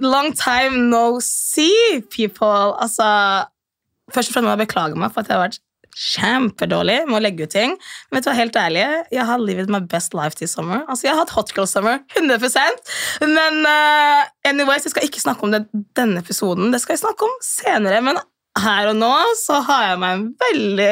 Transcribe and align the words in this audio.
Long 0.00 0.32
time 0.38 0.88
no 0.90 1.20
see, 1.20 2.02
people. 2.10 2.74
Altså, 2.80 3.06
først 4.14 4.30
og 4.30 4.36
fremst 4.36 4.48
må 4.48 4.56
jeg 4.56 4.66
beklage 4.66 4.98
meg 4.98 5.14
for 5.14 5.22
at 5.22 5.30
jeg 5.30 5.38
har 5.38 5.46
vært 5.46 5.62
kjempedårlig 5.94 7.04
med 7.06 7.18
å 7.18 7.22
legge 7.22 7.46
ut 7.46 7.54
ting. 7.54 7.76
Men 8.08 8.18
vet 8.18 8.26
du 8.26 8.30
hva, 8.30 8.36
helt 8.38 8.58
ærlig, 8.58 8.84
jeg 9.14 9.26
har 9.28 9.42
livet 9.42 9.70
my 9.70 9.80
best 9.90 10.14
life 10.16 10.38
this 10.40 10.56
summer. 10.56 10.82
Altså, 10.88 11.06
jeg 11.06 11.14
har 11.14 11.22
hatt 11.22 11.34
hot 11.36 11.54
girl 11.54 11.68
summer, 11.70 12.02
100 12.18 12.40
Men 13.22 13.62
uh, 13.62 14.22
anyways, 14.46 14.86
jeg 14.86 14.94
skal 14.94 15.06
ikke 15.06 15.22
snakke 15.22 15.46
om 15.46 15.54
det 15.54 15.64
denne 15.96 16.22
episoden. 16.24 16.72
Det 16.74 16.82
skal 16.82 16.96
jeg 16.96 17.04
snakke 17.04 17.28
om 17.28 17.36
senere. 17.44 18.02
Men 18.04 18.18
her 18.58 18.90
og 18.92 18.98
nå 18.98 19.12
så 19.40 19.60
har 19.66 19.88
jeg 19.88 20.02
meg 20.02 20.18
en 20.18 20.26
veldig 20.44 20.90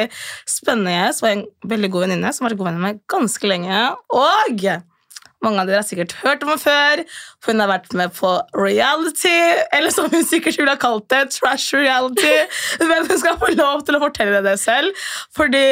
spennende 0.49 0.95
gjest 0.95 1.23
og 1.23 1.29
en 1.29 1.45
veldig 1.71 1.91
god 1.93 2.07
venninne 2.07 2.33
som 2.35 2.43
har 2.43 2.51
vært 2.51 2.59
god 2.59 2.71
venn 2.71 2.81
med 2.81 2.87
meg 2.89 3.03
ganske 3.11 3.51
lenge. 3.51 3.85
Og 4.11 4.65
mange 5.43 5.61
av 5.61 5.69
dere 5.69 5.81
har 5.81 5.87
sikkert 5.87 6.15
hørt 6.23 6.43
om 6.45 6.53
henne 6.53 6.63
før. 6.63 7.03
for 7.43 7.51
Hun 7.53 7.63
har 7.63 7.71
vært 7.71 7.93
med 7.99 8.13
på 8.15 8.31
reality, 8.57 9.35
eller 9.75 9.93
som 9.93 10.09
hun 10.11 10.25
sikkert 10.27 10.57
ville 10.59 10.73
ha 10.73 10.79
kalt 10.79 11.07
det, 11.13 11.23
trash 11.35 11.75
reality. 11.75 12.35
Men 12.89 13.07
hun 13.09 13.19
skal 13.19 13.39
få 13.41 13.53
lov 13.55 13.85
til 13.87 13.99
å 13.99 14.03
fortelle 14.03 14.43
det 14.45 14.57
selv. 14.63 15.05
Fordi 15.35 15.65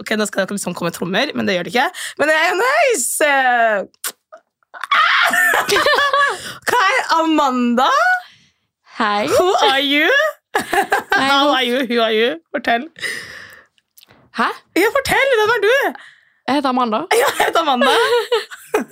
Ok, 0.00 0.14
nå 0.18 0.26
skal 0.28 0.44
det 0.44 0.56
liksom 0.58 0.74
komme 0.76 0.92
trommer, 0.94 1.30
men 1.34 1.46
det 1.46 1.54
gjør 1.56 1.66
det 1.66 1.72
ikke. 1.74 1.88
Men 2.18 2.30
det 2.30 2.36
er 2.36 2.48
jo 2.50 2.56
nice! 2.60 3.30
er 6.80 7.20
Amanda. 7.20 7.90
Hei. 8.98 9.26
Who 9.26 9.48
are 9.70 9.80
you? 9.80 10.10
How 11.12 11.50
are 11.50 11.64
you? 11.64 11.86
Who 11.86 12.00
are 12.00 12.12
you? 12.12 12.40
Fortell. 12.52 12.88
Hæ? 14.38 14.48
Ja, 14.76 14.88
fortell! 14.96 15.30
Hvem 15.38 15.50
er 15.56 15.60
du? 15.66 15.74
Jeg 16.48 16.54
heter 16.54 16.68
Amanda. 16.68 16.96
Jeg 17.12 17.46
heter 17.46 17.60
Amanda. 17.60 17.94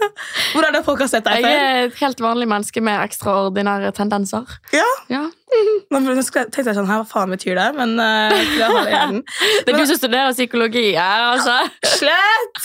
Hvor 0.53 0.65
er 0.67 0.73
det 0.75 0.85
folk 0.87 1.01
har 1.05 1.11
sett 1.11 1.25
deg 1.27 1.43
før? 1.45 1.51
Jeg 1.51 1.67
er 1.73 1.89
et 1.89 1.99
helt 2.03 2.21
vanlig 2.23 2.47
menneske 2.51 2.81
med 2.85 3.01
ekstraordinære 3.05 3.91
tendenser. 3.97 4.47
Ja. 4.75 4.87
Ja. 5.13 5.25
Nå 5.93 6.01
tenkte 6.05 6.61
jeg 6.61 6.77
sånn, 6.77 6.87
Hva 6.89 7.01
faen 7.09 7.31
betyr 7.33 7.57
det? 7.59 7.67
Men 7.79 7.95
uh, 8.01 8.35
jeg 8.37 8.63
har 8.69 8.83
det 8.85 8.91
i 8.91 8.95
hjernen. 8.97 9.23
Det 9.65 9.73
er 9.75 9.79
du 9.81 9.85
som 9.89 9.99
studerer 10.01 10.35
psykologi 10.37 10.87
her, 10.97 11.25
altså. 11.33 11.57
Slett! 11.97 12.63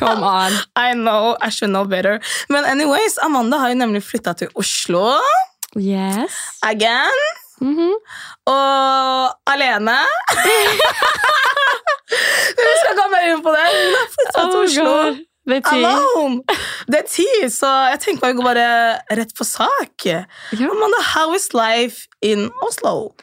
Come 0.00 0.24
on. 0.28 0.58
I 0.76 0.92
know, 0.94 1.36
I 1.40 1.48
should 1.50 1.72
know 1.72 1.84
better. 1.88 2.20
Men 2.52 2.64
anyways, 2.68 3.16
Amanda 3.24 3.58
har 3.62 3.72
jo 3.72 3.80
nemlig 3.80 4.04
flytta 4.06 4.36
til 4.42 4.52
Oslo 4.54 5.06
Yes. 5.78 6.34
again. 6.66 7.20
Mhm. 7.60 7.92
Og 8.50 9.34
alene. 9.52 9.98
Vi 12.60 12.70
skal 12.80 12.96
komme 12.98 13.20
inn 13.30 13.42
på 13.44 13.52
det. 13.54 13.66
Hun 13.70 13.96
har 13.98 14.08
flytta 14.14 14.40
til 14.40 14.56
Oh, 14.56 14.64
Oslo. 14.64 14.84
God. 14.84 15.20
Er 15.48 15.60
ti. 15.64 15.80
Det 16.90 16.98
er 17.00 17.06
ti, 17.08 17.26
så 17.50 17.66
jeg 17.90 18.00
tenker 18.04 18.28
vi 18.28 18.36
går 18.38 18.44
bare 18.44 18.66
rett 19.16 19.32
på 19.38 19.44
sak. 19.44 20.04
Ja. 20.04 20.24
Amanda, 20.52 21.00
how 21.14 21.32
is 21.34 21.48
life 21.56 22.06
in 22.22 22.50
Oslo? 22.66 23.14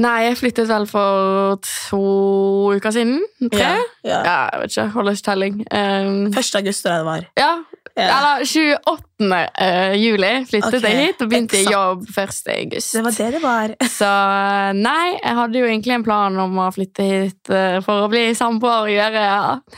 Nei, 0.00 0.22
jeg 0.30 0.36
flyttet 0.40 0.68
vel 0.68 0.86
for 0.88 1.58
to 1.64 2.00
uker 2.76 2.90
siden. 2.94 3.18
Tre? 3.52 3.58
Ja, 3.60 3.74
Ja, 4.04 4.20
ja. 4.24 4.36
jeg 4.52 4.60
vet 4.62 4.70
ikke. 4.76 4.86
Holder 4.94 5.12
ikke 5.12 5.26
telling. 5.26 5.58
Um, 5.74 6.26
1. 6.32 6.54
august 6.60 6.82
tror 6.84 6.92
jeg 6.92 6.98
det 6.98 7.06
var. 7.10 7.26
ja, 7.36 7.50
Ja. 7.96 8.06
eller 8.16 8.44
28. 8.86 9.09
eh, 9.20 9.94
juli 10.00 10.30
flyttet 10.48 10.78
okay. 10.80 10.94
jeg 10.94 11.10
hit 11.10 11.24
og 11.24 11.30
begynte 11.30 11.58
i 11.60 11.66
jobb 11.68 12.06
1. 12.08 12.38
august. 12.54 12.94
Det 12.96 13.02
var 13.06 13.16
det 13.18 13.28
det 13.36 13.42
var. 13.44 13.74
Så 13.98 14.10
nei, 14.78 15.06
jeg 15.16 15.38
hadde 15.40 15.62
jo 15.62 15.68
egentlig 15.68 15.96
en 15.98 16.06
plan 16.06 16.40
om 16.44 16.62
å 16.64 16.70
flytte 16.74 17.06
hit 17.06 17.52
eh, 17.54 17.78
for 17.84 18.06
å 18.06 18.10
bli 18.12 18.30
samboer 18.38 18.88
og 18.88 18.94
gjøre 18.94 19.26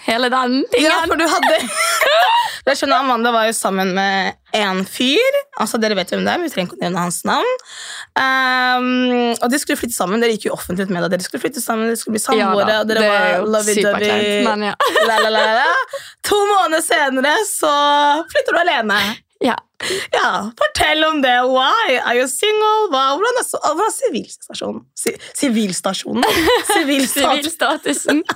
hele 0.07 0.33
den 0.33 0.61
tingen. 0.73 0.91
Ja, 0.91 1.03
for 1.09 1.21
du 1.21 1.27
hadde 1.29 1.61
Jeg 2.63 2.79
skjønner 2.79 3.03
Amanda 3.03 3.33
var 3.35 3.49
jo 3.49 3.55
sammen 3.57 3.91
med 3.97 4.37
en 4.55 4.85
fyr. 4.87 5.39
Altså, 5.61 5.81
Dere 5.83 5.97
vet 5.99 6.13
hvem 6.13 6.23
det 6.23 6.31
er, 6.31 6.43
vi 6.43 6.51
trenger 6.53 6.71
ikke 6.71 6.79
å 6.79 6.83
nevne 6.85 7.03
hans 7.07 7.19
navn. 7.27 7.49
Um, 8.15 9.33
og 9.33 9.49
de 9.51 9.59
skulle 9.59 9.81
flytte 9.81 9.97
sammen. 9.97 10.23
Dere 10.23 10.37
gikk 10.37 10.47
jo 10.47 10.55
offentlig 10.55 10.87
ut 10.87 10.95
med 10.95 11.03
det. 11.03 11.17
Dere 11.17 11.27
skulle 11.27 11.43
flytte 11.43 11.63
sammen, 11.65 11.91
dere 11.91 11.99
skulle 11.99 12.19
bli 12.19 12.23
samboere. 12.23 12.69
Ja, 12.69 12.85
og 12.85 12.91
dere 12.93 13.03
det 13.03 13.11
er 13.11 13.35
var 13.43 13.51
lovey-dovey. 13.57 14.69
ja. 14.69 15.67
To 16.29 16.39
måneder 16.53 16.87
senere 16.87 17.35
så 17.49 17.75
flytter 18.31 18.55
du 18.55 18.63
alene. 18.63 19.03
Ja. 19.43 19.57
Ja, 20.15 20.27
Fortell 20.59 21.03
om 21.09 21.21
det. 21.25 21.33
Why? 21.51 21.97
are 21.99 22.15
you 22.21 22.29
single? 22.31 22.89
Hva, 22.93 23.01
hvordan 23.17 23.41
er, 23.41 23.47
så- 23.49 23.59
hvordan 23.65 23.89
er 23.89 23.95
sivilstasjonen? 23.97 24.83
Si- 24.95 25.17
Sivilstasjonen? 25.41 26.25
Sivilstat. 26.75 27.41
Sivilstatusen. 27.43 28.23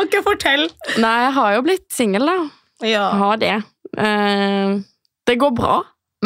Ok, 0.00 0.16
fortell. 0.24 0.64
Nei, 1.00 1.12
jeg 1.26 1.32
har 1.36 1.52
jo 1.54 1.62
blitt 1.64 1.86
singel, 1.94 2.26
da. 2.28 2.36
Ja. 2.82 3.04
Jeg 3.12 3.20
har 3.20 3.36
det. 3.40 3.52
Eh, 4.02 4.72
det 5.28 5.36
går 5.40 5.52
bra, 5.56 5.76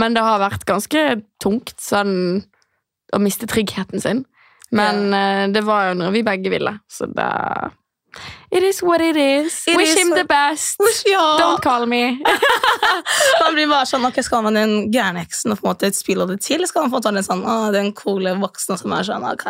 men 0.00 0.14
det 0.16 0.22
har 0.24 0.40
vært 0.40 0.64
ganske 0.68 1.02
tungt 1.42 1.74
sånn 1.82 2.14
å 3.14 3.20
miste 3.22 3.46
tryggheten 3.50 4.00
sin. 4.02 4.22
Men 4.74 5.12
eh, 5.14 5.44
det 5.54 5.62
var 5.66 5.90
jo 5.90 5.98
når 6.00 6.14
vi 6.16 6.24
begge 6.26 6.50
ville, 6.54 6.72
så 6.90 7.06
det 7.12 7.28
It 8.50 8.62
is 8.62 8.78
what 8.82 9.00
it 9.02 9.16
is. 9.16 9.64
It 9.66 9.76
Wish 9.76 9.88
is 9.90 9.98
him 9.98 10.10
the 10.14 10.24
best. 10.24 10.78
Ja. 11.04 11.36
Don't 11.38 11.60
call 11.62 11.86
me. 11.86 12.18
Man 13.42 13.54
blir 13.56 13.66
bare 13.68 13.86
sånn, 13.90 14.04
ok, 14.06 14.20
Skal 14.24 14.44
man 14.46 14.54
den 14.56 14.90
gærne 14.94 15.24
eksen 15.26 15.52
og 15.52 15.58
på 15.60 15.66
en 15.66 15.72
måte 15.74 15.90
spille 15.96 16.26
det 16.30 16.38
til, 16.44 16.60
eller 16.60 16.70
skal 16.70 16.86
man 16.86 16.92
få 16.94 17.00
ta 17.02 17.10
den 17.14 17.26
sånn, 17.26 17.42
å, 17.42 17.56
den 17.74 17.90
coole 17.98 18.36
voksne 18.40 18.78
som 18.80 18.94
er 18.96 19.06
sånn, 19.08 19.26
ok, 19.26 19.48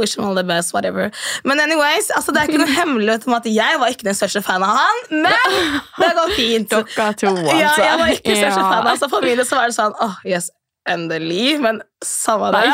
wish 0.00 0.16
him 0.16 0.24
all 0.26 0.34
the 0.34 0.42
best, 0.42 0.72
whatever. 0.74 1.10
Men 1.44 1.60
anyways, 1.62 2.10
altså, 2.16 2.32
det 2.34 2.42
er 2.42 2.50
ikke 2.50 2.62
noe 2.64 2.74
hemmelighet 2.80 3.26
om 3.30 3.36
at 3.38 3.46
jeg 3.46 3.78
var 3.80 3.92
ikke 3.94 4.08
den 4.08 4.18
største 4.18 4.42
fan 4.44 4.64
av 4.66 4.74
han, 4.80 5.02
men 5.12 5.78
det 6.00 6.10
går 6.18 6.34
fint. 6.36 6.72
Dere 6.74 7.12
to, 7.14 7.30
altså. 7.30 7.54
Ja, 7.60 7.70
jeg 7.86 8.00
var 8.02 8.16
ikke 8.16 8.28
den 8.32 8.40
største 8.42 8.64
Ja. 8.66 8.72
fan. 8.74 8.90
Altså, 8.96 9.08
for 9.12 9.24
min 9.24 9.38
del 9.38 9.46
så 9.48 9.60
var 9.60 9.70
det 9.70 9.78
sånn, 9.78 9.94
åh, 10.02 10.18
yes, 10.26 10.50
endelig, 10.90 11.60
men 11.62 11.78
samme 12.02 12.50
det. 12.56 12.66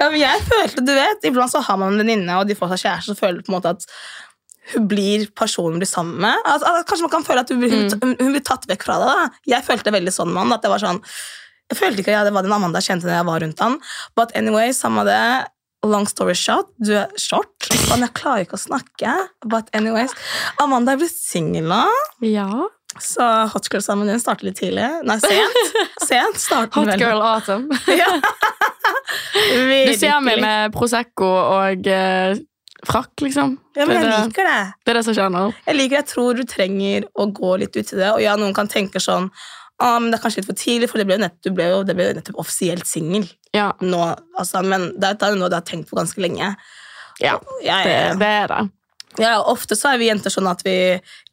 Ja, 0.00 0.10
men 0.12 0.20
jeg 0.20 0.42
følte, 0.44 0.84
du 0.84 0.92
vet, 0.94 1.24
Iblant 1.24 1.52
så 1.52 1.62
har 1.64 1.76
man 1.80 1.94
en 1.94 2.02
venninne, 2.02 2.36
og 2.40 2.46
de 2.48 2.54
får 2.58 2.74
seg 2.74 2.82
kjæreste, 2.86 3.14
så 3.14 3.20
føler 3.20 3.42
på 3.46 3.52
en 3.52 3.56
måte 3.58 3.72
at 3.76 3.86
hun 4.74 4.88
blir 4.90 5.28
personen 5.38 5.78
blir 5.78 5.86
sammen 5.88 6.16
med. 6.24 6.36
Altså, 6.44 6.66
altså, 6.66 6.84
kanskje 6.90 7.06
man 7.06 7.12
kan 7.16 7.24
føle 7.28 7.40
at 7.44 7.50
hun, 7.54 7.60
blir- 7.62 7.74
hun, 7.76 7.90
hun, 8.02 8.14
hun 8.20 8.32
blir 8.34 8.44
tatt 8.44 8.66
vekk 8.68 8.82
fra 8.88 8.96
deg. 8.98 9.08
da. 9.08 9.42
Jeg 9.54 9.64
følte 9.68 9.92
veldig 9.94 10.12
sånn 10.12 10.32
mann, 10.34 10.52
at 10.52 10.62
det 10.66 10.72
var 10.72 10.82
sånn 10.82 11.02
Jeg 11.70 11.78
følte 11.80 11.98
ikke 12.02 12.14
at 12.14 12.26
det 12.28 12.32
var 12.34 12.42
den 12.46 12.52
Amanda 12.54 12.78
jeg 12.78 12.92
kjente 12.92 13.06
når 13.08 13.16
jeg 13.16 13.26
var 13.26 13.40
rundt 13.42 13.58
han. 13.64 13.76
But 14.14 14.30
anyway, 14.38 14.70
samme 14.76 15.02
det. 15.08 15.46
Long 15.86 16.06
story 16.10 16.34
short, 16.34 16.68
du 16.82 16.92
er 16.98 17.08
short. 17.18 17.66
Men 17.90 18.04
jeg 18.04 18.12
klarer 18.14 18.44
ikke 18.44 18.54
å 18.58 18.62
snakke. 18.62 19.14
But 19.46 19.70
anyways, 19.74 20.14
Amanda 20.62 20.92
er 20.94 21.00
blitt 21.00 21.14
singel 21.14 21.66
nå, 21.70 21.80
Ja. 22.22 22.46
Så 23.04 23.26
Hot 23.52 23.68
Girl 23.72 23.82
sammen 23.84 24.08
din 24.10 24.20
starter 24.20 24.48
litt 24.48 24.58
tidlig. 24.60 24.86
Nei, 25.06 25.16
sent. 25.22 25.78
Sent 26.08 26.40
starter 26.40 26.80
Hot 26.80 27.00
girl 27.00 27.22
autumn. 27.24 27.70
Ja. 28.00 28.10
Du 29.36 29.92
ser 29.98 30.20
meg 30.24 30.40
med 30.42 30.72
Prosecco 30.74 31.26
og 31.26 31.86
eh, 31.90 32.38
frakk, 32.86 33.12
liksom. 33.24 33.56
Ja, 33.76 33.84
men 33.86 33.96
det, 33.96 34.06
jeg 34.06 34.12
er 34.12 34.26
liker 34.28 34.48
det. 34.48 34.62
det 34.84 34.92
er 34.92 34.98
det 34.98 35.04
som 35.06 35.16
skjer 35.16 35.30
nå. 35.32 35.42
Jeg 35.66 35.78
liker, 35.78 35.98
jeg 36.00 36.08
tror 36.12 36.38
du 36.38 36.44
trenger 36.48 37.06
å 37.14 37.28
gå 37.34 37.52
litt 37.62 37.76
ut 37.76 37.92
i 37.92 37.98
det. 37.98 38.08
Og 38.12 38.22
ja, 38.24 38.36
noen 38.40 38.54
kan 38.56 38.70
tenke 38.70 39.02
sånn 39.02 39.28
ah, 39.82 39.98
men 40.00 40.10
det 40.10 40.18
er 40.18 40.24
kanskje 40.24 40.42
litt 40.42 40.50
for 40.50 40.60
tidlig, 40.60 40.90
for 40.92 41.02
det 41.02 41.06
ble 41.08 41.18
jo 41.18 41.24
nett, 41.26 41.36
du 41.44 41.50
ble 41.54 41.68
jo, 41.68 41.82
det 41.86 41.96
ble 41.98 42.08
jo 42.08 42.16
nettopp 42.18 42.40
offisielt 42.44 42.88
singel 42.88 43.26
Ja, 43.56 43.70
nå. 43.84 44.00
Altså, 44.38 44.62
men 44.64 44.90
det 44.96 45.12
er 45.12 45.20
det 45.20 45.34
noe 45.40 45.52
du 45.52 45.58
har 45.58 45.66
tenkt 45.66 45.90
på 45.90 45.98
ganske 45.98 46.22
lenge. 46.22 46.54
ja 47.20 47.36
Jeg, 47.64 47.84
det, 47.88 48.00
det 48.22 48.32
er 48.42 48.52
det. 48.54 48.62
Ja, 49.22 49.36
ofte 49.48 49.76
så 49.78 49.92
er 49.92 50.00
vi 50.00 50.08
jenter 50.10 50.32
sånn 50.32 50.48
at 50.50 50.62
vi 50.66 50.74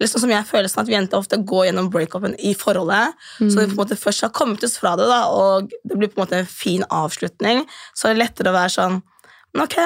liksom 0.01 0.23
som 0.23 0.31
jeg 0.31 0.47
føler 0.47 0.71
sånn 0.71 0.83
at 0.85 0.89
vi 0.91 0.95
jenter 0.95 1.19
ofte 1.19 1.39
går 1.51 1.67
gjennom 1.67 1.89
break-upen 1.94 2.35
i 2.39 2.53
forholdet. 2.57 3.16
Så 3.39 3.59
vi 3.59 3.67
på 3.67 3.75
en 3.75 3.81
måte 3.81 3.99
først 3.99 4.25
har 4.28 4.34
kommet 4.35 4.63
oss 4.63 4.78
fra 4.79 4.96
det, 4.99 5.08
da, 5.09 5.22
og 5.34 5.72
det 5.84 5.97
blir 5.99 6.11
på 6.11 6.19
en 6.19 6.25
måte 6.25 6.41
en 6.43 6.49
fin 6.49 6.85
avslutning. 6.90 7.66
Så 7.93 8.09
er 8.09 8.16
det 8.16 8.23
lettere 8.23 8.53
å 8.53 8.58
være 8.58 8.75
sånn 8.78 9.02
Ok, 9.61 9.78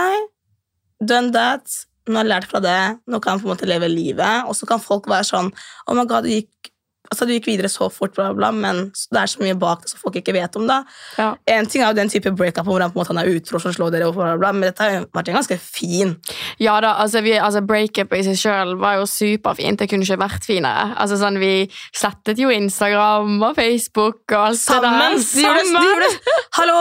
done 1.04 1.34
that. 1.36 1.68
Nå 2.08 2.16
har 2.16 2.24
jeg 2.24 2.32
lært 2.32 2.48
fra 2.48 2.62
det. 2.64 2.82
Nå 3.12 3.20
kan 3.20 3.36
jeg 3.36 3.44
på 3.44 3.50
en 3.50 3.54
måte 3.56 3.68
leve 3.68 3.90
livet. 3.92 4.48
Og 4.48 4.56
så 4.56 4.68
kan 4.70 4.80
folk 4.80 5.10
være 5.12 5.28
sånn 5.28 5.50
Oh 5.88 5.98
my 5.98 6.06
god, 6.08 6.24
du 6.24 6.32
gikk, 6.32 6.72
altså, 7.12 7.26
du 7.28 7.34
gikk 7.36 7.48
videre 7.50 7.70
så 7.72 7.88
fort, 7.94 8.14
bla, 8.16 8.30
bla, 8.38 8.52
men 8.52 8.88
det 9.12 9.20
er 9.22 9.32
så 9.32 9.42
mye 9.44 9.56
bak 9.60 9.84
det 9.84 9.92
som 9.94 10.02
folk 10.04 10.16
ikke 10.20 10.34
vet 10.36 10.56
om. 10.60 10.68
da. 10.70 10.82
Ja. 11.18 11.30
En 11.58 11.66
ting 11.70 11.84
er 11.84 11.92
jo 11.94 11.98
den 12.02 12.10
type 12.14 12.32
breakup 12.38 12.66
hvor 12.68 12.82
han 12.84 12.92
på 12.94 13.00
en 13.00 13.04
måte 13.04 13.14
han 13.16 13.22
er 13.24 13.32
utro 13.36 13.58
og 13.62 13.66
slår 13.76 13.94
dere, 13.96 14.12
bla, 14.16 14.34
bla, 14.40 14.52
men 14.56 14.68
dette 14.70 14.84
har 14.84 15.06
vært 15.16 15.32
en 15.32 15.38
ganske 15.40 15.58
fin. 15.62 16.16
Ja 16.64 16.78
da, 16.84 16.96
altså, 17.04 17.22
vi, 17.26 17.36
altså 17.38 17.62
Breakup 17.68 18.14
i 18.16 18.24
seg 18.26 18.38
sjøl 18.40 18.76
var 18.82 19.00
jo 19.00 19.06
superfint. 19.10 19.80
Det 19.82 19.90
kunne 19.92 20.06
ikke 20.08 20.20
vært 20.22 20.46
finere. 20.48 20.94
Altså 20.98 21.18
sånn, 21.20 21.40
Vi 21.42 21.68
slettet 21.96 22.40
jo 22.42 22.50
Instagram 22.54 23.38
og 23.44 23.56
Facebook 23.58 24.24
og 24.34 24.38
alt 24.52 24.60
Sammen! 24.62 25.18
det 25.18 25.26
De 25.34 25.44
der. 25.44 25.62
gjorde, 25.62 25.82
de 25.82 25.88
gjorde, 25.88 26.36
hallo! 26.58 26.78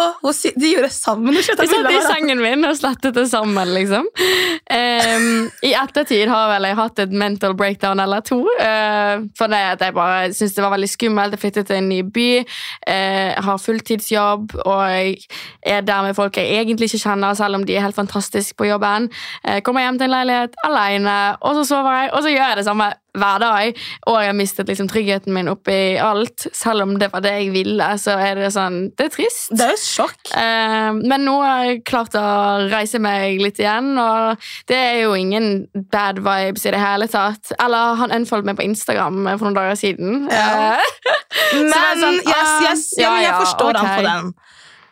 De 0.56 0.70
gjorde 0.72 0.90
sammen! 0.94 1.34
De 1.36 1.42
satt 1.46 1.90
i 1.92 2.00
sengen 2.06 2.40
min 2.42 2.64
og 2.68 2.76
slettet 2.78 3.14
det 3.16 3.26
sammen, 3.30 3.72
liksom. 3.76 4.06
Um, 4.70 5.46
I 5.66 5.72
ettertid 5.78 6.28
har 6.30 6.48
vel 6.54 6.66
jeg 6.70 6.78
hatt 6.78 7.02
et 7.04 7.12
mental 7.12 7.54
breakdown 7.58 8.00
eller 8.02 8.24
to. 8.26 8.40
Uh, 8.58 9.26
for 9.38 9.52
det 9.52 9.62
at 9.76 9.84
jeg 9.86 9.94
bare 9.96 10.15
syntes 10.32 10.56
det 10.56 10.64
var 10.64 10.74
veldig 10.74 10.90
skummelt. 10.90 11.36
Jeg 11.36 11.42
flyttet 11.42 11.68
til 11.70 11.80
en 11.80 11.88
ny 11.88 12.00
by, 12.14 12.28
eh, 12.86 13.32
har 13.46 13.62
fulltidsjobb 13.62 14.56
og 14.64 14.82
jeg 14.90 15.16
er 15.62 15.80
der 15.80 16.02
med 16.02 16.14
folk 16.14 16.36
jeg 16.36 16.60
egentlig 16.60 16.90
ikke 16.90 17.04
kjenner, 17.08 17.34
selv 17.34 17.54
om 17.54 17.66
de 17.66 17.76
er 17.76 17.84
helt 17.84 17.98
fantastiske 17.98 18.56
på 18.58 18.68
jobben. 18.70 19.10
Eh, 19.44 19.60
kommer 19.60 19.84
hjem 19.84 19.98
til 19.98 20.08
en 20.08 20.16
leilighet 20.16 20.56
alene, 20.64 21.36
og 21.40 21.54
så 21.54 21.64
sover 21.64 22.00
jeg, 22.00 22.10
og 22.12 22.22
så 22.22 22.32
gjør 22.32 22.48
jeg 22.48 22.56
det 22.56 22.68
samme 22.68 22.92
hver 23.16 23.42
dag, 23.42 23.80
og 24.06 24.18
jeg 24.20 24.30
har 24.30 24.36
mistet 24.36 24.70
liksom 24.70 24.90
tryggheten 24.90 25.34
min 25.34 25.50
oppi 25.52 25.96
alt, 26.02 26.46
selv 26.56 26.86
om 26.86 26.96
det 27.00 27.10
var 27.12 27.24
det 27.24 27.34
jeg 27.36 27.52
ville, 27.54 27.88
så 28.00 28.16
er 28.20 28.40
det 28.40 28.52
sånn 28.54 28.78
Det 28.96 29.08
er 29.08 29.14
trist. 29.14 29.50
Det 29.52 29.66
er 29.66 29.74
jo 29.74 29.82
sjokk. 29.82 30.32
Eh, 30.36 30.90
men 31.00 31.26
nå 31.26 31.36
har 31.42 31.64
jeg 31.66 31.84
klart 31.88 32.16
å 32.18 32.26
reise 32.70 33.00
meg 33.02 33.40
litt 33.42 33.60
igjen, 33.62 33.94
og 34.00 34.48
det 34.70 34.78
er 34.78 35.00
jo 35.04 35.14
ingen 35.18 35.66
bad 35.92 36.20
vibes 36.24 36.66
i 36.66 36.74
det 36.74 36.82
hele 36.82 37.08
tatt. 37.10 37.54
Eller 37.62 38.00
han 38.00 38.14
unfollowet 38.14 38.52
meg 38.52 38.60
på 38.60 38.66
Instagram 38.66 39.22
for 39.36 39.48
noen 39.48 39.58
dager 39.58 39.80
siden. 39.80 40.26
Ja. 40.32 40.76
Eh, 40.76 41.14
Men 41.56 41.70
det 41.70 41.78
er 41.78 42.00
sånn, 42.00 42.20
yes, 42.22 42.36
ah, 42.36 42.66
yes, 42.66 42.84
ja, 42.96 43.02
ja, 43.06 43.10
men 43.12 43.24
jeg 43.24 43.34
forstår 43.42 43.76
han 43.78 43.86
den 43.86 43.96
på 43.96 44.04
den. 44.06 44.30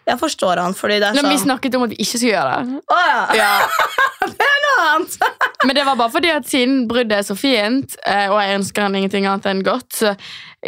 Jeg 0.05 0.19
forstår 0.21 0.61
han, 0.61 0.75
fordi 0.77 0.99
det 1.01 1.09
er 1.09 1.17
Når 1.17 1.29
vi 1.31 1.37
sånn 1.39 1.47
snakket 1.47 1.77
om 1.79 1.87
at 1.87 1.95
vi 1.95 1.99
ikke 2.05 2.19
skulle 2.21 2.35
gjøre 2.35 2.57
det. 2.59 2.81
Oh, 2.93 3.05
ja. 3.09 3.21
Ja. 3.41 3.53
Det 4.35 4.47
er 4.49 4.61
noe 4.65 4.85
annet. 4.89 5.17
Men 5.69 5.77
det 5.77 5.83
var 5.85 5.97
bare 6.01 6.13
fordi 6.13 6.31
at 6.33 6.47
siden 6.49 6.87
bruddet 6.89 7.19
er 7.19 7.25
så 7.27 7.35
fint, 7.37 7.97
eh, 8.09 8.31
og 8.33 8.39
jeg 8.41 8.57
ønsker 8.59 8.87
han 8.87 8.95
ingenting 8.97 9.27
annet 9.29 9.49
enn 9.51 9.61
godt, 9.67 9.91
så 9.93 10.15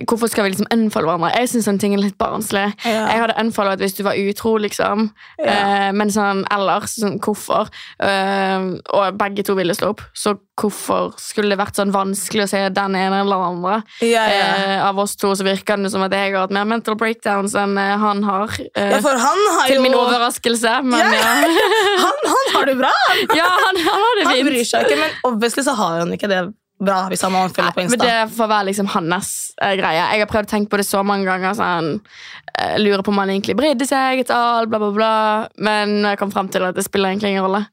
hvorfor 0.04 0.30
skal 0.30 0.44
vi 0.44 0.52
liksom 0.52 0.68
unfollowe 0.74 1.16
hverandre? 1.16 1.40
Jeg 1.40 1.50
syns 1.52 1.68
sånne 1.68 1.82
ting 1.82 1.94
er 1.96 2.02
litt 2.02 2.18
barnslig. 2.20 2.66
Ja. 2.84 3.06
Jeg 3.10 3.22
hadde 3.22 3.38
unfollowet 3.40 3.82
hvis 3.84 3.96
du 3.96 4.02
var 4.06 4.18
utro, 4.20 4.56
liksom. 4.60 5.10
Ja. 5.40 5.54
Uh, 5.56 5.90
men 5.96 6.12
sånn 6.12 6.44
ellers, 6.52 6.98
sånn, 7.00 7.16
hvorfor? 7.22 7.70
Uh, 8.02 8.76
og 8.92 9.16
begge 9.20 9.46
to 9.46 9.56
ville 9.58 9.76
slå 9.76 9.94
opp, 9.94 10.04
så 10.16 10.36
hvorfor 10.56 11.14
skulle 11.20 11.52
det 11.52 11.60
vært 11.60 11.76
sånn 11.76 11.92
vanskelig 11.92 12.46
å 12.46 12.50
se 12.50 12.62
den 12.72 12.96
ene 12.96 13.22
eller 13.22 13.36
den 13.36 13.56
andre? 13.56 13.80
Ja. 14.04 14.24
Eh, 14.24 14.76
av 14.80 14.96
oss 15.02 15.12
to 15.20 15.34
så 15.36 15.44
virker 15.44 15.76
det 15.76 15.90
som 15.92 16.04
at 16.06 16.14
jeg 16.16 16.32
har 16.32 16.46
hatt 16.46 16.54
mer 16.56 16.64
mental 16.68 16.96
breakdowns 16.96 17.52
enn 17.60 17.76
han 17.76 18.22
har. 18.24 18.54
Ja, 18.72 19.02
for 19.04 19.20
han 19.20 19.42
har 19.58 19.68
til 19.68 19.76
jo 19.76 19.84
min 19.84 19.96
overraskelse, 19.98 20.78
men 20.86 20.96
Ja, 20.96 21.24
han, 22.06 22.22
han 22.32 22.54
har 22.54 22.70
det 22.72 22.78
bra! 22.80 22.94
Ja 23.36 23.48
han, 23.52 23.82
han 23.84 24.04
har 24.06 24.16
det 24.16 24.28
han 24.30 24.46
bryr 24.48 24.64
seg 24.64 24.86
ikke, 24.86 25.00
men 25.02 25.18
obviously 25.28 25.64
så 25.66 25.76
har 25.76 26.00
han 26.00 26.14
ikke 26.16 26.30
det 26.30 26.40
bra 26.82 26.96
hvis 27.10 27.22
han 27.24 27.32
må 27.32 27.44
følge 27.48 27.72
på 27.72 27.84
Men 27.92 28.02
det 28.02 28.16
får 28.36 28.50
være 28.50 28.68
liksom 28.70 28.90
hans 28.92 29.30
uh, 29.62 29.72
greie. 29.78 30.02
Jeg 30.02 30.24
har 30.24 30.30
prøvd 30.30 30.48
å 30.48 30.52
tenke 30.54 30.72
på 30.72 30.80
det 30.80 30.88
så 30.88 31.02
mange 31.06 31.28
ganger. 31.28 31.56
Sånn, 31.56 31.94
uh, 32.00 32.76
lurer 32.82 33.04
på 33.06 33.14
om 33.14 33.22
han 33.22 33.32
egentlig 33.32 33.56
brydde 33.58 33.88
seg, 33.88 34.24
et 34.24 34.34
all, 34.34 34.68
bla, 34.70 34.80
bla, 34.82 34.92
bla. 34.96 35.14
Men 35.56 35.98
jeg 36.04 36.20
kom 36.20 36.34
frem 36.34 36.50
til 36.52 36.66
at 36.68 36.76
det 36.76 36.84
spiller 36.86 37.14
egentlig 37.14 37.34
ingen 37.34 37.46
rolle. 37.46 37.64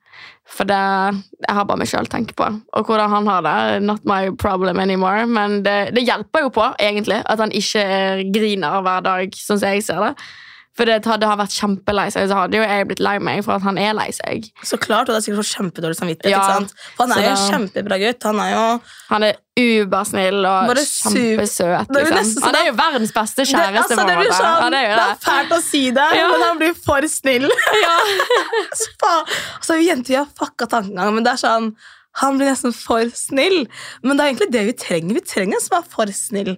For 0.54 0.68
det, 0.68 0.80
jeg 1.40 1.56
har 1.56 1.66
bare 1.68 1.80
meg 1.82 1.90
sjøl 1.90 2.08
å 2.08 2.12
tenke 2.12 2.36
på. 2.38 2.48
Og 2.78 2.88
hvordan 2.88 3.12
han 3.12 3.28
har 3.32 3.44
det, 3.46 3.58
not 3.88 4.04
my 4.08 4.28
problem 4.40 4.80
anymore. 4.84 5.26
Men 5.28 5.62
det, 5.66 5.94
det 5.96 6.06
hjelper 6.06 6.48
jo 6.48 6.54
på, 6.54 6.70
egentlig, 6.84 7.22
at 7.24 7.42
han 7.42 7.54
ikke 7.56 7.86
griner 8.36 8.84
hver 8.86 9.06
dag, 9.06 9.38
sånn 9.40 9.60
som 9.60 9.72
jeg 9.72 9.86
ser 9.88 10.04
det. 10.04 10.14
For 10.74 10.90
det 10.90 11.04
hadde 11.06 11.28
han 11.30 11.38
vært 11.38 11.54
kjempelei 11.54 12.08
seg, 12.10 12.25
så 12.31 12.38
hadde 12.40 12.58
jo 12.58 12.64
jeg 12.66 12.88
blitt 12.90 13.02
lei 13.06 13.20
meg 13.22 13.44
for 13.46 13.60
at 13.60 13.66
han 13.68 13.78
er 13.78 13.92
lei 13.94 14.08
seg. 14.16 14.48
Så 14.66 14.80
klart, 14.81 15.06
og 15.06 15.14
det 15.14 15.20
er 15.20 15.25
sikkert 15.28 15.46
så 15.46 15.60
kjempedårlig 15.60 15.98
samvittighet. 16.00 16.34
Ja, 16.34 16.40
ikke 16.42 16.56
sant? 16.58 16.74
For 16.98 17.06
han 17.06 17.14
er 17.14 17.28
jo 17.28 17.34
en 17.36 17.44
kjempebra 17.52 18.00
gutt. 18.02 18.25
Han 18.30 18.42
er 18.42 18.50
jo 18.56 18.64
Han 19.12 19.28
er 19.28 19.40
ubersnill 19.54 20.40
og 20.50 20.74
kjempesøt. 20.81 21.94
Det 21.94 22.04
nesten 22.10 22.22
Liksom. 22.24 22.48
Han 22.48 22.58
er 22.58 22.68
jo 22.72 22.75
verdens 22.80 23.14
beste 23.14 23.44
det, 23.44 23.50
kjæreste. 23.52 23.84
altså, 23.84 24.08
det, 24.10 24.16
blir 24.18 24.34
sånn, 24.34 24.50
ja, 24.50 24.70
det 24.74 24.80
er 24.80 24.90
det 24.90 24.98
det. 24.98 25.10
er 25.12 25.25
fælt 25.28 25.54
å 25.54 25.62
si 25.62 25.84
det, 25.94 26.08
Ja. 26.18 26.28
men 26.31 26.46
han 26.48 26.62
blir 26.64 26.74
for 26.90 27.10
snill. 27.12 27.50
Ja. 27.84 27.98
Så 28.81 29.12
altså, 29.60 29.78
jenter 29.78 30.16
vi 30.16 30.22
har 30.24 30.31
fucka 30.40 30.66
tankegang, 30.72 31.14
men 31.14 31.28
det 31.28 31.36
er 31.36 31.44
sånn 31.46 31.75
han 32.22 32.38
blir 32.38 32.52
nesten 32.52 32.74
for 32.78 33.10
snill. 33.18 33.64
Men 34.06 34.18
det 34.18 34.24
er 34.24 34.34
egentlig 34.34 34.52
det 34.54 34.66
vi 34.68 34.75
trenger. 34.78 35.18
Vi 35.18 35.24
trenger 35.25 35.58
en 35.58 35.64
som 35.66 35.80
er 35.80 35.88
for 35.90 36.12
snill. 36.14 36.52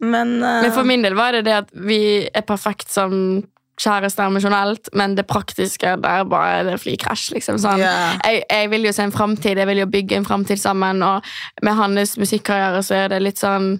Men, 0.00 0.38
uh... 0.42 0.62
Men 0.64 0.72
for 0.74 0.88
min 0.88 1.04
del 1.04 1.16
var 1.18 1.36
det 1.36 1.46
det 1.48 1.54
at 1.64 1.70
vi 1.72 2.00
er 2.26 2.46
perfekt 2.46 2.92
som 2.92 3.44
kjæreste 3.80 4.24
emosjonelt, 4.24 4.88
men 4.96 5.16
det 5.18 5.26
praktiske 5.28 5.96
der 6.00 6.24
bare 6.28 6.64
det 6.64 6.78
flykrasj. 6.80 7.34
Liksom, 7.36 7.58
sånn. 7.60 7.82
Yeah. 7.82 8.16
jeg, 8.24 8.44
jeg 8.48 8.70
vil 8.72 8.88
jo 8.88 8.94
se 8.96 9.04
en 9.04 9.14
framtid, 9.14 9.60
jeg 9.60 9.68
vil 9.68 9.82
jo 9.82 9.90
bygge 9.92 10.20
en 10.20 10.28
framtid 10.28 10.60
sammen, 10.60 11.02
og 11.04 11.26
med 11.66 11.76
hans 11.76 12.16
musikkarriere 12.20 12.80
så 12.86 13.02
er 13.02 13.12
det 13.12 13.20
litt 13.24 13.42
sånn 13.42 13.76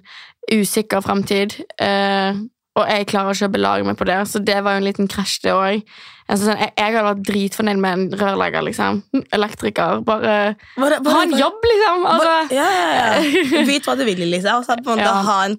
usikker 0.52 1.02
framtid. 1.04 1.56
Uh, 1.80 2.44
og 2.76 2.84
jeg 2.92 3.08
klarer 3.08 3.32
ikke 3.32 3.48
å 3.48 3.54
belage 3.54 3.88
meg 3.88 3.96
på 3.96 4.04
det, 4.08 4.18
så 4.28 4.42
det 4.44 4.58
var 4.64 4.76
jo 4.76 4.82
en 4.82 4.86
liten 4.86 5.08
krasj, 5.08 5.38
det 5.46 5.54
òg. 5.56 5.96
Altså, 6.26 6.50
sånn, 6.50 6.58
jeg, 6.60 6.72
jeg 6.74 6.92
hadde 6.92 7.06
vært 7.06 7.24
dritfornøyd 7.24 7.80
med 7.80 7.96
en 7.96 8.20
rørlegger, 8.20 8.66
liksom. 8.66 9.00
Elektriker. 9.32 10.02
Bare 10.04 10.34
bare, 10.76 10.98
bare, 11.00 11.14
ha 11.14 11.22
en 11.24 11.34
jobb, 11.38 11.66
liksom. 11.70 12.06
Altså, 12.10 12.34
Bare, 12.34 12.58
ja, 12.58 12.68
ja, 12.76 12.86
ja. 12.98 13.64
Vit 13.70 13.88
hva 13.88 13.96
du 13.96 14.04
vil, 14.04 14.24
Lisa. 14.28 14.58
Og 14.58 14.66
så 14.66 14.76
på 14.76 14.92
en 14.92 15.00
måte 15.00 15.06
Ja. 15.06 15.22
ha 15.24 15.38
en 15.46 15.56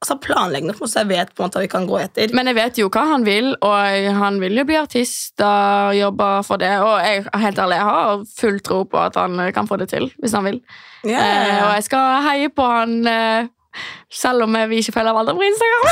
altså, 0.00 0.16
planlegge 0.24 0.70
noe, 0.70 0.88
så 0.88 1.02
jeg 1.02 1.10
vet 1.12 1.32
på 1.34 1.42
en 1.42 1.48
måte 1.48 1.60
hva 1.60 1.64
vi 1.64 1.72
kan 1.72 1.86
gå 1.88 2.00
etter. 2.00 2.34
Men 2.36 2.50
jeg 2.50 2.58
vet 2.58 2.80
jo 2.80 2.88
hva 2.92 3.04
han 3.12 3.26
vil, 3.26 3.52
og 3.66 4.10
han 4.20 4.40
vil 4.42 4.60
jo 4.60 4.66
bli 4.68 4.78
artist 4.80 5.44
og 5.44 5.94
jobbe 5.98 6.30
for 6.48 6.62
det. 6.62 6.72
Og 6.84 6.96
jeg, 7.04 7.26
helt 7.44 7.62
ærlig, 7.64 7.80
jeg 7.80 7.88
har 7.90 8.26
full 8.40 8.60
tro 8.66 8.82
på 8.90 9.00
at 9.02 9.20
han 9.20 9.40
kan 9.56 9.70
få 9.70 9.80
det 9.80 9.90
til, 9.92 10.10
hvis 10.22 10.36
han 10.36 10.48
vil. 10.48 10.62
Ja, 11.04 11.20
Eh, 11.20 11.62
og 11.64 11.72
jeg 11.78 11.86
skal 11.86 12.22
heie 12.26 12.50
på 12.52 12.64
han 12.66 12.98
eh, 13.08 13.48
selv 14.12 14.44
om 14.44 14.56
vi 14.70 14.80
ikke 14.82 14.94
følger 14.96 15.14
hverandre 15.14 15.36
på 15.38 15.46
Instagram. 15.46 15.86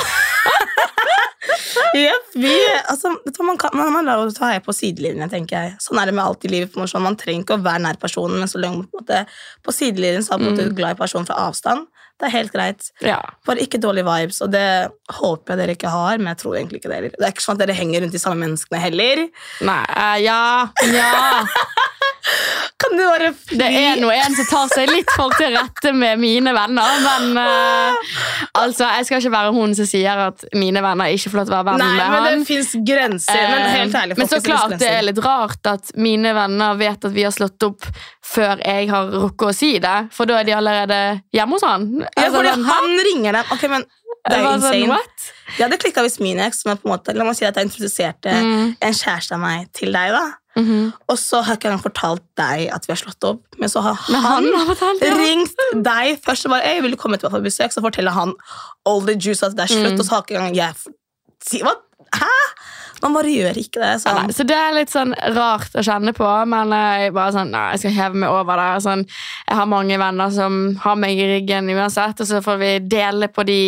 yep, 2.02 2.32
vi, 2.34 2.54
altså, 2.90 3.12
man, 3.46 3.58
kan, 3.60 3.76
man, 3.78 3.92
man 3.94 4.08
lar 4.08 4.24
jo 4.24 4.34
ta 4.34 4.50
heie 4.52 4.64
på 4.64 4.74
sidelinjen, 4.74 5.30
tenker 5.32 5.56
jeg. 5.56 5.76
Sånn 5.82 6.00
er 6.00 6.10
det 6.10 6.16
med 6.16 6.24
alt 6.24 6.44
i 6.44 6.50
livet. 6.52 6.74
sånn, 6.74 7.04
Man 7.04 7.16
trenger 7.20 7.46
ikke 7.46 7.60
å 7.60 7.64
være 7.64 7.84
nær 7.86 8.00
personen, 8.02 8.40
men 8.42 8.50
så 8.50 8.60
lenge 8.62 8.88
på, 8.88 9.00
måte, 9.00 9.22
på 9.64 9.74
sidelinjen 9.74 10.26
så 10.26 10.36
er 10.36 10.44
man 10.44 10.58
mm. 10.58 10.74
glad 10.78 10.96
i 10.96 11.00
personen 11.00 11.28
fra 11.28 11.38
avstand. 11.46 11.86
Det 12.18 12.26
er 12.26 12.34
helt 12.34 12.50
greit. 12.54 12.88
Ja. 13.04 13.18
Bare 13.46 13.62
ikke 13.62 13.78
dårlige 13.78 14.06
vibes, 14.08 14.40
og 14.42 14.50
det 14.50 14.66
håper 15.20 15.54
jeg 15.54 15.60
dere 15.60 15.76
ikke 15.78 15.92
har. 15.92 16.18
Men 16.18 16.32
jeg 16.32 16.40
tror 16.42 16.56
egentlig 16.58 16.80
ikke 16.80 16.90
det 16.90 16.98
heller. 16.98 17.14
Det 17.14 17.28
er 17.28 17.34
ikke 17.36 17.44
sånn 17.44 17.58
at 17.58 17.62
dere 17.62 17.78
henger 17.78 18.02
rundt 18.04 18.16
de 18.16 18.22
samme 18.22 18.42
menneskene 18.42 18.82
heller. 18.82 19.22
Nei, 19.68 19.84
uh, 19.94 20.16
ja, 20.22 20.42
ja. 20.90 21.12
Kan 22.78 22.94
du 22.94 23.02
bare 23.02 23.32
fly? 23.34 23.56
Det 23.58 23.68
er 23.74 23.96
nå 23.98 24.10
en 24.14 24.34
som 24.38 24.46
tar 24.46 24.68
seg 24.70 24.90
litt 24.92 25.10
for 25.16 25.32
til 25.38 25.50
rette 25.56 25.90
med 25.96 26.20
mine 26.22 26.52
venner, 26.54 27.00
men 27.02 27.40
uh, 27.42 28.12
altså, 28.62 28.86
jeg 28.98 29.08
skal 29.08 29.22
ikke 29.22 29.32
være 29.34 29.54
hun 29.56 29.74
som 29.74 29.88
sier 29.90 30.22
at 30.28 30.44
mine 30.54 30.82
venner 30.84 31.10
ikke 31.14 31.32
får 31.32 31.40
lov 31.40 31.48
til 31.50 31.56
å 31.56 31.58
være 31.58 31.68
venn 31.72 31.82
Nei, 31.82 31.88
med 31.98 32.12
men 32.14 32.26
han. 32.28 32.38
det 32.44 32.48
fins 32.52 32.70
grenser. 32.92 33.42
Men 33.50 33.66
helt 33.74 33.98
ærlig, 34.02 34.14
Eh, 34.14 34.22
men 34.22 34.30
så 34.30 34.38
finnes 34.38 34.46
klart 34.48 34.76
det 34.80 34.92
er 34.94 35.04
litt 35.08 35.20
rart 35.24 35.72
at 35.74 35.90
mine 35.98 36.32
venner 36.36 36.78
vet 36.80 37.08
at 37.10 37.14
vi 37.16 37.26
har 37.26 37.34
slått 37.34 37.66
opp 37.66 37.88
før 38.28 38.60
jeg 38.62 38.88
har 38.92 39.10
rukket 39.12 39.48
å 39.50 39.54
si 39.56 39.72
det, 39.82 39.96
for 40.14 40.28
da 40.28 40.38
er 40.42 40.46
de 40.48 40.54
allerede 40.56 40.98
hjemme 41.34 41.56
hos 41.58 41.64
han. 41.66 41.88
Ja, 42.04 42.08
Altså, 42.28 42.34
fordi 42.38 42.54
sånn, 42.54 42.66
han 42.68 42.98
ringer 43.08 43.38
dem. 43.40 43.52
Ok, 43.56 43.64
men 43.72 43.86
det 44.26 44.36
er 44.36 44.42
jo 44.42 44.48
sånn, 44.48 44.74
insane. 44.74 44.88
what? 44.88 45.32
Ja, 45.58 45.68
det 45.68 45.78
klikka 45.80 46.02
hvis 46.02 46.18
min 46.20 46.38
eks, 46.40 46.64
er 46.66 46.76
på 46.76 46.88
en 46.88 46.92
måte, 46.98 47.14
la 47.14 47.24
meg 47.24 47.36
si 47.36 47.44
at 47.44 47.54
jeg 47.56 47.68
introduserte 47.68 48.32
Mm. 48.42 48.76
en 48.80 48.92
kjæreste 48.92 49.32
av 49.32 49.40
meg 49.40 49.72
til 49.72 49.92
deg. 49.92 50.12
da. 50.12 50.34
Mhm. 50.58 50.92
Og 51.08 51.16
så 51.16 51.42
har 51.44 51.56
ikke 51.56 51.70
han 51.70 51.78
fortalt 51.78 52.22
deg 52.36 52.68
at 52.74 52.86
vi 52.86 52.92
har 52.92 52.96
slått 52.98 53.22
opp, 53.24 53.42
men 53.58 53.68
så 53.68 53.80
har 53.80 53.98
Men 54.10 54.20
han, 54.22 54.44
han 54.44 54.66
har 54.66 54.74
fortalt 54.74 55.02
ja. 55.06 55.14
ringt 55.14 55.54
deg 55.84 56.20
først 56.24 56.46
og 56.46 56.50
bare 56.50 56.64
«Ei, 56.66 56.80
vil 56.80 56.90
du 56.90 56.96
komme 56.96 57.16
til 57.18 57.30
meg 57.30 57.38
på 57.40 57.44
besøk, 57.46 57.70
så 57.72 57.80
forteller 57.80 58.10
han 58.12 58.34
all 58.84 59.00
the 59.06 59.14
juice 59.14 59.42
at 59.42 59.54
det 59.54 59.70
er 59.70 59.74
slutt, 59.74 59.92
Mm. 59.94 60.00
og 60.00 60.04
så 60.04 60.10
har 60.10 60.22
ikke 60.22 60.34
engang 60.36 60.56
jeg 60.56 60.74
Hæ? 62.14 62.34
Man 63.02 63.14
bare 63.14 63.30
gjør 63.30 63.58
ikke 63.60 63.78
det. 63.78 63.90
Ja, 63.92 63.98
Sånn. 64.02 64.16
nei, 64.26 64.34
så 64.34 64.44
det 64.48 64.56
er 64.58 64.72
litt 64.74 64.90
sånn 64.92 65.12
rart 65.36 65.76
å 65.78 65.84
kjenne 65.86 66.12
på, 66.16 66.26
men 66.50 66.72
jeg 66.74 67.12
bare 67.14 67.34
sånn, 67.36 67.52
nei, 67.54 67.64
jeg 67.76 67.82
skal 67.84 67.94
heve 67.98 68.22
meg 68.24 68.34
over 68.34 68.58
det. 68.58 68.68
Sånn, 68.82 69.04
jeg 69.46 69.58
har 69.60 69.68
mange 69.70 69.98
venner 70.02 70.32
som 70.34 70.56
har 70.82 70.96
meg 70.98 71.18
i 71.20 71.28
ryggen 71.36 71.70
uansett, 71.74 72.20
og 72.24 72.30
så 72.30 72.40
får 72.44 72.58
vi 72.62 72.70
dele 72.90 73.28
på 73.30 73.44
de 73.46 73.58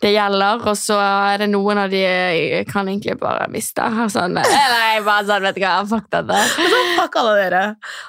det 0.00 0.12
gjelder, 0.14 0.62
og 0.70 0.76
så 0.80 0.96
er 1.02 1.42
det 1.42 1.50
noen 1.52 1.82
av 1.82 1.90
de 1.92 1.98
jeg 2.00 2.66
kan 2.70 2.88
egentlig 2.88 3.18
bare 3.20 3.48
miste. 3.52 3.84
Sånn, 4.14 4.38
nei, 4.38 4.46
jeg 4.94 5.02
bare 5.08 5.26
sånn, 5.28 5.44
vet 5.48 5.58
du 5.58 5.64
hva, 5.64 5.74
fuck 5.90 6.06
dette. 6.14 6.38
Fuck 7.00 7.16
alle 7.20 7.34
dere. 7.38 7.64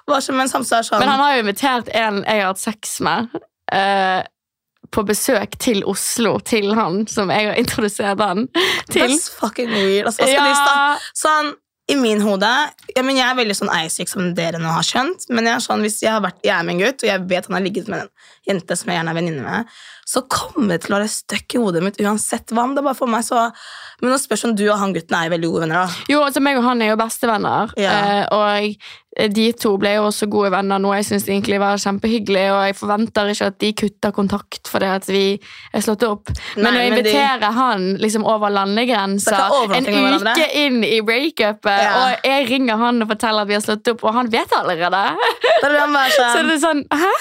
Bare 0.08 0.22
så, 0.24 0.34
men 0.36 0.50
samtidig 0.52 0.78
er 0.82 0.88
sånn 0.88 1.02
Men 1.04 1.12
han 1.14 1.22
har 1.24 1.34
jo 1.36 1.44
invitert 1.46 1.90
en 1.96 2.22
jeg 2.22 2.42
har 2.42 2.52
hatt 2.54 2.62
sex 2.62 3.00
med, 3.06 3.28
eh, 3.72 4.22
på 4.92 5.04
besøk 5.08 5.58
til 5.62 5.84
Oslo, 5.88 6.38
til 6.44 6.74
han, 6.76 7.06
som 7.08 7.32
jeg 7.32 7.50
har 7.50 7.60
introdusert 7.60 8.20
han 8.22 8.48
til. 8.92 9.08
That's 9.08 9.30
fucking 9.40 9.72
weird. 9.72 10.10
Altså, 10.12 10.28
Ja, 10.28 10.98
Sånn, 11.18 11.54
I 11.92 11.96
min 12.00 12.22
hode 12.24 12.48
ja, 12.48 13.02
men 13.04 13.18
Jeg 13.18 13.26
er 13.26 13.36
veldig 13.36 13.56
sånn 13.58 13.72
eiesyk, 13.74 14.08
som 14.12 14.34
dere 14.36 14.60
nå 14.62 14.70
har 14.72 14.86
skjønt. 14.86 15.26
Men 15.30 15.48
jeg 15.48 15.56
er 15.56 15.64
sånn, 15.64 15.84
hvis 15.84 16.02
jeg, 16.04 16.12
har 16.14 16.22
vært, 16.24 16.40
jeg 16.44 16.54
er 16.56 16.68
med 16.68 16.76
en 16.76 16.84
gutt, 16.86 17.04
og 17.04 17.10
jeg 17.10 17.24
vet 17.32 17.48
han 17.50 17.58
har 17.58 17.66
ligget 17.66 17.90
med 17.92 18.06
en 18.06 18.12
jente 18.48 18.78
som 18.80 18.92
jeg 18.92 19.00
gjerne 19.00 19.14
er 19.14 19.20
venninne 19.20 19.44
med, 19.48 19.74
så 20.12 20.24
kommer 20.28 20.74
det 20.74 20.82
til 20.86 20.94
å 20.94 21.00
være 21.00 21.12
støkk 21.14 21.56
i 21.56 21.62
hodet 21.64 21.84
mitt 21.86 22.00
uansett 22.04 22.52
hva. 22.52 22.66
Men 22.68 22.76
det 22.76 22.84
er 22.84 22.90
bare 22.90 23.00
for 23.00 23.12
meg 23.12 23.24
så 23.28 23.48
Men 24.02 24.12
nå 24.12 24.18
spørs 24.18 24.44
om 24.50 24.56
du 24.58 24.64
og 24.72 24.80
han 24.82 24.94
gutten 24.96 25.16
er 25.18 25.30
veldig 25.30 25.50
gode 25.52 25.62
venner. 25.68 25.86
da 25.86 26.12
Jo, 26.14 26.22
altså 26.26 26.42
meg 26.42 26.58
og 26.58 26.64
han 26.64 26.82
er 26.82 26.90
jo 26.94 26.98
bestevenner, 26.98 27.72
Ja. 27.78 27.92
eh, 27.92 28.26
og 28.32 28.76
de 29.36 29.52
to 29.60 29.74
ble 29.78 29.90
jo 29.98 30.06
også 30.08 30.30
gode 30.32 30.52
venner 30.54 30.80
nå. 30.80 30.94
Jeg 30.96 31.06
synes 31.06 31.26
egentlig 31.28 31.60
var 31.60 31.76
kjempehyggelig, 31.78 32.46
og 32.56 32.62
jeg 32.66 32.76
forventer 32.80 33.28
ikke 33.34 33.46
at 33.52 33.58
de 33.60 33.74
kutter 33.74 34.12
kontakt 34.16 34.70
fordi 34.72 34.86
at 34.86 35.06
vi 35.12 35.40
er 35.74 35.82
slått 35.84 36.04
opp. 36.08 36.32
Men 36.56 36.74
Nei, 36.74 36.88
å 36.90 36.96
men 36.96 37.04
de- 37.04 37.52
han 37.58 37.98
liksom 38.00 38.24
over 38.26 38.50
landegrensa 38.50 39.36
er 39.36 39.76
en 39.76 39.86
uke 40.24 40.48
inn 40.56 40.84
i 40.84 41.02
breakupet, 41.02 41.66
Ja. 41.84 41.92
og 42.16 42.18
jeg 42.24 42.50
ringer 42.50 42.78
han 42.78 43.02
og 43.02 43.10
forteller 43.10 43.42
at 43.42 43.48
vi 43.48 43.54
har 43.54 43.62
slått 43.62 43.88
opp, 43.92 44.04
og 44.04 44.14
han 44.14 44.30
vet 44.30 44.50
allerede. 44.50 45.18
Så 45.62 45.68
sånn, 46.34 46.48
det 46.48 46.56
er 46.56 46.68
sånn, 46.68 46.84
hæ? 46.92 47.12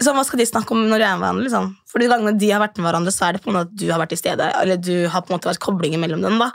Så 0.00 0.14
Hva 0.16 0.22
skal 0.24 0.40
de 0.40 0.46
snakke 0.48 0.72
om 0.72 0.86
når 0.88 1.02
de 1.02 1.04
er 1.04 1.16
med 1.18 1.24
hverandre? 1.24 1.44
Liksom? 1.44 1.66
For 1.90 2.00
de 2.00 2.08
gangene 2.08 2.38
de 2.40 2.48
har 2.48 2.62
vært 2.62 2.78
med 2.78 2.86
hverandre, 2.88 3.12
så 3.12 3.26
er 3.26 3.36
det 3.36 3.42
på 3.44 3.50
en 3.50 3.58
måte 3.58 3.68
at 3.68 3.78
du 3.82 3.86
har 3.90 4.00
vært 4.00 4.12
til 4.14 4.20
stede. 4.22 4.46
Eller 4.62 4.80
du 4.80 4.94
har 5.12 5.24
på 5.24 5.32
en 5.32 5.36
måte 5.36 5.50
vært 5.50 5.62
koblingen 5.62 6.00
mellom 6.00 6.24
dem. 6.24 6.38
da 6.40 6.50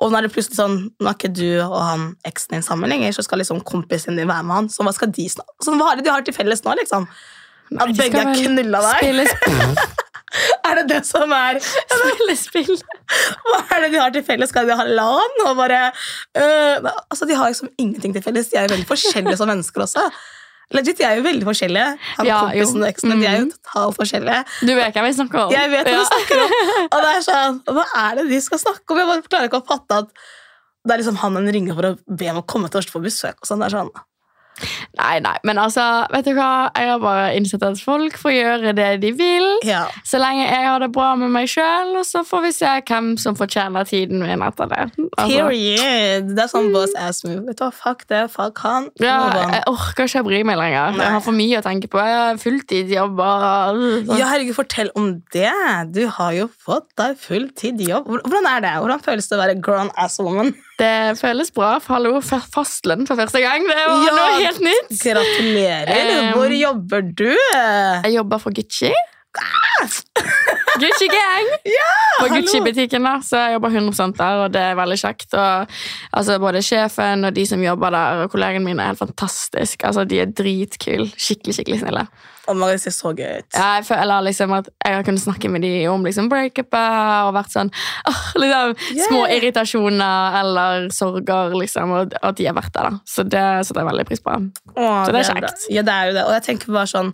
Og 0.00 0.08
nå 0.08 0.18
er 0.18 0.24
det 0.24 0.32
plutselig 0.32 0.56
sånn 0.56 0.78
Nå 0.96 1.10
er 1.10 1.18
ikke 1.18 1.32
du 1.36 1.48
og 1.66 1.76
han 1.84 2.06
eksen 2.28 2.56
din 2.56 2.64
sammen 2.64 2.88
lenger, 2.92 3.12
så 3.16 3.26
skal 3.26 3.42
liksom 3.42 3.60
kompisen 3.68 4.16
din 4.16 4.30
være 4.30 4.46
med 4.48 4.56
han. 4.56 4.70
Så 4.72 4.86
hva 4.86 4.94
skal 4.96 5.12
de 5.12 5.28
snakke 5.34 5.68
om? 5.68 5.82
hva 5.82 5.92
er 5.92 6.00
det 6.00 6.08
de 6.08 6.14
har 6.14 6.24
til 6.24 6.36
felles 6.36 6.64
nå, 6.64 6.76
liksom? 6.80 7.08
At 7.76 7.92
begge 7.98 8.24
har 8.24 8.32
knulla 8.32 8.84
deg? 9.02 9.36
Er 10.68 10.76
det 10.76 10.88
det 10.90 10.98
som 11.08 11.30
er 11.32 11.56
Spillespill. 11.64 12.74
Hva 13.48 13.60
er 13.76 13.86
det 13.86 13.92
de 13.94 14.00
har 14.02 14.12
til 14.12 14.24
felles? 14.26 14.50
Skal 14.52 14.68
de 14.68 14.76
ha 14.76 14.84
LAN? 14.84 15.38
Og 15.46 15.54
bare, 15.56 15.86
øh, 16.36 16.88
altså, 17.08 17.24
de 17.24 17.36
har 17.38 17.48
liksom 17.48 17.70
ingenting 17.78 18.12
til 18.12 18.22
felles. 18.22 18.50
De 18.52 18.58
er 18.60 18.68
veldig 18.68 18.86
forskjellige 18.90 19.38
som 19.40 19.48
mennesker 19.48 19.86
også. 19.86 20.04
Legit, 20.76 20.98
de 20.98 21.04
er 21.08 21.16
jo 21.16 21.22
veldig 21.24 21.46
forskjellige. 21.48 21.98
Han 22.18 22.26
Ja, 22.28 22.40
kompisen 22.44 22.82
og 22.82 22.88
eksen, 22.90 23.14
de 23.20 23.26
er 23.26 23.38
jo 23.38 23.44
Mhm. 23.46 23.52
totalt 23.56 23.96
forskjellige. 23.96 24.40
Du 24.68 24.74
vet 24.76 24.94
hva 24.94 25.02
vi 25.06 25.12
snakker 25.16 25.38
om. 25.46 25.50
Jeg 25.52 25.70
vet 25.70 25.86
hva 25.86 25.92
Ja. 25.92 25.98
vi 25.98 26.10
snakker 26.12 26.42
om. 26.44 26.50
Og 26.92 26.98
det 27.04 27.12
er 27.14 27.22
sånn, 27.28 27.62
Hva 27.64 27.84
er 27.96 28.14
det 28.16 28.28
de 28.28 28.40
skal 28.40 28.58
snakke 28.58 28.90
om? 28.90 28.98
Jeg 28.98 29.06
bare 29.06 29.22
klarer 29.22 29.48
ikke 29.48 29.62
å 29.62 29.66
fatte 29.66 29.98
at 30.02 30.08
det 30.86 30.92
er 30.94 30.98
liksom 31.02 31.16
han 31.16 31.36
en 31.36 31.48
ringer 31.52 31.74
for 31.74 31.82
å 31.82 31.98
be 32.16 32.28
om 32.28 32.42
å 32.42 32.46
komme 32.46 32.68
til 32.70 32.78
oss 32.78 32.86
på 32.86 33.00
besøk. 33.02 33.34
og 33.40 33.46
sånn. 33.48 33.60
Det 33.64 33.72
er 33.72 33.78
sånn, 33.78 33.90
Nei, 34.98 35.18
nei, 35.22 35.36
men 35.44 35.58
altså, 35.62 35.84
vet 36.12 36.24
du 36.26 36.32
hva? 36.34 36.70
Jeg 36.74 36.88
har 36.90 36.98
bare 37.02 37.28
innsett 37.38 37.62
at 37.62 37.78
folk 37.80 38.16
får 38.18 38.32
gjøre 38.34 38.72
det 38.74 38.88
de 39.04 39.12
vil. 39.12 39.46
ja. 39.68 39.84
Så 40.04 40.18
lenge 40.20 40.46
jeg 40.48 40.64
har 40.66 40.80
det 40.82 40.90
bra 40.92 41.14
med 41.20 41.30
meg 41.34 41.46
sjøl, 41.50 41.94
og 42.00 42.04
så 42.08 42.24
får 42.26 42.42
vi 42.46 42.52
se 42.56 42.72
hvem 42.88 43.12
som 43.20 43.36
fortjener 43.38 43.86
tiden 43.88 44.22
min 44.24 44.42
etter 44.42 44.68
det. 44.70 44.86
Altså, 45.18 45.28
Period. 45.28 46.30
Det 46.34 46.44
er 46.44 46.50
sånn 46.50 46.70
boss 46.74 46.94
ass 46.98 47.22
move. 47.24 47.44
Vet 47.46 47.58
du 47.60 47.64
hva, 47.64 47.72
Fuck 47.78 48.06
det. 48.10 48.24
Fuck 48.34 48.58
han. 48.64 48.88
ja, 49.00 49.16
jeg 49.54 49.62
orker 49.70 50.08
ikke 50.08 50.22
å 50.24 50.28
bry 50.28 50.42
meg 50.48 50.58
lenger. 50.58 50.96
Nei. 50.96 51.04
Jeg 51.04 51.14
har 51.18 51.24
for 51.28 51.36
mye 51.38 51.58
å 51.60 51.64
tenke 51.64 51.88
på. 51.92 52.00
Jeg 52.02 52.16
har 52.18 52.40
fulltidsjobb 52.42 53.20
Ja, 54.18 54.26
herregud, 54.32 54.54
fortell 54.56 54.90
om 54.98 55.10
det. 55.34 55.52
Du 55.94 56.02
har 56.18 56.32
jo 56.36 56.48
fått 56.64 56.88
deg 56.98 57.16
fulltidsjobb. 57.22 58.06
Hvor- 58.08 58.22
Hvordan 58.28 58.46
er 58.56 58.60
det? 58.66 58.74
Hvordan 58.82 59.02
føles 59.04 59.28
det 59.28 59.38
å 59.38 59.42
være 59.42 59.60
grown 59.60 59.90
ass 59.96 60.18
woman? 60.18 60.54
Det 60.78 61.18
føles 61.18 61.50
bra. 61.50 61.72
Hallo, 61.88 62.20
fastlønn 62.22 63.06
for 63.08 63.18
første 63.18 63.40
gang. 63.42 63.64
Det 63.66 63.74
var 63.76 64.04
Ja. 64.06 64.12
noe 64.14 64.42
helt 64.44 64.60
nytt. 64.62 64.92
Gratulerer. 65.02 66.32
Um, 66.32 66.38
Hvor 66.38 66.52
jobber 66.54 67.00
du? 67.02 67.32
Jeg 68.04 68.14
jobber 68.14 68.38
for 68.38 68.50
Gucci. 68.54 68.92
Gucci 70.78 71.08
Gang! 71.10 71.48
på. 72.20 72.28
Gucci-butikken. 72.32 73.02
da, 73.04 73.16
Så 73.22 73.36
jeg 73.36 73.52
jobber 73.56 73.68
100 73.74 74.12
der, 74.16 74.44
og 74.44 74.52
det 74.52 74.60
er 74.62 74.74
veldig 74.78 74.98
kjekt. 74.98 75.34
Og, 75.34 75.66
altså, 76.12 76.38
både 76.38 76.62
sjefen 76.62 77.24
og 77.24 77.34
de 77.34 77.44
som 77.46 77.62
jobber 77.62 77.90
der, 77.90 78.22
og 78.24 78.30
kollegene 78.30 78.64
mine 78.64 78.82
er 78.82 78.86
helt 78.94 78.98
fantastiske. 79.02 79.84
Altså, 79.86 80.04
De 80.08 80.20
er 80.20 80.26
dritkule. 80.26 81.10
Skikkelig 81.16 81.54
skikkelig 81.58 81.80
snille. 81.82 82.06
Oh 82.48 82.54
my 82.56 82.70
ser 82.80 82.94
så 82.96 83.12
gøy 83.12 83.42
ut. 83.42 83.48
Ja, 83.54 83.74
jeg 83.78 83.84
føler 83.88 84.24
liksom 84.24 84.52
at 84.56 84.70
jeg 84.84 84.94
har 84.96 85.04
kunnet 85.06 85.20
snakke 85.22 85.50
med 85.52 85.62
dem 85.66 85.92
om 85.92 86.04
liksom 86.06 86.30
breakupet 86.32 86.74
og 87.28 87.34
vært 87.36 87.52
sånn 87.52 87.70
oh, 88.10 88.22
liksom, 88.40 88.74
Yeah. 88.88 89.06
Små 89.08 89.22
irritasjoner 89.36 90.38
eller 90.40 90.88
sorger, 90.94 91.52
liksom, 91.60 91.92
og 91.92 92.14
at 92.22 92.38
de 92.40 92.46
har 92.48 92.56
vært 92.56 92.72
der. 92.74 92.88
da. 92.90 93.00
Så 93.08 93.24
det 93.28 93.44
setter 93.68 93.82
jeg 93.84 93.90
veldig 93.90 94.06
pris 94.08 94.22
på. 94.24 94.36
Åh, 94.76 95.00
Så 95.04 95.12
det 95.12 95.20
er 95.20 95.28
kjekt. 95.32 95.66
Ja, 95.74 95.82
det 95.84 95.94
er 95.96 96.10
jo 96.10 96.16
det. 96.18 96.24
Og 96.28 96.32
jeg 96.38 96.46
tenker 96.48 96.72
bare 96.72 96.88
sånn, 96.90 97.12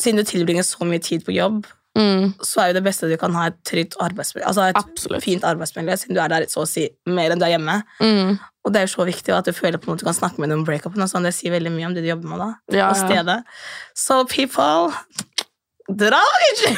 siden 0.00 0.22
du 0.22 0.28
tilbringer 0.28 0.66
så 0.66 0.86
mye 0.86 1.02
tid 1.02 1.24
på 1.26 1.34
jobb, 1.34 1.64
Mm, 1.94 2.32
så 2.42 2.58
er 2.58 2.72
jo 2.72 2.74
det 2.80 2.82
beste 2.88 3.06
du 3.06 3.14
kan 3.16 3.30
ha 3.38 3.44
et 3.52 3.58
trygt 3.62 3.94
arbeidsmiljø. 4.02 4.42
Altså 4.48 4.64
et 4.66 4.78
Absolutt. 4.80 5.22
fint 5.22 5.44
arbeidsmiljø, 5.46 5.94
siden 6.00 6.16
du 6.16 6.20
er 6.24 6.32
der 6.32 6.46
så 6.50 6.64
å 6.64 6.66
si 6.66 6.88
mer 7.06 7.30
enn 7.30 7.38
du 7.38 7.44
er 7.46 7.52
hjemme. 7.54 7.76
mm, 8.02 8.32
Og 8.64 8.72
det 8.72 8.80
er 8.80 8.86
jo 8.88 8.94
så 8.96 9.04
viktig 9.04 9.34
at 9.36 9.44
du 9.44 9.52
føler 9.52 9.76
på 9.76 9.90
en 9.90 9.94
måte 9.94 10.04
du 10.04 10.08
kan 10.08 10.16
snakke 10.16 10.40
med 10.40 10.48
dem 10.48 10.62
om 10.62 10.64
breakupen. 10.68 11.02
og 11.04 11.10
sånn. 11.12 11.26
Det 11.28 11.34
sier 11.36 11.52
veldig 11.52 11.72
mye 11.74 11.90
om 11.90 11.94
det 11.96 12.04
du 12.04 12.08
jobber 12.08 12.30
med 12.32 12.40
da. 12.40 12.50
ja, 12.78 12.86
Og 12.88 12.96
stedet. 12.96 13.42
Så 13.92 14.22
people, 14.30 14.94
dra 15.92 16.16
på 16.16 16.38
Gucci! 16.46 16.70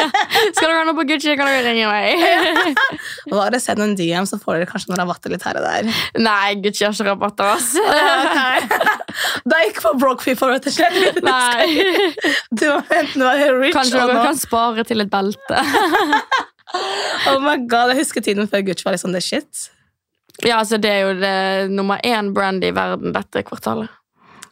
Skal 0.56 0.70
dere 0.70 0.78
ha 0.78 0.84
noe 0.88 0.96
på 0.96 1.04
Gucci, 1.10 1.34
kan 1.36 1.44
dere 1.50 1.60
ringe 1.66 1.90
meg. 1.92 2.80
Bare 3.28 3.60
send 3.60 3.84
en 3.84 3.92
DM, 3.98 4.24
så 4.30 4.38
får 4.40 4.56
dere 4.62 4.70
kanskje 4.70 4.88
noen 4.94 5.02
rabatter 5.02 5.34
litt 5.34 5.44
her 5.44 5.60
og 5.60 5.66
der. 5.68 5.90
Nei, 6.24 6.54
Gucci 6.64 6.86
har 6.88 6.96
ikke 6.96 7.10
rabatter, 7.10 7.52
ass. 7.52 7.76
Det 9.44 9.60
er 9.60 9.68
ikke 9.68 9.84
for 9.84 10.00
broke 10.00 10.24
people, 10.24 10.48
rett 10.56 10.66
og 10.72 10.72
slett. 10.72 11.20
Nei. 11.20 11.68
Du 12.56 12.64
må 12.70 12.80
enten 12.96 13.22
være 13.26 13.52
rich 13.60 13.74
Kanskje 13.76 14.00
dere 14.00 14.22
kan 14.24 14.38
spare 14.40 14.84
til 14.88 15.04
et 15.04 15.12
belte. 15.12 15.60
Oh 17.30 17.38
my 17.40 17.54
god, 17.70 17.92
Jeg 17.92 18.00
husker 18.02 18.20
tiden 18.24 18.48
før 18.50 18.64
Gucci 18.66 18.84
var 18.84 18.96
liksom 18.96 19.12
the 19.14 19.20
shit. 19.22 19.68
Ja, 20.44 20.58
altså 20.60 20.76
Det 20.80 20.90
er 20.90 21.00
jo 21.06 21.14
det 21.20 21.70
nummer 21.72 22.00
én 22.04 22.32
brand 22.34 22.64
i 22.64 22.70
verden 22.76 23.12
dette 23.14 23.42
kvartalet. 23.46 23.88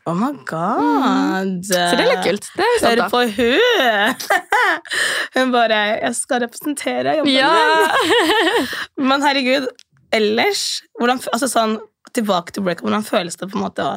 Oh 0.06 0.12
my 0.14 0.32
god. 0.44 1.64
Så 1.64 1.96
det 1.96 2.04
er 2.04 2.10
litt 2.10 2.24
kult. 2.26 2.48
Det 2.56 2.64
Hør 2.84 3.00
på 3.08 3.22
hun! 3.36 4.24
Hun 5.34 5.52
bare 5.54 5.78
'Jeg 6.02 6.14
skal 6.18 6.40
representere 6.44 7.16
jobben 7.18 7.32
Ja. 7.32 7.48
min'. 7.48 8.68
Men 9.08 9.22
herregud, 9.22 9.66
ellers 10.12 10.82
hvordan, 11.00 11.20
altså 11.32 11.48
sånn, 11.48 11.78
Tilbake 12.14 12.52
til 12.52 12.62
breakup, 12.62 12.84
hvordan 12.86 13.02
føles 13.02 13.34
det 13.36 13.48
på 13.50 13.56
en 13.58 13.64
måte 13.64 13.82
å 13.82 13.94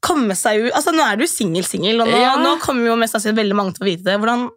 komme 0.00 0.32
seg 0.38 0.62
ut 0.68 0.72
Altså 0.72 0.94
Nå 0.94 1.02
er 1.04 1.16
du 1.20 1.26
singel-singel, 1.26 2.00
og 2.00 2.08
nå, 2.08 2.16
Ja. 2.22 2.36
nå 2.40 2.54
kommer 2.62 2.86
jo 2.86 2.96
mest 2.96 3.12
sannsynlig 3.12 3.36
veldig 3.42 3.56
mange 3.58 3.74
til 3.74 3.82
å 3.84 3.90
vite 3.90 4.04
det. 4.04 4.16
Hvordan 4.22 4.48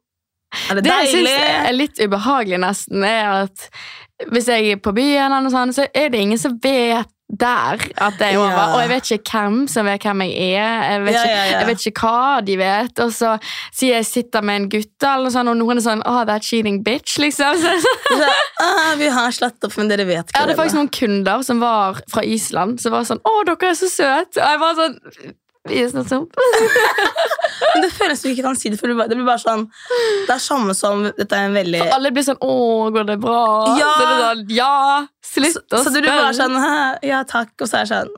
Er 0.70 0.76
det, 0.76 0.84
Det 0.84 0.92
jeg 0.92 1.14
deilig? 1.16 1.34
syns 1.34 1.68
er 1.68 1.74
litt 1.74 1.98
ubehagelig, 2.00 2.60
nesten, 2.60 3.04
er 3.04 3.26
at 3.44 3.70
hvis 4.30 4.48
jeg 4.52 4.76
er 4.76 4.84
på 4.84 4.94
byen, 4.96 5.32
eller 5.32 5.42
noe 5.48 5.54
sånt, 5.54 5.76
så 5.76 5.88
er 5.94 6.12
det 6.14 6.22
ingen 6.22 6.40
som 6.42 6.60
vet 6.62 7.10
der 7.32 7.80
at 7.96 8.20
jeg 8.20 8.34
er 8.34 8.38
over. 8.38 8.52
Ja. 8.52 8.64
Og 8.76 8.82
jeg 8.82 8.90
vet 8.90 9.12
ikke 9.16 9.32
hvem 9.40 9.60
som 9.72 9.88
vet 9.88 10.04
hvem 10.04 10.22
jeg 10.26 10.32
er. 10.60 10.82
Jeg 10.92 11.04
vet, 11.06 11.14
Ja, 11.14 11.22
ikke, 11.22 11.32
ja, 11.32 11.44
ja. 11.46 11.60
jeg 11.60 11.68
vet 11.70 11.86
ikke 11.88 12.02
hva 12.10 12.42
de 12.44 12.58
vet. 12.60 13.00
Og 13.06 13.14
så 13.16 13.30
sier 13.72 13.96
jeg 13.96 14.06
sitter 14.10 14.44
med 14.44 14.60
en 14.60 14.70
gutt, 14.74 15.06
eller 15.08 15.32
sånt, 15.32 15.52
og 15.54 15.56
noen 15.62 15.80
er 15.80 15.86
sånn 15.86 16.04
oh, 16.04 16.22
that 16.28 16.44
cheating 16.44 16.82
bitch, 16.84 17.18
liksom. 17.24 17.56
Så, 17.64 17.76
Så, 18.12 18.32
ah, 18.66 18.96
vi 19.00 19.08
har 19.08 19.32
slått 19.32 19.64
opp, 19.64 19.78
men 19.80 19.88
dere 19.92 20.06
vet 20.10 20.28
ikke 20.28 20.36
Jeg 20.36 20.44
hadde 20.44 20.52
det, 20.54 20.60
faktisk 20.60 20.80
noen 20.82 20.92
kunder 20.98 21.46
som 21.48 21.64
var 21.64 22.02
fra 22.12 22.24
Island, 22.28 22.82
som 22.84 22.92
var 22.92 23.08
sånn 23.08 23.24
'Å, 23.24 23.38
dere 23.48 23.72
er 23.72 23.80
så 23.80 23.88
søte!' 23.88 24.42
Og 24.44 24.52
jeg 24.52 24.60
var 24.66 24.76
sånn 24.82 25.00
sånn. 25.68 26.28
Men 27.74 27.84
det 27.86 27.92
føles 27.94 28.20
som 28.20 28.28
vi 28.28 28.34
ikke 28.36 28.44
kan 28.48 28.58
si 28.58 28.70
det, 28.74 28.80
for 28.80 28.88
det 28.90 28.96
blir 28.98 29.26
bare- 29.26 29.38
det 29.38 29.44
sånn 29.46 29.68
Det 30.28 30.34
er 30.34 30.40
samme 30.42 30.74
som 30.76 31.04
Dette 31.18 31.32
er 31.38 31.46
en 31.48 31.54
veldig 31.54 31.82
Alle 31.94 32.12
blir 32.12 32.24
sånn 32.24 32.40
'Å, 32.42 32.92
går 32.92 33.06
det 33.06 33.20
bra?' 33.22 33.78
Ja. 33.78 33.92
Så 33.96 34.08
det 34.10 34.18
sånn 34.26 34.46
Ja! 34.50 35.08
Slutt 35.24 35.48
å 35.48 35.78
spørre. 35.78 35.84
så 35.86 35.94
du 35.94 36.02
blir 36.02 36.12
bare 36.12 36.34
sånn 36.34 37.00
Ja, 37.04 37.24
takk. 37.24 37.50
Og 37.62 37.68
så 37.70 37.78
er 37.78 37.86
det 37.86 37.92
sånn 37.94 38.10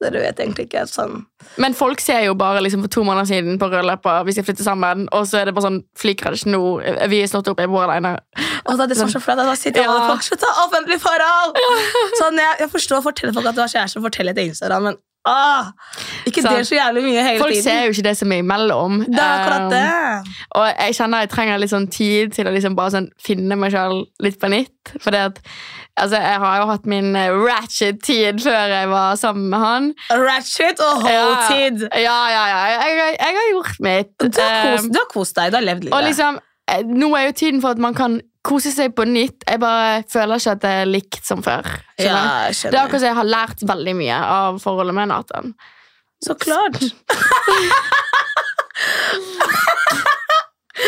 det 0.00 0.10
Dere 0.12 0.20
vet 0.26 0.36
egentlig 0.42 0.66
ikke. 0.68 0.82
Sånn. 0.90 1.24
Men 1.56 1.72
folk 1.74 2.00
ser 2.00 2.24
jo 2.24 2.34
bare 2.34 2.60
liksom 2.60 2.82
for 2.82 2.88
to 2.88 3.02
måneder 3.04 3.26
siden 3.30 3.58
på 3.58 3.70
bryllupet 3.70 4.26
vi 4.26 4.32
skal 4.32 4.44
flytte 4.44 4.64
sammen, 4.64 5.08
og 5.12 5.24
så 5.26 5.40
er 5.40 5.44
det 5.46 5.54
bare 5.54 5.70
sånn 5.70 5.84
Flykrasj 5.96 6.44
nå. 6.46 6.82
Vi 7.08 7.22
er 7.22 7.26
slått 7.30 7.48
opp, 7.48 7.58
jeg 7.60 7.68
bor 7.68 7.86
alene. 7.88 8.18
Og 8.66 8.76
det 8.76 8.82
er 8.82 8.86
det 8.88 8.98
er 8.98 9.06
så 9.06 9.20
flaut. 9.22 9.38
Da 9.38 9.54
sitter 9.54 9.82
Ja. 9.82 9.88
alle 9.90 10.08
folk 10.10 10.22
Slutt 10.22 10.42
å 10.42 10.52
ha 10.52 10.66
offentlig 10.66 11.00
forhold! 11.00 11.56
Sånn, 12.20 12.36
jeg, 12.36 12.58
jeg 12.60 12.68
forstår 12.70 12.98
å 12.98 13.02
fortelle 13.02 13.32
folk 13.32 13.46
at 13.46 13.54
du 13.54 13.60
har 13.62 13.68
kjæreste, 13.68 13.96
og 13.96 14.04
fortelle 14.10 14.34
til 14.34 14.50
Instagram, 14.50 14.82
men 14.82 14.96
ah, 15.28 15.70
ikke 16.26 16.42
så, 16.42 16.48
del 16.54 16.64
så 16.66 16.74
jævlig 16.78 17.02
mye 17.04 17.22
hele 17.26 17.38
Folk 17.42 17.52
tiden. 17.52 17.64
ser 17.64 17.84
jo 17.86 17.90
ikke 17.94 18.02
det 18.08 18.16
som 18.18 18.32
er 18.32 18.38
imellom. 18.44 18.98
det 19.06 19.18
er 19.20 19.34
akkurat 19.40 19.60
Um, 19.60 19.70
det. 19.70 20.34
Og 20.56 20.66
jeg 20.80 20.94
kjenner 20.96 21.20
jeg 21.24 21.30
trenger 21.34 21.58
litt 21.60 21.70
sånn 21.72 21.88
tid 21.92 22.32
til 22.32 22.48
å 22.48 22.54
liksom 22.54 22.76
bare 22.78 22.90
sånn 22.96 23.08
finne 23.20 23.56
meg 23.60 23.72
selv 23.74 24.06
litt 24.24 24.38
på 24.40 24.48
nytt. 24.50 24.94
For 25.00 25.12
altså, 25.14 26.16
jeg 26.16 26.38
har 26.42 26.56
jo 26.62 26.66
hatt 26.70 26.86
min 26.88 27.14
eh, 27.16 27.30
ratchet 27.30 28.00
tid 28.02 28.40
før 28.42 28.72
jeg 28.72 28.88
var 28.90 29.16
sammen 29.20 29.48
med 29.52 29.58
han. 29.60 29.90
Ratchet 30.10 30.80
og 30.80 31.04
Ja, 31.04 31.24
hold-tid. 31.24 31.84
Ja, 32.00 32.18
ja, 32.32 32.44
ja. 32.48 32.60
Jeg, 32.72 32.96
jeg, 32.98 33.16
jeg 33.20 33.40
har 33.40 33.50
gjort 33.54 33.80
mitt. 33.80 34.14
Du, 34.18 34.40
har 34.40 34.62
kost- 34.64 34.84
Um, 34.86 34.92
du 34.92 34.98
har 35.02 35.10
kost 35.12 35.36
deg. 35.36 35.50
Du 35.52 35.56
har 35.60 35.66
levd 35.68 35.84
livet. 35.84 35.96
Og 35.98 36.06
liksom, 36.08 36.40
eh, 36.40 36.46
nå 36.86 37.10
er 37.18 37.26
jo 37.28 37.32
tiden 37.36 37.60
for 37.62 37.74
at 37.74 37.80
man 37.82 37.94
kan 37.96 38.20
kose 38.46 38.70
seg 38.72 38.94
på 38.96 39.04
nytt. 39.08 39.44
Jeg 39.48 39.60
bare 39.60 40.02
føler 40.08 40.40
ikke 40.40 40.54
at 40.56 40.62
det 40.64 40.70
er 40.82 40.88
likt 40.88 41.26
som 41.28 41.42
før. 41.44 41.66
ja, 42.00 42.48
Det 42.50 42.72
er 42.72 42.84
akkurat 42.84 43.02
som 43.02 43.10
jeg 43.10 43.18
har 43.20 43.28
lært 43.28 43.60
veldig 43.68 43.94
mye 43.98 44.18
av 44.38 44.60
forholdet 44.62 44.96
med 44.96 45.06
Nathan. 45.12 45.46
Så 46.24 46.32
klart. 46.40 46.80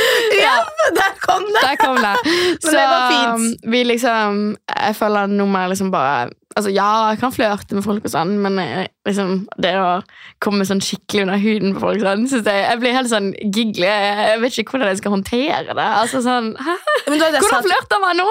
ja, 0.45 0.55
der 0.99 1.17
kom 1.23 1.47
det! 1.49 1.63
Der 1.63 1.81
kom 1.81 1.99
det. 2.03 2.15
Så 2.65 2.75
det 2.75 2.85
var 2.85 3.09
fint. 3.13 3.67
vi 3.73 3.83
liksom 3.89 4.45
Jeg 4.69 4.97
føler 4.99 5.33
noe 5.33 5.51
mer 5.53 5.73
liksom 5.73 5.93
bare 5.95 6.31
Altså, 6.53 6.69
ja, 6.69 6.87
jeg 7.09 7.21
kan 7.23 7.33
flørte 7.33 7.77
med 7.77 7.85
folk 7.85 8.05
og 8.05 8.13
sånn, 8.13 8.35
men 8.45 8.59
jeg, 8.61 8.91
liksom, 9.09 9.47
det 9.65 9.71
å 9.81 10.03
komme 10.45 10.67
sånn 10.69 10.83
skikkelig 10.85 11.23
under 11.25 11.41
huden 11.41 11.73
på 11.73 11.81
folk 11.81 12.03
sånn, 12.05 12.27
jeg, 12.29 12.43
jeg 12.45 12.81
blir 12.83 12.93
helt 12.93 13.09
sånn 13.09 13.31
giggly. 13.41 13.87
Jeg, 13.89 14.35
vet 14.43 14.59
ikke 14.61 14.75
hvordan 14.75 14.91
jeg 14.93 15.01
skal 15.01 15.15
håndtere 15.15 15.73
det. 15.79 15.87
Altså 16.03 16.21
sånn, 16.25 16.51
Hæ? 16.67 16.75
Hvordan 17.09 17.65
flørter 17.65 18.03
man 18.05 18.21
nå? 18.21 18.29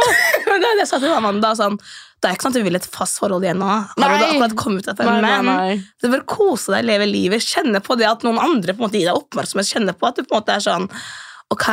Men 0.51 0.61
det 0.61 0.69
er 0.69 0.77
det 0.77 0.83
jeg 0.83 0.91
sa 0.91 1.01
til 1.01 1.15
Amanda. 1.15 1.55
Sånn, 1.57 1.79
det 2.21 2.29
er 2.29 2.37
ikke 2.37 2.45
sånn 2.45 2.53
at 2.53 2.61
du 2.61 2.67
vil 2.69 2.77
et 2.77 2.87
fast 2.93 3.17
forhold 3.23 3.47
igjen 3.47 3.57
nå. 3.63 3.71
Har 3.71 3.97
du 3.97 4.05
Nei. 4.05 4.13
da 4.13 4.29
akkurat 4.29 4.55
kommet 4.61 4.91
etter 4.93 5.09
Nei, 5.09 5.17
det? 5.17 5.25
nei, 5.25 5.41
nei. 5.49 5.81
du 5.97 6.11
bør 6.13 6.25
kose 6.29 6.75
deg, 6.75 6.85
leve 6.91 7.09
livet. 7.09 7.41
Kjenne 7.41 7.81
på 7.81 7.97
det 7.97 8.05
at 8.05 8.21
noen 8.27 8.37
andre 8.43 8.77
på 8.77 8.83
en 8.83 8.85
måte 8.85 9.01
gir 9.01 9.09
deg 9.09 9.17
oppmerksomhet. 9.17 9.73
Kjenne 9.73 9.97
på 9.97 10.11
at 10.11 10.21
du 10.21 10.27
på 10.27 10.35
en 10.35 10.43
måte 10.43 10.59
er 10.59 10.61
sånn 10.69 10.85
Ok, 11.51 11.67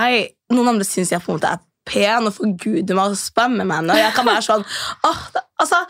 noen 0.55 0.75
andre 0.75 0.87
syns 0.87 1.13
jeg 1.15 1.23
på 1.23 1.33
en 1.33 1.39
måte 1.39 1.55
er 1.55 1.65
pen, 1.89 2.29
og 2.29 2.37
forguder 2.37 2.99
meg 2.99 3.15
og 3.15 3.21
spammer 3.21 3.69
meg. 3.69 3.89
Og 3.89 4.01
jeg 4.01 4.15
kan 4.17 4.29
være 4.29 4.45
sånn 4.45 4.67
oh, 5.09 5.25
det, 5.35 5.45
altså, 5.63 5.83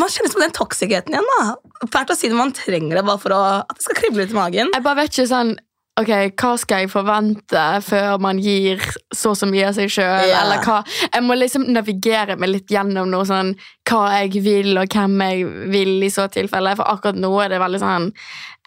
Man 0.00 0.12
kjenner 0.12 0.34
på 0.34 0.42
den 0.42 0.54
toksikheten 0.56 1.16
igjen. 1.16 1.32
da 1.38 1.88
Fælt 1.92 2.12
å 2.12 2.18
si 2.18 2.30
det, 2.30 2.38
man 2.38 2.54
trenger 2.56 3.00
det 3.00 3.06
bare 3.06 3.22
for 3.22 3.36
å, 3.36 3.42
at 3.64 3.76
det 3.76 3.86
skal 3.86 4.00
krible 4.02 4.24
litt 4.24 4.34
i 4.34 4.38
magen. 4.38 4.72
Jeg 4.74 4.86
bare 4.86 5.02
vet 5.02 5.14
ikke 5.14 5.32
sånn 5.32 5.56
Ok, 5.98 6.08
hva 6.38 6.52
skal 6.56 6.84
jeg 6.84 6.88
forvente 6.92 7.62
før 7.84 8.20
man 8.22 8.38
gir 8.40 8.80
så 9.12 9.34
så 9.36 9.44
mye 9.50 9.66
av 9.68 9.74
seg 9.76 9.90
sjøl? 9.92 10.30
Yeah. 10.30 10.44
Eller 10.44 10.62
hva 10.64 10.78
Jeg 10.86 11.24
må 11.26 11.36
liksom 11.36 11.66
navigere 11.74 12.38
meg 12.40 12.52
litt 12.54 12.72
gjennom 12.72 13.10
noe 13.10 13.26
sånn 13.28 13.50
hva 13.90 14.04
jeg 14.20 14.40
vil, 14.44 14.70
og 14.80 14.94
hvem 14.94 15.18
jeg 15.26 15.48
vil 15.74 15.96
i 16.06 16.12
så 16.14 16.28
tilfelle. 16.32 16.76
For 16.78 16.88
akkurat 16.88 17.18
nå 17.20 17.32
er 17.42 17.52
det 17.52 17.60
veldig 17.60 17.82
sånn 17.82 18.06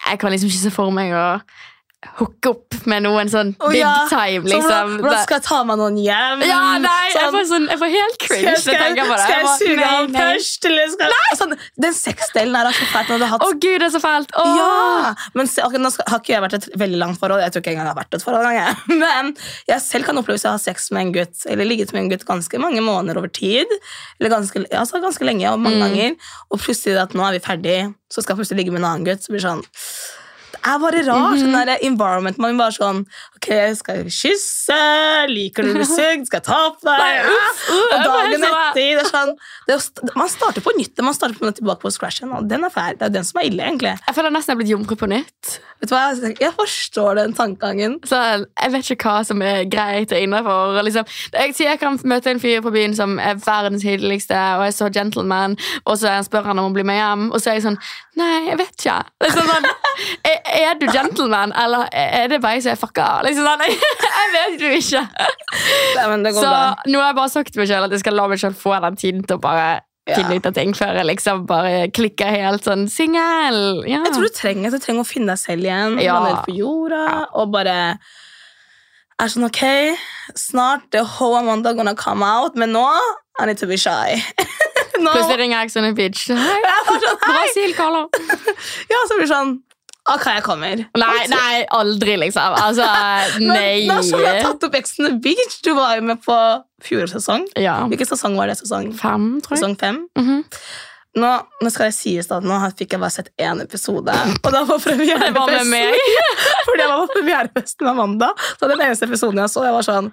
Jeg 0.04 0.22
kan 0.22 0.36
liksom 0.36 0.52
ikke 0.52 0.66
se 0.66 0.74
for 0.76 0.94
meg 0.94 1.16
å 1.16 1.26
hooke 2.20 2.50
opp 2.52 2.76
med 2.90 3.04
noen 3.06 3.30
sånn 3.32 3.54
Å, 3.64 3.70
big 3.72 3.84
time, 4.12 4.44
liksom. 4.44 4.64
hvordan, 4.66 4.94
hvordan 5.04 5.22
skal 5.24 5.38
jeg 5.40 5.46
ta 5.48 5.60
meg 5.70 5.78
noen 5.80 5.98
hjem? 6.04 6.42
ja, 6.50 6.60
nei, 6.84 7.04
jeg 7.10 7.16
Sånn, 7.16 7.36
får, 7.38 7.46
sånn, 7.52 7.68
jeg 7.72 7.80
får 7.84 7.92
helt 7.94 8.18
cringe 8.24 8.44
når 8.44 8.58
jeg 8.58 8.74
jeg, 8.74 8.82
tenker 8.84 9.08
på 9.08 9.16
det. 9.16 9.24
skal 9.24 9.34
jeg 9.34 9.46
bare, 9.48 9.58
suge 9.62 9.88
av 9.88 9.94
ham 9.96 10.18
først? 10.18 10.68
Eller 10.70 10.92
skal, 10.94 11.16
sånn, 11.40 11.56
den 11.86 11.98
sexdelen 11.98 12.58
her 12.60 12.70
er 12.72 12.78
så 12.80 12.88
fælt. 12.92 13.14
Å 13.14 13.30
hatt 13.34 13.46
oh, 13.48 13.54
gud, 13.56 13.78
det 13.80 13.88
er 13.88 13.94
så 13.96 14.02
fælt! 14.04 14.34
Oh. 14.40 14.52
Ja! 14.60 15.14
Men 15.38 15.52
se, 15.52 15.64
okay, 15.66 15.82
nå 15.84 15.92
skal, 15.96 16.10
har 16.12 16.22
ikke 16.24 16.34
jeg 16.36 16.44
vært 16.48 16.58
et 16.60 16.68
veldig 16.84 17.00
langt 17.02 17.22
forhold. 17.22 17.44
Jeg 17.46 17.56
tror 17.56 17.64
ikke 17.66 17.74
engang 17.76 17.88
jeg 17.88 17.94
har 17.96 18.02
vært 18.02 18.18
et 18.20 18.26
forhold 18.26 18.50
engang, 18.50 18.60
jeg. 18.60 19.00
Men 19.04 19.32
jeg 19.72 19.86
selv 19.86 20.10
kan 20.10 20.20
oppleve 20.22 20.42
at 20.42 20.48
jeg 20.50 20.56
har 20.58 20.64
sex 20.66 20.90
med 20.96 21.08
en 21.08 21.14
gutt, 21.20 21.46
eller 21.50 21.70
ligget 21.70 21.94
med 21.96 22.06
en 22.06 22.12
gutt 22.14 22.26
ganske 22.28 22.62
mange 22.62 22.84
måneder 22.84 23.22
over 23.22 23.32
tid, 23.34 23.72
eller 24.20 24.34
ganske, 24.36 24.66
altså 24.72 25.00
ganske 25.04 25.28
lenge 25.28 25.48
og 25.52 25.60
mange 25.62 25.74
Mm. 25.74 25.82
ganger, 25.88 26.18
og 26.54 26.60
plutselig 26.62 27.00
at 27.02 27.16
nå 27.18 27.24
er 27.26 27.34
vi 27.40 27.40
ferdig, 27.42 27.78
så 28.14 28.22
skal 28.22 28.36
jeg 28.36 28.44
plutselig 28.44 28.60
ligge 28.62 28.74
med 28.76 28.84
en 28.84 28.90
annen 28.92 29.08
gutt, 29.08 29.24
så 29.26 29.32
blir 29.34 29.42
det 29.42 29.48
sånn 29.50 29.64
det 30.54 30.60
er 30.70 30.80
bare 30.80 31.02
rart. 31.08 31.34
Mhm. 31.34 31.42
sånn 31.44 31.66
der 31.66 31.78
environment. 31.90 32.38
Man 32.40 32.58
bare 32.62 32.72
sånn 32.76 33.06
Ok, 33.36 33.48
skal 33.76 33.96
jeg 34.04 34.12
kysse? 34.14 34.78
Liker 35.28 35.66
du 35.66 35.72
å 35.74 35.76
bli 35.76 35.86
sugd? 35.90 36.28
Skal 36.30 36.40
jeg 36.40 36.46
ta 36.48 36.60
på 36.72 36.86
deg? 36.88 37.02
Nei, 37.02 37.24
uff, 37.34 37.64
og 37.74 38.06
dagen 38.06 38.38
sånn- 38.38 38.54
etter 38.54 38.74
det 38.74 39.02
er 39.04 39.10
sånn, 39.10 39.34
det 39.68 39.76
er, 39.76 40.16
Man 40.16 40.30
starter 40.30 40.62
på 40.64 40.72
nytt. 40.78 41.02
Man 41.04 41.14
starter 41.14 41.36
på 41.36 41.46
nytt 41.50 41.58
tilbake 41.60 41.82
på 41.84 41.92
scratchen. 41.92 42.32
Og 42.38 42.48
den 42.48 42.64
er 42.64 42.70
fæl. 42.70 42.98
Det 42.98 43.10
er 43.10 43.10
den 43.18 43.24
som 43.28 43.42
er 43.42 43.50
ille, 43.50 43.64
egentlig. 43.66 43.98
Jeg 44.08 44.16
føler 44.16 44.32
nesten 44.32 44.54
jeg 44.54 44.56
er 44.56 44.62
blitt 44.64 44.72
jomfru 44.72 44.96
på 45.04 45.10
nytt. 45.12 45.60
Vet 45.82 45.90
du 45.90 45.96
hva? 45.96 46.40
Jeg 46.40 46.54
forstår 46.56 47.16
den 47.20 47.34
tankegangen. 47.34 48.00
Så 48.08 48.16
Jeg 48.62 48.72
vet 48.72 48.92
ikke 48.96 49.04
hva 49.10 49.26
som 49.26 49.42
er 49.42 49.66
greit 49.66 50.12
og 50.16 50.18
innafor. 50.24 50.80
Liksom. 50.84 51.06
Jeg 51.34 51.56
sier 51.56 51.70
jeg 51.74 51.80
kan 51.82 51.98
møte 52.06 52.28
en 52.32 52.40
fyr 52.40 52.62
på 52.62 52.72
byen 52.72 52.96
som 52.96 53.20
er 53.20 53.36
verdens 53.36 53.84
hyggeligste 53.84 54.38
og 54.58 54.64
er 54.68 54.72
så 54.72 54.88
gentleman, 54.94 55.58
og 55.86 55.98
så 55.98 56.24
spør 56.24 56.46
han 56.46 56.60
om 56.60 56.72
å 56.72 56.74
bli 56.74 56.84
med 56.84 56.96
hjem, 57.02 57.32
og 57.34 57.42
så 57.42 57.52
er 57.52 57.60
jeg 57.60 57.64
sånn 57.68 57.78
Nei, 58.16 58.46
jeg 58.46 58.58
vet 58.60 58.76
ikke. 58.78 59.04
Liksom 59.24 59.48
sånn, 59.50 59.66
er, 60.30 60.40
er 60.46 60.74
du 60.80 60.86
gentleman, 60.92 61.54
eller 61.56 61.88
er 61.94 62.28
det 62.32 62.42
bare 62.44 62.58
jeg 62.58 62.64
som 62.66 62.74
er 62.74 62.80
fucka? 62.82 63.08
Liksom 63.28 63.46
sånn, 63.48 63.64
jeg 64.18 64.34
vet 64.36 64.62
jo 64.66 64.72
ikke. 64.80 65.02
Nei, 65.96 66.34
Så 66.36 66.44
bra. 66.44 66.76
nå 66.90 67.00
har 67.00 67.10
jeg 67.12 67.18
bare 67.22 67.30
sagt 67.34 67.54
til 67.54 67.62
meg 67.64 67.70
selv 67.72 67.88
at 67.88 67.96
jeg 67.96 68.04
skal 68.04 68.18
la 68.20 68.28
meg 68.32 68.40
selv 68.42 68.60
få 68.60 68.76
den 68.84 68.96
tiden 69.00 69.24
til 69.28 69.38
å 69.40 69.44
bare 69.44 69.82
Ja. 70.06 70.18
finne 70.20 70.36
ut 70.36 70.46
av 70.50 70.52
ting 70.58 70.74
før 70.76 70.98
jeg 71.00 71.06
liksom 71.08 71.46
bare 71.48 71.86
klikker 71.96 72.28
helt 72.28 72.66
sånn 72.68 72.90
singel. 72.92 73.86
Ja. 73.88 74.02
Jeg 74.04 74.12
tror 74.18 74.26
du 74.28 74.34
trenger, 74.36 74.74
du 74.74 74.80
trenger 74.84 75.06
å 75.06 75.08
finne 75.08 75.32
deg 75.32 75.40
selv 75.40 75.64
igjen. 75.64 75.96
Ja. 76.04 76.18
lande 76.20 76.42
på 76.44 76.56
jorda, 76.58 77.06
og 77.40 77.54
bare 77.54 77.78
er 79.22 79.28
sånn 79.32 79.46
ok, 79.48 79.62
snart 80.36 80.90
the 80.92 81.06
whole 81.06 81.38
Amanda 81.40 81.72
gonna 81.74 81.96
come 81.96 82.22
out, 82.26 82.56
men 82.60 82.74
nå 82.76 82.84
I 83.40 83.46
need 83.48 83.58
to 83.58 83.66
be 83.66 83.78
shy. 83.78 84.20
nå, 85.00 85.10
Plutselig 85.10 85.38
ringer 85.40 85.64
Ex 85.64 85.78
on 85.80 85.86
a 85.88 85.94
Beach. 85.96 86.28
Jeg! 86.28 86.38
Brasil, 87.24 87.72
Carlo. 87.74 88.04
Ja, 88.92 89.00
så 89.08 89.16
blir 89.16 89.24
det 89.24 89.32
sånn 89.32 89.56
Ok, 90.12 90.26
jeg 90.28 90.44
kommer. 90.44 90.82
Nei, 91.00 91.20
nei, 91.32 91.62
aldri, 91.72 92.18
liksom. 92.20 92.56
Altså, 92.66 92.88
nei. 93.40 93.86
Er 93.88 94.02
sånn 94.04 94.24
jeg 94.26 94.42
tatt 94.44 94.66
opp 94.68 94.74
Ex 94.76 94.98
on 95.00 95.08
the 95.08 95.14
Beach. 95.24 95.60
Du 95.64 95.72
var 95.78 95.96
jo 95.96 96.04
med 96.10 96.20
på 96.26 96.36
fjorårets 96.84 97.16
sesong. 97.16 97.46
Ja. 97.56 97.78
Hvilken 97.88 98.10
sesong 98.10 98.36
var 98.36 98.52
det? 98.52 98.58
Sesong, 98.60 98.90
Fem, 99.00 99.30
tror 99.46 99.56
jeg. 99.56 99.62
sesong 99.62 99.78
fem? 99.80 100.02
Mhm. 100.20 100.42
Nå, 101.14 101.30
nå 101.62 101.70
skal 101.70 101.92
det 101.92 101.94
sies 101.94 102.26
at 102.34 102.42
nå 102.42 102.56
fikk 102.74 102.96
jeg 102.96 103.02
bare 103.04 103.14
sett 103.14 103.28
én 103.38 103.60
episode. 103.62 104.10
Og 104.42 104.48
det 104.50 104.62
var 104.66 104.80
Det 104.82 104.96
var 104.98 105.50
med 105.54 105.68
premierefesten. 105.70 105.70
meg. 105.70 106.00
Fordi 106.68 106.82
jeg 106.82 106.90
var 106.90 107.04
på 107.04 107.14
premierefesten 107.20 107.92
Amanda. 107.92 108.32
Så 108.58 108.70
den 108.72 108.82
eneste 108.82 109.06
episoden 109.06 109.38
jeg 109.44 109.52
så, 109.54 109.64
jeg 109.68 109.76
var 109.78 109.86
sånn 109.86 110.10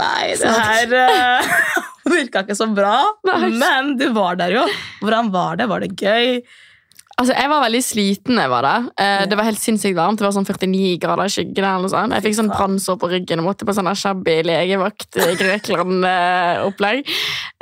Nei, 0.00 0.32
det 0.40 0.48
her 0.50 0.94
uh, 0.98 2.08
virka 2.10 2.40
ikke 2.42 2.56
så 2.58 2.66
bra. 2.74 2.94
Men 3.22 3.92
du 4.00 4.08
var 4.16 4.40
der 4.40 4.56
jo. 4.56 4.64
Hvordan 5.04 5.28
var 5.36 5.60
det? 5.60 5.68
Var 5.70 5.84
det 5.84 5.92
gøy? 6.00 6.40
Altså, 7.14 7.34
Jeg 7.38 7.46
var 7.48 7.60
veldig 7.62 7.82
sliten. 7.84 8.38
jeg 8.40 8.50
var 8.50 8.62
der. 8.66 8.86
Eh, 8.98 9.26
det 9.30 9.36
var 9.38 9.44
helt 9.46 9.60
sinnssykt 9.62 9.94
varmt. 9.94 10.18
Det 10.18 10.26
var 10.26 10.32
sånn 10.34 10.46
49 10.48 10.98
grader 10.98 11.24
i 11.28 11.30
skyggen. 11.30 11.62
eller 11.64 11.84
noe 11.86 11.92
sånt. 11.92 12.12
Jeg 12.12 12.22
fikk 12.24 12.34
sånn 12.40 12.50
brannsår 12.50 12.96
på 12.98 13.10
ryggen 13.12 13.38
og 13.38 13.46
måtte 13.46 13.64
på 13.68 13.74
sånn 13.76 13.86
shabby 13.94 14.42
legevakt 14.42 15.14
i 15.22 15.36
Grekland-opplegg. 15.38 17.06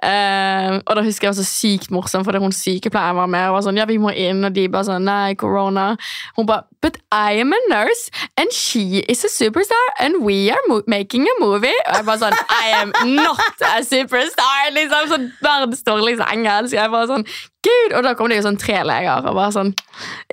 Eh, 0.02 0.80
og 0.82 0.96
da 0.96 1.02
husker 1.04 1.28
jeg 1.28 1.34
var 1.34 1.38
så 1.38 1.46
sykt 1.46 1.90
morsomt, 1.94 2.24
fordi 2.26 2.40
hun 2.42 2.50
sykepleieren 2.50 3.14
var 3.20 3.28
med 3.30 3.48
og 3.50 3.54
var 3.58 3.62
sånn 3.68 3.76
Ja, 3.78 3.84
vi 3.86 3.98
må 4.02 4.10
inn, 4.16 4.40
og 4.44 4.52
de 4.56 4.64
bare 4.68 4.88
sånn 4.88 5.04
Nei, 5.06 5.34
corona. 5.34 5.96
Hun 6.36 6.46
bare 6.48 6.64
But 6.82 6.96
I 7.12 7.38
am 7.38 7.52
a 7.52 7.60
nurse, 7.70 8.10
and 8.36 8.50
she 8.52 9.04
is 9.08 9.22
a 9.24 9.28
superstar, 9.28 9.84
and 10.00 10.24
we 10.24 10.50
are 10.50 10.58
making 10.88 11.28
a 11.28 11.36
movie. 11.38 11.70
Og 11.86 11.94
jeg 12.00 12.04
bare 12.08 12.18
sånn 12.18 12.34
I 12.50 12.72
am 12.80 12.90
not 13.14 13.62
a 13.62 13.84
superstar! 13.86 14.72
Liksom 14.74 15.12
sånn 15.12 15.28
verdens 15.44 15.84
dårligste 15.86 16.26
engelsk. 16.32 16.74
Jeg 16.74 16.90
bare 16.90 17.06
sånn 17.12 17.26
Gud! 17.62 17.94
Og 17.96 18.02
da 18.02 18.14
kom 18.18 18.30
det 18.30 18.40
jo 18.40 18.46
sånn 18.48 18.58
tre 18.60 18.80
leger 18.86 19.22
og 19.22 19.36
bare 19.38 19.54
sånn 19.54 19.72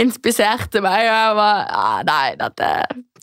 inspiserte 0.02 0.82
meg. 0.82 1.06
Og 1.06 1.14
jeg 1.14 1.38
bare 1.38 1.66
ah, 1.70 2.00
Nei, 2.08 2.26
dette 2.40 2.70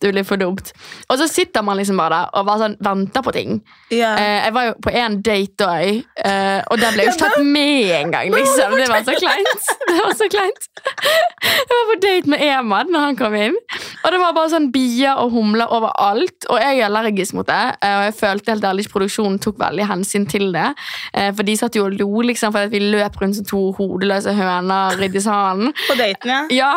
det 0.00 0.12
blir 0.12 0.26
for 0.26 0.40
dumt. 0.40 0.72
Og 1.08 1.18
så 1.20 1.28
sitter 1.30 1.64
man 1.66 1.78
liksom 1.80 2.00
bare 2.00 2.16
der 2.16 2.32
og 2.36 2.46
bare 2.48 2.62
sånn 2.64 2.76
venter 2.84 3.24
på 3.24 3.34
ting. 3.34 3.58
Yeah. 3.92 4.16
Eh, 4.20 4.38
jeg 4.46 4.54
var 4.56 4.68
jo 4.68 4.74
på 4.84 4.92
en 5.02 5.18
date 5.24 5.66
òg, 5.66 6.02
eh, 6.24 6.60
og 6.70 6.80
den 6.82 6.96
ble 6.96 7.06
jo 7.06 7.12
ikke 7.12 7.22
tatt 7.24 7.38
med 7.44 7.92
engang. 8.00 8.32
Liksom. 8.34 8.76
Det 8.76 8.88
var 8.92 9.06
så 9.06 9.16
kleint. 9.18 9.70
Det 9.86 9.96
var 10.02 10.14
så 10.18 10.26
kleint. 10.30 10.66
Jeg 11.46 11.76
var 11.78 11.86
på 11.88 11.96
date 12.02 12.30
med 12.30 12.42
Emad 12.42 12.90
når 12.92 13.04
han 13.06 13.18
kom 13.18 13.34
inn, 13.38 13.54
og 14.02 14.12
det 14.12 14.18
var 14.20 14.34
bare 14.36 14.50
sånn 14.52 14.68
bier 14.74 15.18
og 15.22 15.32
humler 15.34 15.70
overalt. 15.72 16.48
Og 16.50 16.60
jeg 16.60 16.80
er 16.80 16.88
allergisk 16.88 17.36
mot 17.38 17.48
det, 17.48 17.62
eh, 17.80 17.96
og 18.00 18.06
jeg 18.08 18.16
følte 18.20 18.54
helt 18.54 18.66
ærlig 18.70 18.86
ikke 18.86 18.96
produksjonen 18.96 19.38
tok 19.42 19.58
veldig 19.62 19.88
hensyn 19.88 20.26
til 20.30 20.50
det. 20.54 20.68
Eh, 21.14 21.30
for 21.36 21.46
de 21.46 21.56
satt 21.58 21.78
jo 21.78 21.86
og 21.86 21.96
lo 21.98 22.22
liksom, 22.26 22.54
for 22.54 22.72
vi 22.72 22.82
løp 22.82 23.18
rundt 23.22 23.38
som 23.38 23.48
to 23.48 23.62
hodeløse 23.78 24.34
høner 24.36 25.06
i 25.06 25.22
salen. 25.22 25.72
På 25.86 25.98
daten, 25.98 26.32
ja. 26.32 26.42
Ja, 26.56 26.72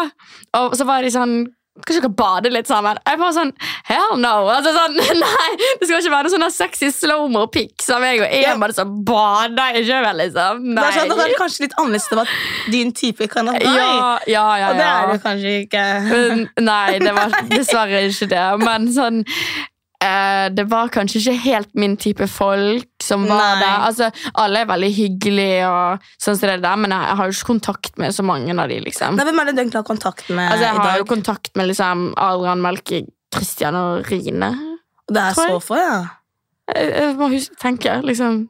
og 0.59 0.75
så 0.77 0.85
var 0.87 1.03
de 1.05 1.11
sånn 1.13 1.39
Kanskje 1.85 2.01
dere 2.03 2.13
bader 2.19 2.53
litt 2.53 2.69
sammen? 2.69 2.99
Jeg 3.07 3.19
bare 3.21 3.35
sånn, 3.35 3.53
hell 3.89 4.17
no 4.21 4.33
altså 4.51 4.73
sånn, 4.75 4.97
Nei, 5.23 5.49
det 5.79 5.87
skal 5.87 6.01
ikke 6.01 6.13
være 6.13 6.27
noe 6.27 6.33
sånn 6.35 6.55
sexy 6.55 6.91
slow-mo-pikk 6.95 7.85
Som 7.85 8.05
jeg 8.07 8.21
og. 8.23 8.27
Emma 8.39 8.69
som 8.75 8.93
bader 9.07 9.79
ikke 9.81 10.01
vel, 10.05 10.21
liksom 10.23 10.69
Det 10.75 10.85
er, 10.85 10.97
sånn, 10.99 11.13
det 11.13 11.25
er 11.25 11.35
kanskje 11.39 11.65
litt 11.65 11.75
annerledes 11.79 12.11
enn 12.13 12.23
at 12.25 12.35
din 12.73 12.93
type 12.95 13.29
kan 13.31 13.49
ha 13.49 13.57
deg, 13.57 13.67
ja, 13.67 13.89
ja, 14.29 14.45
ja, 14.61 14.69
Og 14.69 14.79
det 14.79 14.87
er 14.89 15.11
det 15.13 15.19
kanskje 15.25 15.55
ikke. 15.65 15.83
Nei, 16.63 16.99
det 17.01 17.15
var 17.17 17.35
dessverre 17.55 18.05
ikke 18.09 18.29
det 18.31 18.45
Men 18.63 18.89
sånn 18.95 19.23
eh, 20.03 20.47
Det 20.55 20.65
var 20.71 20.91
kanskje 20.93 21.21
ikke 21.21 21.37
helt 21.45 21.71
min 21.79 21.95
type 21.97 22.27
folk 22.31 22.87
som 23.03 23.25
var 23.29 23.55
Nei. 23.55 23.61
der 23.63 23.85
Altså, 23.87 24.09
alle 24.43 24.63
er 24.63 24.69
veldig 24.69 24.91
hyggelige 24.95 25.69
og 25.69 26.11
sånn 26.17 26.37
som 26.39 26.51
det 26.51 26.59
der 26.65 26.81
Men 26.81 26.95
jeg, 26.95 27.07
jeg 27.09 27.19
har 27.21 27.31
jo 27.31 27.37
ikke 27.37 27.51
kontakt 27.53 27.97
med 28.01 28.15
så 28.15 28.25
mange 28.27 28.55
av 28.55 28.71
de, 28.71 28.79
liksom 28.85 29.19
Nei, 29.19 29.27
Hvem 29.29 29.41
er 29.43 29.49
det 29.49 29.55
du 29.55 29.63
egentlig 29.63 29.81
har 29.81 29.89
kontakt 29.89 30.29
med 30.29 30.51
Altså, 30.51 30.65
jeg 30.67 30.83
har 30.83 31.01
jo 31.01 31.09
kontakt 31.09 31.51
med 31.59 31.71
liksom 31.71 32.05
Adrian 32.17 32.63
Melke, 32.63 33.03
Christian 33.33 33.75
og 33.77 34.07
Rine. 34.09 34.53
Det 35.09 35.21
er 35.21 35.35
så 35.37 35.59
få, 35.61 35.77
ja. 35.77 35.99
Jeg, 36.69 36.89
jeg 36.93 37.13
må 37.17 37.29
huske, 37.31 37.55
tenke, 37.61 37.95
liksom 38.05 38.43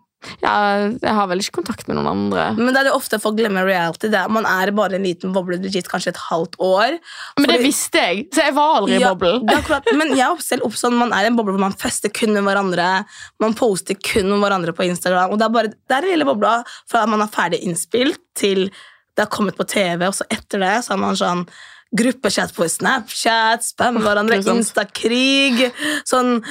ja, 0.44 0.54
Jeg 1.02 1.14
har 1.16 1.28
vel 1.32 1.40
ikke 1.40 1.62
kontakt 1.62 1.88
med 1.88 1.96
noen 1.98 2.10
andre. 2.12 2.46
Men 2.58 2.74
det 2.74 2.82
er 2.82 2.88
det 2.90 2.96
ofte 2.96 3.20
folk 3.24 3.38
glemmer 3.40 3.66
reality. 3.68 4.10
Det 4.12 4.20
er, 4.20 4.28
man 4.30 4.46
er 4.50 4.72
bare 4.76 4.98
en 5.00 5.06
liten 5.08 5.32
boble 5.36 5.60
legit 5.64 5.88
kanskje 5.88 6.12
et 6.14 6.22
halvt 6.30 6.58
år. 6.60 6.98
Men 7.38 7.48
det 7.48 7.56
Fordi- 7.56 7.64
visste 7.70 8.04
jeg, 8.04 8.26
så 8.36 8.44
jeg 8.44 8.56
var 8.58 8.76
aldri 8.82 8.98
i 8.98 9.00
Ja, 9.00 9.14
boble. 9.14 9.40
det 9.48 9.56
er 9.56 9.62
akkurat, 9.64 9.92
men 9.96 10.16
jeg 10.18 10.28
er 10.28 10.44
selv 10.44 10.68
sånn 10.76 10.98
man 11.00 11.14
er 11.14 11.24
i 11.24 11.32
en 11.32 11.38
boble 11.40 11.54
hvor 11.56 11.66
man 11.68 11.74
fester 11.74 12.10
kun 12.12 12.34
med 12.34 12.44
hverandre. 12.44 13.06
Man 13.40 13.54
poster 13.54 13.96
kun 13.96 14.30
med 14.30 14.40
hverandre 14.44 14.76
på 14.76 14.84
Instagram. 14.90 15.32
Og 15.32 15.40
det 15.40 15.46
er 15.46 15.56
bare 15.56 15.68
det 15.72 15.96
er 15.98 16.02
den 16.02 16.12
lille 16.18 16.26
bobla 16.28 16.64
fra 16.90 17.06
man 17.08 17.22
er 17.22 17.28
ferdig 17.32 17.64
innspilt, 17.64 18.20
til 18.36 18.70
det 19.16 19.26
har 19.28 19.32
kommet 19.32 19.56
på 19.58 19.66
TV, 19.68 20.06
og 20.08 20.14
så 20.16 20.24
etter 20.32 20.60
det 20.60 20.84
så 20.84 20.90
har 20.96 20.98
man 20.98 21.16
sånn 21.16 21.48
Gruppechat 21.96 22.54
på 22.54 22.68
Snapchat, 22.70 23.64
spamme 23.66 23.98
hverandre, 24.04 24.36
er. 24.38 24.54
Instakrig. 24.54 25.72
Sånn, 26.06 26.44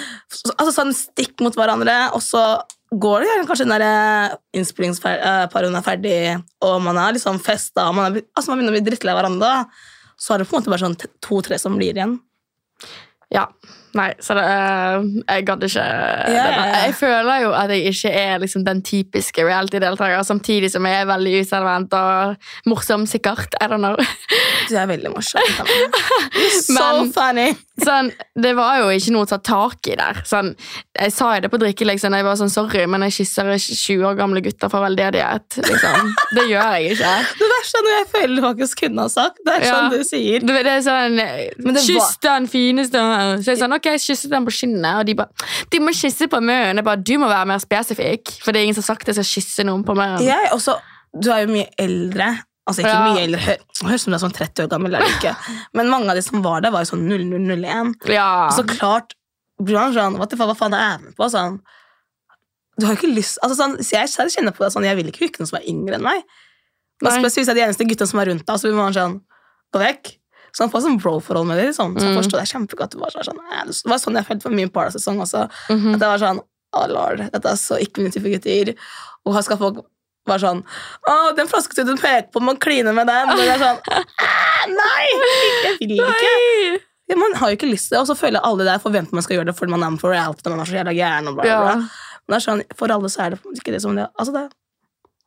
altså 0.59 0.73
sånn 0.75 0.91
stikk 0.93 1.39
mot 1.41 1.55
hverandre, 1.55 2.13
og 2.13 2.21
så 2.25 2.43
går 2.91 3.25
det 3.25 3.47
kanskje 3.49 3.67
den 3.67 3.75
der 3.83 4.37
innspillingsperioden 4.57 5.77
er 5.77 5.85
ferdig, 5.85 6.19
og 6.65 6.79
man 6.85 6.99
er 7.01 7.17
liksom 7.17 7.41
festa, 7.43 7.89
og 7.91 7.99
man, 7.99 8.17
er, 8.17 8.29
altså 8.33 8.53
man 8.53 8.61
begynner 8.61 8.75
å 8.75 8.79
bli 8.79 8.87
drittlei 8.87 9.13
av 9.13 9.21
hverandre, 9.21 9.53
så 10.19 10.35
er 10.35 10.41
det 10.41 10.49
på 10.49 10.57
en 10.57 10.63
måte 10.63 10.73
bare 10.73 10.85
sånn 10.87 10.97
to-tre 11.25 11.59
som 11.61 11.77
blir 11.79 11.93
igjen. 11.93 12.17
Ja, 13.35 13.45
nei, 13.97 14.09
så 14.21 14.35
det, 14.37 14.43
øh, 14.45 15.07
jeg 15.29 15.47
gadd 15.49 15.63
ikke 15.69 15.85
yeah. 15.85 16.33
ja, 16.35 16.47
ja. 16.53 16.65
Jeg 16.87 16.95
føler 16.99 17.41
jo 17.45 17.53
at 17.57 17.71
jeg 17.73 17.93
ikke 17.95 18.11
er 18.13 18.39
liksom 18.43 18.65
den 18.67 18.83
typiske 18.85 19.45
reality-deltaker, 19.47 20.23
samtidig 20.29 20.71
som 20.75 20.87
jeg 20.87 21.01
er 21.03 21.09
veldig 21.09 21.35
utadvendt 21.45 21.95
og 21.99 22.37
morsom, 22.67 23.07
sikkert. 23.09 23.57
I 23.63 23.71
don't 23.71 23.81
know. 23.85 23.97
Du 24.69 24.75
er 24.77 24.87
veldig 24.91 25.15
morsom. 25.15 25.41
so 26.67 26.75
Men- 26.75 27.13
funny. 27.13 27.49
Sånn, 27.79 28.09
det 28.35 28.57
var 28.59 28.81
jo 28.81 28.89
ikke 28.91 29.13
noe 29.15 29.23
å 29.23 29.29
ta 29.31 29.37
tak 29.39 29.87
i 29.87 29.95
der. 29.95 30.17
Sånn, 30.27 30.49
jeg 30.99 31.13
sa 31.15 31.29
jo 31.37 31.45
det 31.45 31.51
på 31.53 31.61
drikkeleksen. 31.63 32.17
Jeg 32.19 32.27
var 32.27 32.35
sånn, 32.41 32.51
sorry, 32.51 32.83
men 32.91 33.05
jeg 33.07 33.15
kysser 33.21 33.53
20 33.55 34.03
år 34.09 34.17
gamle 34.19 34.43
gutter 34.43 34.67
for 34.73 34.83
veldedighet. 34.83 35.61
Liksom. 35.63 36.09
Det 36.35 36.49
gjør 36.51 36.73
jeg 36.75 36.97
ikke. 36.97 37.13
Det 37.39 37.51
verste 37.53 37.79
er 37.79 37.87
noe 37.87 37.95
jeg 37.95 38.09
føler 38.17 38.35
du 38.35 38.43
faktisk 38.49 38.83
kunne 38.83 39.05
ha 39.07 39.13
sagt. 39.13 39.39
Det 39.47 39.55
er 39.55 39.63
Ja. 39.69 39.77
sånn 39.77 39.95
du 39.95 40.03
sier. 40.09 40.43
Det, 40.43 40.57
det 40.67 40.73
er 40.75 40.83
sånn 40.89 41.79
Kyss 41.79 42.19
den 42.25 42.49
fineste 42.51 42.99
Så 43.45 43.53
jeg 43.53 43.61
sånn, 43.63 43.78
ok, 43.79 43.89
jeg 43.95 44.03
kysset 44.05 44.31
den 44.35 44.45
på 44.49 44.53
kinnet, 44.59 45.01
og 45.01 45.07
de 45.09 45.15
bare 45.19 45.49
De 45.73 45.81
må 45.83 45.95
kysse 45.97 46.29
på 46.31 46.41
munnen. 46.43 46.77
Jeg 46.81 46.85
bare, 46.87 47.01
Du 47.03 47.15
må 47.23 47.29
være 47.31 47.47
mer 47.51 47.63
spesifikk, 47.63 48.35
for 48.45 48.53
det 48.53 48.61
er 48.61 48.69
ingen 48.69 48.77
som 48.79 48.85
har 48.85 48.93
sagt 48.95 49.09
jeg 49.11 49.17
skal 49.19 49.31
kysse 49.33 49.65
noen 49.69 49.85
på 49.87 49.95
munnen. 49.99 50.23
Jeg 50.27 50.51
også, 50.55 50.77
du 51.17 51.31
er 51.33 51.47
jo 51.47 51.53
mye 51.55 51.71
eldre. 51.79 52.29
Altså 52.69 52.83
ikke 52.85 52.93
Ja. 52.93 53.05
mye 53.15 53.23
eldre, 53.25 53.41
hø- 53.41 53.89
høres 53.89 54.03
ut 54.03 54.05
som 54.05 54.13
du 54.13 54.17
er 54.19 54.21
sånn 54.27 54.35
30 54.37 54.65
år 54.67 54.69
gammel, 54.69 54.95
eller 54.95 55.15
ikke. 55.17 55.33
Men 55.79 55.89
mange 55.89 56.11
av 56.13 56.19
de 56.19 56.23
som 56.27 56.43
var 56.45 56.61
der, 56.61 56.71
var 56.75 56.85
jo 56.85 56.91
sånn 56.93 57.07
0001. 57.09 57.95
Ja. 58.13 58.51
Så 58.53 58.67
klart 58.69 59.15
sånn, 59.59 60.19
hva, 60.21 60.29
faen, 60.29 60.49
hva 60.51 60.55
faen 60.59 60.75
er 60.77 60.85
jeg 60.85 61.01
med 61.07 61.17
på? 61.17 61.31
Sånn, 61.33 61.57
du 62.79 62.87
har 62.87 62.95
ikke 62.95 63.09
lyst 63.11 63.41
altså 63.43 63.57
sånn, 63.59 63.79
Jeg 63.83 64.07
kjenner 64.37 64.53
på 64.55 64.63
det 64.63 64.73
sånn, 64.75 64.85
jeg 64.87 64.97
vil 65.01 65.09
ikke 65.11 65.25
hooke 65.27 65.41
noen 65.41 65.49
som 65.51 65.59
er 65.59 65.67
yngre 65.73 65.97
enn 65.97 66.05
meg. 66.05 66.23
Men 67.03 67.13
spesielt 67.17 67.41
hvis 67.41 67.49
det 67.49 67.55
er 67.57 67.61
de 67.61 67.65
eneste 67.71 67.87
guttene 67.89 68.11
som 68.11 68.21
er 68.21 68.27
rundt 68.31 68.45
deg, 68.47 68.59
så 68.61 68.69
blir 68.69 68.77
man 68.79 68.93
sånn 68.95 69.21
Gå 69.75 69.81
vekk. 69.83 70.13
Så 70.53 70.65
han 70.65 70.71
får 70.73 70.81
sånn 70.87 70.99
bro-forhold 71.01 71.47
med 71.47 71.59
dem. 71.59 71.67
Liksom. 71.71 71.95
så 71.99 72.05
jeg 72.07 72.15
Mm. 72.15 72.23
forstår 72.23 72.39
det 72.41 72.49
kjempegodt. 72.53 72.91
Det 72.91 73.01
var, 73.01 73.11
sånn, 73.11 73.39
eh, 73.53 73.65
det 73.67 73.91
var 73.93 73.99
sånn 73.99 74.15
jeg 74.17 74.27
følte 74.27 74.43
for 74.43 74.51
min 74.51 74.69
parasesong 74.71 75.19
også. 75.21 75.49
Mhm. 75.71 75.95
At 75.95 76.01
jeg 76.01 76.09
var 76.09 76.19
sånn 76.19 76.41
Å, 76.77 76.87
lord, 76.87 77.19
dette 77.33 77.47
er 77.49 77.57
så 77.57 77.79
ikke 77.81 78.03
min 78.03 78.11
type 78.13 78.29
gutter. 78.29 78.75
Og 79.25 79.33
her 79.35 79.41
skal 79.41 79.57
folk 79.57 79.79
være 80.29 80.41
sånn 80.41 80.63
Å, 81.09 81.35
den 81.37 81.47
flaskestuden 81.49 81.97
du 81.97 82.03
peker 82.03 82.29
på, 82.31 82.43
man 82.43 82.57
kliner 82.59 82.93
med 82.93 83.07
den. 83.07 83.31
Og 83.31 83.37
det 83.37 83.49
er 83.49 83.59
sånn 83.59 83.79
«Ah, 84.21 84.67
Nei! 84.69 85.07
Jeg 85.65 85.79
vil 85.81 85.97
ikke. 85.97 86.83
Ja, 87.09 87.17
man 87.17 87.33
har 87.41 87.49
jo 87.49 87.57
ikke 87.57 87.71
lyst 87.73 87.89
til 87.89 87.97
det, 87.97 88.01
og 88.03 88.07
så 88.11 88.17
føler 88.21 88.41
alle 88.45 88.65
der 88.69 88.79
forventer 88.79 89.15
man 89.17 89.23
skal 89.25 89.39
gjøre 89.39 89.47
det 89.47 89.57
fordi 89.57 89.71
man 89.71 89.83
er 89.83 89.91
med 89.95 90.01
for 90.01 90.11
reality 90.13 90.51
man 90.51 90.61
er 90.61 90.65
så 90.69 90.77
jævla 90.77 90.93
gæren. 90.93 91.29
Og 91.29 91.35
bla, 91.39 91.43
bla, 91.43 91.53
Ja. 91.53 91.75
Men 92.29 92.37
det 92.37 92.37
er 92.37 92.45
sånn, 92.53 92.63
for 92.77 92.93
alle 92.93 93.09
så 93.09 93.25
er 93.25 93.31
det 93.31 93.39
på 93.43 93.49
ikke 93.57 93.73
det 93.73 93.81
som 93.81 93.95
det 93.97 94.05
Altså, 94.21 94.33
det 94.37 94.51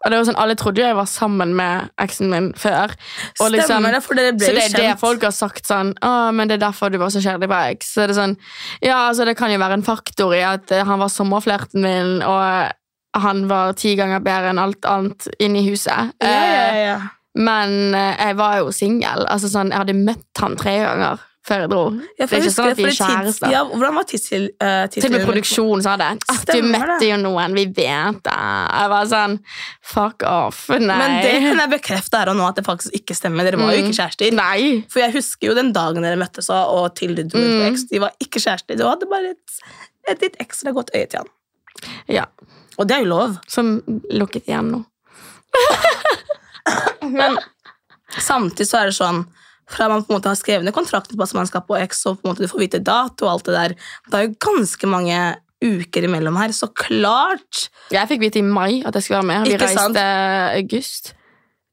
Og 0.03 0.11
det 0.11 0.17
var 0.17 0.25
sånn, 0.25 0.39
Alle 0.41 0.55
trodde 0.57 0.81
jo 0.81 0.87
jeg 0.87 0.95
var 0.97 1.05
sammen 1.05 1.53
med 1.55 1.89
eksen 2.01 2.29
min 2.29 2.51
før. 2.57 2.93
Og 3.39 3.51
liksom- 3.51 3.69
stemmer 3.69 3.91
det, 3.93 4.03
for 4.03 4.15
dere 4.15 4.33
ble 4.33 4.45
Så 4.47 4.53
det 4.55 4.63
er 4.63 4.77
det 4.89 4.99
folk 4.99 5.21
har 5.21 5.31
sagt 5.31 5.67
sånn 5.67 5.93
Å, 6.01 6.33
men 6.33 6.47
det 6.47 6.55
er 6.61 6.65
derfor 6.71 6.89
du 6.91 6.97
var 6.97 7.09
så 7.13 7.21
kjærlig 7.21 7.47
på 7.51 7.59
eks. 7.71 7.93
Så 7.93 8.07
det 8.07 8.17
er 8.17 8.21
sånn 8.21 8.37
Ja, 8.81 9.09
altså 9.09 9.25
det 9.25 9.37
kan 9.37 9.51
jo 9.51 9.59
være 9.59 9.73
en 9.73 9.83
faktor 9.83 10.33
i 10.33 10.41
at 10.41 10.71
eh, 10.71 10.83
han 10.83 10.99
var 10.99 11.07
sommerflerten 11.09 11.81
min, 11.81 12.21
og 12.23 12.71
han 13.13 13.47
var 13.47 13.73
ti 13.73 13.95
ganger 13.95 14.21
bedre 14.23 14.49
enn 14.49 14.59
alt 14.59 14.81
annet 14.87 15.27
inne 15.39 15.59
i 15.59 15.69
huset. 15.69 16.13
Ja, 16.21 16.27
ja, 16.27 16.71
Eh, 16.71 16.85
ja. 16.85 16.99
Men 17.35 17.93
eh, 17.95 18.15
jeg 18.17 18.35
var 18.37 18.57
jo 18.57 18.71
singel. 18.71 19.25
Altså 19.27 19.47
sånn, 19.51 19.69
jeg 19.69 19.77
hadde 19.79 19.93
møtt 20.05 20.39
han 20.39 20.55
tre 20.55 20.77
ganger 20.79 21.19
før 21.47 21.63
jeg 21.63 21.69
dro. 21.71 21.81
Ja, 22.19 22.25
det 22.27 22.35
er 22.37 22.41
ikke 22.43 22.51
sånn 22.53 22.67
at 22.71 22.77
vi 22.77 22.83
er 22.85 22.93
kjærester. 22.93 23.49
Ja, 23.51 23.61
hvordan 23.65 23.95
var 23.97 24.05
tidstil, 24.09 24.43
uh, 24.61 24.83
Til 24.93 25.05
og 25.07 25.11
med 25.15 25.23
produksjonen 25.25 25.81
sa 25.85 25.95
det. 25.97 26.09
At 26.29 26.45
du 26.51 26.61
møtte 26.67 26.99
det. 27.01 27.07
jo 27.09 27.17
noen, 27.23 27.55
vi 27.57 27.63
vet 27.65 28.19
det. 28.27 28.35
Jeg 28.35 28.91
var 28.93 29.07
sånn 29.09 29.39
Fuck 29.93 30.23
off. 30.29 30.59
Nei. 30.69 30.97
Men 31.01 31.15
det 31.25 31.33
kan 31.47 31.57
jeg 31.63 31.71
bekrefte 31.73 32.21
her 32.21 32.29
og 32.29 32.37
nå 32.37 32.45
at 32.47 32.55
det 32.61 32.65
faktisk 32.67 32.93
ikke 33.01 33.17
stemmer. 33.17 33.43
Dere 33.49 33.57
var 33.57 33.73
jo 33.73 33.81
Mm. 33.81 33.89
ikke 33.89 33.97
kjærester. 34.03 34.31
Nei. 34.37 34.85
For 34.87 34.99
jeg 35.01 35.13
husker 35.17 35.47
jo 35.49 35.55
den 35.57 35.73
dagen 35.73 36.01
dere 36.05 36.15
møttes 36.21 36.49
og- 36.53 36.69
og 36.77 36.95
til 36.95 37.15
du 37.15 37.23
dro 37.23 37.39
Mm. 37.41 37.71
Ex, 37.71 37.83
De 37.89 37.99
var 37.99 38.11
ikke 38.21 38.39
kjærester. 38.39 38.77
Du 38.77 38.85
hadde 38.87 39.09
bare 39.09 39.31
et, 39.31 39.59
et 40.07 40.21
litt 40.21 40.37
ekstra 40.39 40.71
godt 40.73 40.91
øye 40.95 41.09
til 41.09 41.19
han. 41.19 41.27
Ja. 42.07 42.25
Og 42.77 42.87
det 42.87 42.97
er 42.97 42.99
jo 43.01 43.09
lov. 43.09 43.37
Som 43.47 43.81
lukket 44.11 44.45
igjen 44.47 44.71
nå. 44.71 44.85
Men 47.01 47.37
samtidig 48.19 48.67
så 48.69 48.81
er 48.81 48.85
det 48.91 48.95
sånn 48.97 49.23
fra 49.73 49.87
man 49.91 50.03
på 50.03 50.11
en 50.13 50.19
måte 50.19 50.31
har 50.31 50.39
skrevet 50.39 50.67
ned 50.67 50.75
kontrakten 50.75 51.17
på 51.17 51.23
at 51.27 51.33
man 51.37 51.47
skal 51.49 51.63
på 51.67 51.77
X, 51.85 52.03
og 52.09 52.19
på 52.19 52.27
en 52.27 52.33
måte 52.33 52.43
du 52.45 52.51
får 52.51 52.63
vite 52.65 52.83
dato 52.83 53.25
og 53.27 53.31
alt 53.37 53.47
det 53.49 53.55
der, 53.57 53.75
det 54.11 54.19
er 54.19 54.27
jo 54.27 54.35
ganske 54.47 54.91
mange 54.91 55.21
uker 55.61 56.07
imellom 56.07 56.37
her, 56.41 56.49
så 56.57 56.71
klart 56.73 57.67
Jeg 57.93 58.07
fikk 58.09 58.21
vite 58.23 58.39
i 58.41 58.45
mai 58.45 58.81
at 58.81 58.95
jeg 58.97 59.03
skulle 59.05 59.19
være 59.21 59.29
med. 59.29 59.43
Vi 59.49 59.53
Ikke 59.57 59.67
sant? 59.69 59.97
reiste 59.97 60.05
august. 60.57 61.11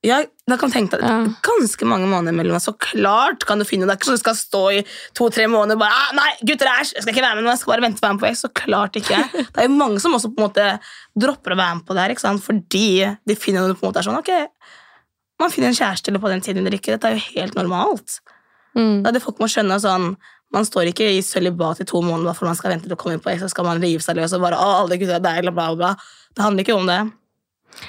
ja, 0.04 0.18
da 0.46 0.56
kan 0.61 0.70
tenke 0.70 0.98
deg 1.00 1.02
Ja. 1.08 1.16
ganske 1.42 1.84
mange 1.88 2.06
måneder 2.06 2.32
imellom, 2.37 2.61
så 2.61 2.76
klart 2.78 3.46
kan 3.48 3.58
du 3.58 3.64
finne 3.64 3.87
det. 3.88 3.96
Er 3.96 3.98
ikke 3.98 4.11
sånn 4.11 4.20
du 4.20 4.22
skal 4.22 4.37
stå 4.38 4.62
i 4.76 4.84
to-tre 5.16 5.48
måneder 5.48 5.74
og 5.74 5.80
bare 5.80 5.96
ah, 5.96 6.12
'Nei, 6.14 6.30
gutter, 6.44 6.68
æsj, 6.68 6.92
jeg 6.94 7.02
skal 7.02 7.14
ikke 7.14 7.26
være 7.26 7.34
med 7.37 7.44
nå, 7.44 7.50
jeg 7.50 7.58
skal 7.58 7.72
bare 7.72 7.87
vente 7.88 8.00
på 8.00 8.04
å 8.04 8.08
være 8.08 8.14
med 8.14 8.22
på 8.22 8.30
X.' 8.30 8.44
Så 8.44 8.52
klart 8.54 8.92
ikke. 9.00 9.18
Det 9.52 9.58
er 9.58 9.66
jo 9.68 9.74
mange 9.74 10.00
som 10.00 10.12
også 10.12 10.30
på 10.30 10.38
en 10.38 10.46
måte 10.48 10.78
dropper 11.18 11.56
å 11.56 11.58
være 11.58 11.74
med 11.80 11.87
på 11.88 11.94
det 11.96 12.04
her, 12.04 12.38
fordi 12.38 13.16
de 13.26 13.34
finner 13.34 13.64
noe 13.66 13.74
på 13.74 13.82
en 13.87 13.90
måte 13.90 13.98
er 13.98 14.06
sånn 14.06 14.20
Ok, 14.20 14.30
man 15.38 15.53
finner 15.55 15.70
en 15.70 15.79
kjæreste 15.79 16.11
eller 16.11 16.22
på 16.22 16.33
den 16.33 16.42
tiden 16.44 16.64
eller 16.64 16.79
ikke. 16.79 16.96
Dette 16.96 17.11
er 17.11 17.18
jo 17.18 17.38
helt 17.38 17.55
normalt. 17.59 18.18
Mm. 18.74 19.03
Da 19.05 19.12
det 19.14 19.22
folk 19.24 19.40
må 19.42 19.48
skjønne 19.51 19.81
sånn 19.83 20.12
Man 20.48 20.64
står 20.64 20.88
ikke 20.88 21.05
i 21.12 21.20
sølibat 21.20 21.83
i 21.83 21.85
to 21.85 22.01
måneder 22.01 22.33
for 22.33 22.48
man 22.48 22.57
skal 22.57 22.70
vente 22.72 22.87
til 22.88 22.94
å 22.94 22.96
komme 22.96 23.18
inn 23.18 23.20
på 23.20 23.29
X, 23.35 23.42
så 23.42 23.51
skal 23.53 23.66
man 23.66 23.83
rive 23.83 24.01
seg 24.01 24.16
løs 24.16 24.33
og 24.33 24.40
bare 24.40 24.57
'Å, 24.57 24.68
alle 24.81 24.96
gutta 24.96 25.18
er 25.18 25.20
deg', 25.20 25.42
bla, 25.44 25.53
bla, 25.53 25.74
bla. 25.77 25.90
Det 26.33 26.40
handler 26.40 26.64
ikke 26.64 26.77
om 26.79 26.87
det. 26.88 26.96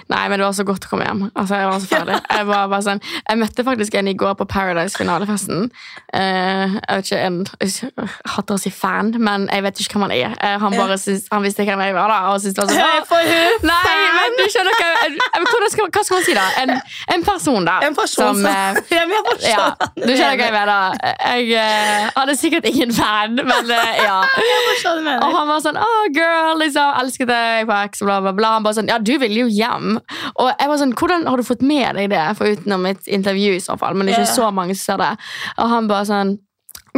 Nei, 0.09 0.23
men 0.29 0.39
det 0.39 0.45
var 0.47 0.55
så 0.57 0.65
godt 0.67 0.87
å 0.87 0.91
komme 0.91 1.07
hjem. 1.07 1.25
Altså, 1.33 1.59
Jeg 1.59 1.69
var 1.69 1.79
så 1.83 1.89
ferdig. 1.91 2.19
Jeg, 2.39 2.47
var 2.49 2.69
bare 2.71 2.85
sånn, 2.85 3.01
jeg 3.29 3.39
møtte 3.39 3.65
faktisk 3.67 3.95
en 3.99 4.09
i 4.09 4.15
går 4.17 4.35
på 4.39 4.45
Paradise-finalefesten. 4.49 5.69
Eh, 6.15 6.75
jeg 6.75 6.99
vet 6.99 7.09
ikke, 7.09 7.19
en, 7.25 7.39
jeg 7.61 8.07
hater 8.33 8.55
å 8.55 8.59
si 8.61 8.71
fan, 8.73 9.11
men 9.19 9.47
jeg 9.51 9.65
vet 9.65 9.81
ikke 9.83 9.97
hvem 9.97 10.05
han 10.07 10.15
er. 10.15 10.35
Eh, 10.39 10.55
han 10.61 10.75
bare 10.77 10.97
syns, 11.01 11.27
han 11.33 11.45
visste 11.45 11.65
hvem 11.67 11.83
jeg 11.83 11.95
var, 11.97 12.11
da, 12.13 12.19
og 12.33 12.41
syntes 12.43 12.69
det 12.69 12.77
var 12.79 13.03
For 13.09 13.29
hun 13.29 13.67
Nei, 13.69 13.79
fan! 13.85 14.05
men 14.17 14.37
du 14.39 14.45
skjønner 14.53 14.79
hva, 14.79 14.89
jeg- 15.03 15.71
skal, 15.73 15.89
hva 15.93 16.03
skal 16.05 16.17
man 16.17 16.25
si 16.25 16.35
da? 16.37 16.45
En, 16.63 16.73
en 17.15 17.25
person 17.27 17.67
da. 17.67 17.77
En 17.85 17.97
person 17.97 18.39
som, 18.39 18.41
som 18.41 18.93
ja, 18.95 19.05
hva 19.09 19.89
du 19.95 20.13
skjønner 20.15 20.39
hva 20.39 20.47
jeg 20.47 20.55
mener. 20.55 20.99
Jeg 21.19 21.51
eh, 21.59 22.09
hadde 22.15 22.35
sikkert 22.39 22.69
ingen 22.69 22.93
fan, 22.95 23.37
men 23.37 23.73
eh, 23.75 24.01
ja. 24.03 24.19
Jeg 24.49 24.83
hva 24.83 25.15
Og 25.25 25.35
han 25.35 25.49
var 25.49 25.63
sånn 25.63 25.79
oh, 25.79 26.03
girl, 26.15 26.59
liksom, 26.61 26.93
elsket 27.01 27.29
deg 27.29 27.69
på 27.69 27.77
X, 27.89 28.03
bla, 28.05 28.19
bla, 28.23 28.33
bla. 28.35 28.53
Han 28.57 28.65
bare 28.65 28.79
sånn, 28.79 28.89
ja, 28.91 28.99
du 28.99 29.13
vil 29.21 29.37
jo 29.43 29.47
hjem. 29.51 29.78
Og 29.87 30.49
jeg 30.51 30.69
var 30.71 30.77
sånn, 30.81 30.93
hvordan 30.99 31.25
har 31.29 31.37
du 31.41 31.45
fått 31.47 31.63
med 31.65 31.95
deg 31.99 32.09
det? 32.13 32.25
For 32.39 32.51
utenom 32.55 32.85
et 32.89 33.07
intervju 33.07 33.55
i 33.57 33.63
så 33.63 33.77
fall, 33.79 33.95
men 33.97 34.07
det 34.09 34.15
er 34.15 34.23
ikke 34.25 34.37
så 34.41 34.51
mange 34.55 34.75
som 34.77 34.83
ser 34.93 35.01
det. 35.03 35.11
Og 35.57 35.71
han 35.73 35.89
bare 35.91 36.07
sånn, 36.09 36.35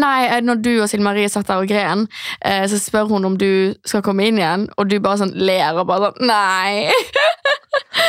nei, 0.02 0.20
eh, 0.30 0.42
når 0.48 0.62
du 0.64 0.70
og 0.82 0.88
Silje 0.90 1.04
Marie 1.06 1.30
satt 1.30 1.50
der 1.52 1.62
og 1.62 1.68
gren, 1.70 2.06
eh, 2.48 2.64
så 2.72 2.80
spør 2.80 3.10
hun 3.12 3.26
om 3.28 3.38
du 3.38 3.74
skal 3.86 4.04
komme 4.06 4.26
inn 4.30 4.40
igjen, 4.40 4.68
og 4.80 4.90
du 4.92 4.98
bare 5.04 5.20
sånn 5.24 5.34
ler 5.36 5.78
og 5.82 5.88
bare 5.92 6.12
sånn, 6.12 6.28
nei. 6.32 6.88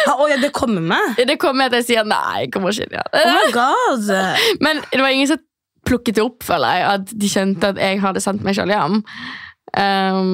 Ja, 0.02 0.14
oh, 0.18 0.26
ja, 0.30 0.36
det 0.42 0.50
kommer 0.54 0.82
med? 0.82 1.16
Det 1.28 1.36
kommer 1.40 1.62
med 1.62 1.72
at 1.72 1.80
jeg 1.80 1.86
sier 1.92 2.06
nei, 2.08 2.44
jeg 2.44 2.50
kommer 2.54 2.74
ikke 2.74 2.88
inn 2.88 2.98
Oh 2.98 3.20
igjen. 3.20 3.36
my 3.36 3.52
god! 3.54 4.08
Men 4.64 4.80
det 4.90 5.00
var 5.02 5.14
ingen 5.14 5.30
som 5.30 5.40
plukket 5.86 6.16
det 6.18 6.24
opp, 6.24 6.42
føler 6.46 6.78
jeg, 6.78 6.84
at 6.96 7.12
de 7.22 7.30
skjønte 7.30 7.70
at 7.72 7.78
jeg 7.82 8.00
hadde 8.02 8.22
sendt 8.22 8.42
meg 8.46 8.56
sjøl 8.58 8.70
hjem. 8.72 9.00
Um, 9.78 10.32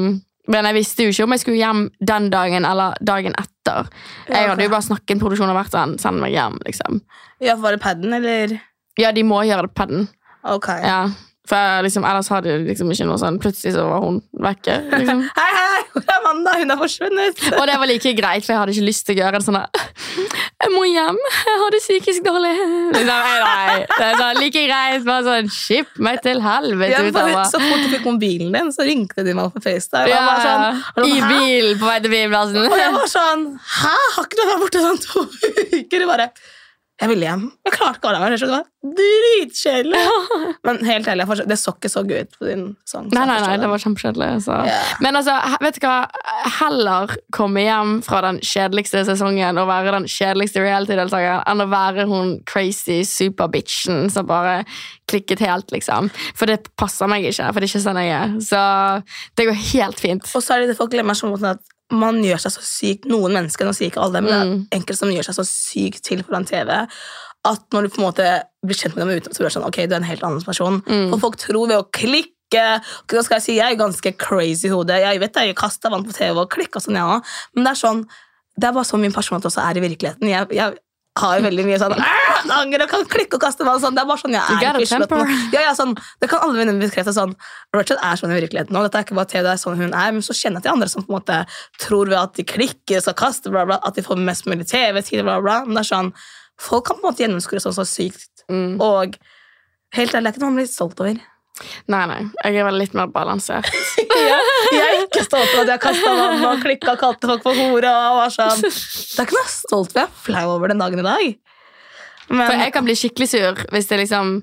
men 0.48 0.68
jeg 0.68 0.78
visste 0.78 1.04
jo 1.06 1.12
ikke 1.12 1.26
om 1.28 1.34
jeg 1.36 1.42
skulle 1.44 1.60
hjem 1.60 1.82
den 2.10 2.28
dagen 2.32 2.66
eller 2.68 2.96
dagen 3.04 3.36
etter. 3.38 3.90
Jeg 4.30 4.48
hadde 4.48 4.64
jo 4.64 4.72
bare 4.72 4.86
snakket 4.86 5.16
med 5.16 5.24
produksjonen 5.24 5.52
og 5.52 5.60
vært 5.60 5.74
sånn, 5.76 5.96
send 6.00 6.22
meg 6.22 6.32
hjem, 6.32 6.56
liksom. 6.66 7.02
Ja, 7.44 7.58
Var 7.60 7.76
det 7.76 7.82
padden, 7.84 8.16
eller? 8.16 8.56
Ja, 8.98 9.12
de 9.14 9.22
må 9.28 9.42
gjøre 9.46 9.68
det 9.68 9.74
på 9.74 9.82
padden. 9.84 10.08
Ok. 10.48 10.70
Ja. 10.82 11.02
For 11.48 11.82
liksom, 11.84 12.04
ellers 12.04 12.28
hadde 12.32 12.52
de 12.52 12.68
liksom 12.68 12.90
ikke 12.92 13.06
noe 13.08 13.18
sånn 13.20 13.38
Plutselig 13.40 13.72
så 13.76 13.86
var 13.88 14.02
hun 14.04 14.18
vekke. 14.44 14.74
Liksom. 14.92 15.22
Hei, 15.38 15.48
hei, 15.56 15.82
hvor 15.94 16.04
er 16.04 16.18
Amanda? 16.18 16.54
Hun 16.60 16.74
er 16.74 16.80
forsvunnet. 16.80 17.44
Og 17.58 17.64
det 17.70 17.76
var 17.80 17.88
like 17.90 18.12
greit, 18.18 18.44
for 18.44 18.54
jeg 18.54 18.60
hadde 18.62 18.74
ikke 18.76 18.88
lyst 18.88 19.06
til 19.08 19.16
å 19.16 19.22
gjøre 19.22 19.40
en 19.40 19.46
sånn 19.46 19.60
Jeg 20.58 20.72
må 20.74 20.82
hjem, 20.90 21.18
jeg 21.46 21.58
har 21.62 21.72
det 21.72 21.80
psykisk 21.80 22.24
dårlig. 22.26 22.50
Liksom, 22.92 23.06
nei, 23.08 23.36
nei. 23.44 23.76
Det 23.92 24.08
er 24.08 24.16
sånn, 24.18 24.40
like 24.42 24.64
greit. 24.66 25.06
Bare 25.06 25.24
sånn 25.28 25.50
Skip 25.54 26.00
meg 26.02 26.20
til 26.24 26.42
helvete 26.42 26.98
Ja, 26.98 27.02
for 27.14 27.38
så 27.52 27.62
fort 27.62 27.84
du 27.84 27.88
fikk 27.94 28.04
mobilen 28.08 28.52
din, 28.56 28.72
så 28.74 28.84
ringte 28.88 29.24
de 29.24 29.36
meg 29.38 29.54
på 29.54 29.62
FaceTime. 29.64 30.10
Ja, 30.10 30.26
sånn, 30.42 31.06
I 31.06 31.16
bilen 31.22 31.78
på 31.80 31.88
vei 31.88 31.98
til 32.04 32.12
bilplassen. 32.12 32.60
Og 32.66 32.76
jeg 32.76 32.94
var 32.98 33.10
sånn 33.14 33.48
Hæ? 33.78 33.96
Har 34.18 34.28
ikke 34.28 34.40
du 34.40 34.44
vært 34.50 34.64
borte 34.66 34.84
sånn 34.84 35.02
to 35.06 35.24
uker? 35.78 36.08
Bare 36.10 36.30
Jeg 36.98 37.12
ville 37.12 37.28
hjem. 37.28 37.44
Jeg 37.62 37.74
klarte 37.76 38.00
ikke 38.00 38.08
å 38.08 38.10
holde 38.10 38.20
meg. 38.24 38.32
Det 38.42 38.48
var 38.50 38.64
dritkjedelig. 38.98 40.00
Men 40.66 40.80
helt 40.88 41.10
ærlig, 41.12 41.26
det 41.46 41.58
så 41.60 41.74
ikke 41.76 41.90
så 41.92 42.02
gøy 42.02 42.24
ut 42.26 42.34
på 42.34 42.48
din 42.48 42.64
sang. 42.90 43.06
Nei, 43.14 43.22
nei, 43.30 43.36
nei, 43.44 43.52
det 43.62 43.68
var 43.70 43.82
kjempekjedelig. 43.84 44.30
Yeah. 44.48 44.90
Men 45.04 45.20
altså, 45.20 45.36
vet 45.62 45.78
du 45.78 45.86
hva? 45.86 45.94
Heller 46.58 47.14
komme 47.34 47.62
hjem 47.62 47.94
fra 48.06 48.24
den 48.26 48.42
kjedeligste 48.42 49.04
sesongen 49.06 49.62
og 49.62 49.70
være 49.70 49.94
den 49.94 50.10
kjedeligste 50.10 50.64
reality-deltakeren 50.64 51.46
enn 51.46 51.62
å 51.62 51.70
være 51.70 52.08
hun 52.10 52.36
crazy 52.50 53.04
superbitchen 53.06 54.10
som 54.10 54.26
bare 54.26 54.64
klikket 55.08 55.46
helt, 55.46 55.70
liksom. 55.74 56.10
For 56.34 56.50
det 56.50 56.64
passer 56.80 57.10
meg 57.10 57.30
ikke, 57.30 57.52
for 57.52 57.62
det 57.62 57.70
er 57.70 57.76
ikke 57.76 57.86
sånn 57.86 58.02
jeg 58.02 58.14
er. 58.18 58.38
Så 58.42 58.60
det 59.38 59.46
går 59.48 59.66
helt 59.70 60.02
fint. 60.02 60.30
Og 60.34 60.42
så 60.42 60.56
er 60.56 60.64
det 60.64 60.72
det 60.74 60.80
folk 60.82 60.90
glemmer 60.98 61.18
sånn 61.18 61.38
at 61.46 61.62
man 61.90 62.18
gjør 62.24 62.40
seg 62.42 62.52
så 62.52 62.62
sykt 62.62 63.06
Noen 63.08 63.32
mennesker, 63.32 63.64
nå 63.64 63.72
sier 63.76 63.88
ikke 63.90 64.02
alle, 64.04 64.20
men 64.20 64.32
Mm. 64.32 64.50
det 64.68 64.76
er 64.76 64.80
enkelte 64.80 64.98
som 64.98 65.08
gjør 65.14 65.24
seg 65.24 65.34
så 65.38 65.44
sykt 65.48 66.02
til 66.04 66.22
foran 66.22 66.44
TV 66.44 66.70
at 67.48 67.60
når 67.72 67.82
du 67.82 67.88
på 67.94 68.00
en 68.02 68.08
måte 68.10 68.26
blir 68.66 68.76
kjent 68.76 68.96
med 68.96 69.06
dem 69.06 69.20
utenfor, 69.22 69.32
så 69.34 69.38
blir 69.40 69.48
det 69.48 69.54
sånn, 69.56 69.66
ok, 69.68 69.76
du 69.88 69.94
er 69.94 70.00
en 70.02 70.08
helt 70.10 70.22
annen 70.26 70.42
person. 70.44 70.80
Mm. 70.84 71.10
For 71.14 71.18
folk 71.22 71.36
tror 71.38 71.68
ved 71.68 71.78
å 71.78 71.86
klikke 71.90 72.34
Nå 73.12 73.22
skal 73.22 73.36
jeg 73.36 73.42
si, 73.44 73.54
jeg 73.58 73.72
er 73.74 73.76
ganske 73.76 74.10
crazy 74.16 74.68
i 74.68 74.72
hodet. 74.72 75.02
Jeg 75.04 75.20
vet 75.20 75.34
jeg 75.36 75.54
kasta 75.54 75.90
vann 75.92 76.02
på 76.04 76.14
TV 76.16 76.32
og 76.40 76.48
klikka 76.50 76.80
sånn, 76.80 76.96
jeg 76.96 77.04
òg. 77.04 77.22
Men 77.54 77.64
det 77.64 77.70
er 77.74 77.80
sånn 77.82 78.06
Det 78.58 78.64
er 78.68 78.72
bare 78.72 78.84
sånn 78.88 79.00
min 79.04 79.12
personlighet 79.12 79.46
også 79.52 79.60
er 79.68 79.76
i 79.76 79.82
virkeligheten. 79.84 80.28
Jeg, 80.32 80.48
jeg 80.56 80.78
har 81.20 81.42
veldig 81.44 81.64
mye 81.66 81.78
sånn 81.80 81.94
«Åh, 81.96 82.40
Angrer 82.58 82.84
og 82.84 82.90
kan 82.92 83.04
klikke 83.10 83.38
og 83.38 83.42
kaste 83.42 83.66
meg. 83.66 83.80
Sånn. 83.82 83.96
Det 83.96 84.02
er 84.02 84.08
bare 84.08 84.22
sånn 84.22 84.34
jeg 84.36 84.42
er. 84.42 84.78
i 84.80 84.88
Ja, 85.54 85.62
ja, 85.66 85.74
sånn, 85.76 85.94
det 86.22 86.30
kan 86.30 86.42
alle 86.44 86.60
venninner 86.60 86.86
bekrefte. 86.86 87.14
Sånn, 87.16 87.34
Rachel 87.74 88.00
er 88.04 88.20
sånn 88.20 88.34
i 88.34 88.38
virkeligheten 88.38 88.74
nå. 88.76 88.82
Dette 88.86 89.00
er 89.00 89.06
ikke 89.06 89.18
bare 89.18 89.30
TV, 89.32 89.42
det 89.46 89.54
er 89.54 89.62
sånn 89.62 89.78
hun 89.80 89.90
er. 89.90 90.12
Men 90.16 90.24
så 90.24 90.36
kjenner 90.36 90.60
jeg 90.62 90.68
til 90.68 90.74
andre 90.76 90.90
som 90.92 91.06
på 91.06 91.12
en 91.12 91.18
måte 91.18 91.38
tror 91.82 92.10
ved 92.10 92.18
at 92.20 92.36
de 92.38 92.46
klikker, 92.48 93.00
og 93.00 93.06
skal 93.06 93.18
kaste, 93.18 93.54
bla, 93.54 93.64
bla, 93.68 93.80
at 93.86 93.98
de 93.98 94.04
får 94.06 94.20
mest 94.28 94.48
mulig 94.50 94.68
TV-tid. 94.70 95.24
bla, 95.26 95.40
bla. 95.44 95.60
Men 95.66 95.78
det 95.78 95.84
er 95.86 95.90
sånn, 95.90 96.12
folk 96.68 96.88
kan 96.88 97.00
på 97.00 97.04
en 97.04 97.10
måte 97.10 97.24
gjennomskue 97.24 97.64
sånn 97.64 97.76
så 97.76 97.86
sykt. 97.88 98.46
Mm. 98.52 98.78
Og 98.84 99.18
helt 99.98 100.14
ærlig, 100.14 100.30
det 100.30 100.32
er 100.32 100.36
ikke 100.36 100.44
noe 100.46 100.52
man 100.52 100.62
blir 100.62 100.70
stolt 100.70 101.02
over. 101.04 101.18
Nei, 101.90 102.04
nei. 102.06 102.20
Jeg 102.44 102.60
er 102.60 102.66
vel 102.68 102.78
litt 102.78 102.94
mer 102.94 103.08
balansert. 103.10 103.66
jeg, 103.98 104.42
jeg 104.74 104.84
er 104.84 105.00
ikke 105.02 105.24
stolt 105.26 105.48
over 105.56 105.64
at 105.64 105.72
jeg 105.74 105.82
kasta 105.88 106.12
vann 106.14 106.44
og 106.46 106.62
klikka 106.62 106.94
og 106.94 107.00
kalte 107.02 107.30
folk 107.32 107.42
for 107.46 107.58
hore. 107.58 107.90
og 107.90 108.20
var 108.20 108.34
sånn. 108.34 108.62
Det 108.62 108.70
er 109.18 109.26
ikke 109.26 109.38
noe 109.38 109.50
stolt 109.52 109.96
over. 109.96 110.04
Jeg 110.04 110.06
er 110.06 110.22
flau 110.28 110.46
over 110.54 110.74
den 110.74 110.84
dagen 110.84 111.02
i 111.02 111.08
dag. 111.08 111.26
Men, 112.28 112.44
For 112.44 112.60
jeg 112.60 112.72
kan 112.76 112.84
bli 112.84 112.94
skikkelig 112.98 113.28
sur 113.32 113.60
hvis 113.72 113.88
det 113.88 114.02
liksom 114.02 114.38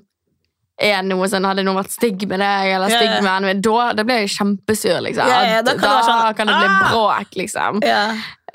er 0.82 1.04
noe 1.08 1.28
sånn, 1.32 1.46
Hadde 1.48 1.64
noen 1.64 1.78
vært 1.80 1.94
stygg 1.94 2.26
med 2.28 2.42
deg, 2.44 2.72
eller 2.76 2.92
Ja, 2.92 2.98
stygg 3.00 3.12
yeah. 3.14 3.22
med 3.24 3.32
henne, 3.32 3.54
da, 3.64 3.84
da 3.96 4.06
blir 4.08 4.24
jeg 4.26 4.34
kjempesur, 4.36 4.98
liksom. 5.06 5.30
Yeah, 5.32 5.46
yeah, 5.54 5.62
da 5.64 5.76
kan 5.78 5.86
det 5.88 6.08
sånn, 6.10 6.24
kan 6.36 6.52
det 6.52 6.58
bli 6.58 6.72
«Ah!» 6.72 6.90
bråk, 6.92 7.38
liksom. 7.40 7.80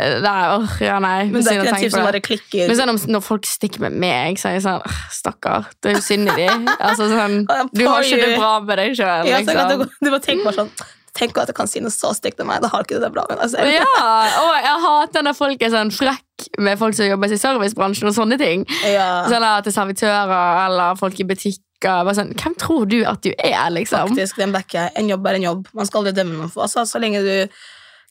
Ja. 0.00 0.20
Det 0.24 0.30
er, 0.32 0.54
åh, 0.56 0.76
ja, 0.84 0.98
nei. 1.04 1.16
Men 1.30 1.44
det 1.44 1.52
er 1.52 1.60
ikke 1.60 1.66
den 1.66 1.74
tenke 1.74 1.82
typen 1.86 1.96
som 1.96 2.06
bare 2.08 2.22
klikker. 2.24 2.68
Men 2.70 2.78
sånn, 2.80 3.12
når 3.14 3.24
folk 3.26 3.48
stikker 3.48 3.84
med 3.86 3.98
meg, 4.02 4.40
så 4.40 4.50
er 4.50 4.56
jeg 4.58 4.64
sånn 4.66 4.80
«Åh, 4.86 5.02
Stakkar, 5.14 5.68
det 5.80 5.92
er 5.92 5.98
jo 5.98 6.04
synd 6.06 6.32
i 6.32 6.38
dem. 6.38 6.64
Altså, 6.90 7.10
sånn, 7.12 7.42
du 7.76 7.84
har 7.86 8.06
ikke 8.06 8.22
det 8.24 8.32
bra 8.38 8.54
med 8.64 8.80
deg 8.80 8.96
sjøl, 8.98 9.28
Ja, 9.28 9.42
liksom. 9.44 9.84
du, 9.84 9.84
du 10.00 10.10
bare 10.10 10.24
tenker 10.24 10.48
bare 10.48 10.58
sånn 10.64 10.72
Tenk 11.20 11.36
at 11.42 11.48
du 11.50 11.52
kan 11.52 11.66
si 11.66 11.80
noe 11.82 11.90
så 11.90 12.12
stygt 12.14 12.38
om 12.40 12.46
meg. 12.46 12.60
Da 12.62 12.68
har 12.70 12.84
ikke 12.84 13.00
du 13.00 13.02
det 13.02 13.08
bra 13.12 13.24
med 13.28 13.40
deg 13.40 13.50
selv. 13.50 13.66
Ja, 13.74 14.10
og 14.44 14.52
jeg 14.62 14.76
hater 14.84 15.24
når 15.26 15.34
folk 15.34 15.64
er 15.66 15.72
sånn 15.74 15.90
frekk 15.90 16.44
med 16.62 16.78
folk 16.78 16.94
som 16.96 17.08
jobber 17.08 17.34
i 17.34 17.38
servicebransjen 17.40 18.08
og 18.08 18.14
sånne 18.16 18.38
ting. 18.40 18.62
Ja, 18.86 19.08
Sånn 19.28 19.42
at 19.44 19.66
til 19.66 19.74
servitører 19.74 20.60
eller 20.68 20.94
folk 21.00 21.18
i 21.20 21.26
butikker. 21.26 22.12
Sånn, 22.14 22.30
Hvem 22.38 22.54
tror 22.62 22.86
du 22.88 23.00
at 23.10 23.26
du 23.26 23.32
er, 23.34 23.66
liksom? 23.74 24.14
faktisk, 24.14 24.38
den 24.38 24.54
backer 24.54 24.84
jeg. 24.84 24.94
En 25.02 25.10
jobb 25.10 25.26
er 25.26 25.40
en 25.40 25.48
jobb. 25.48 25.66
Man 25.76 25.90
skal 25.90 26.04
aldri 26.04 26.14
dømme 26.20 26.38
noen 26.38 26.52
for 26.54 26.68
altså, 26.68 26.86
Så 26.88 27.02
lenge 27.02 27.24
du 27.26 27.34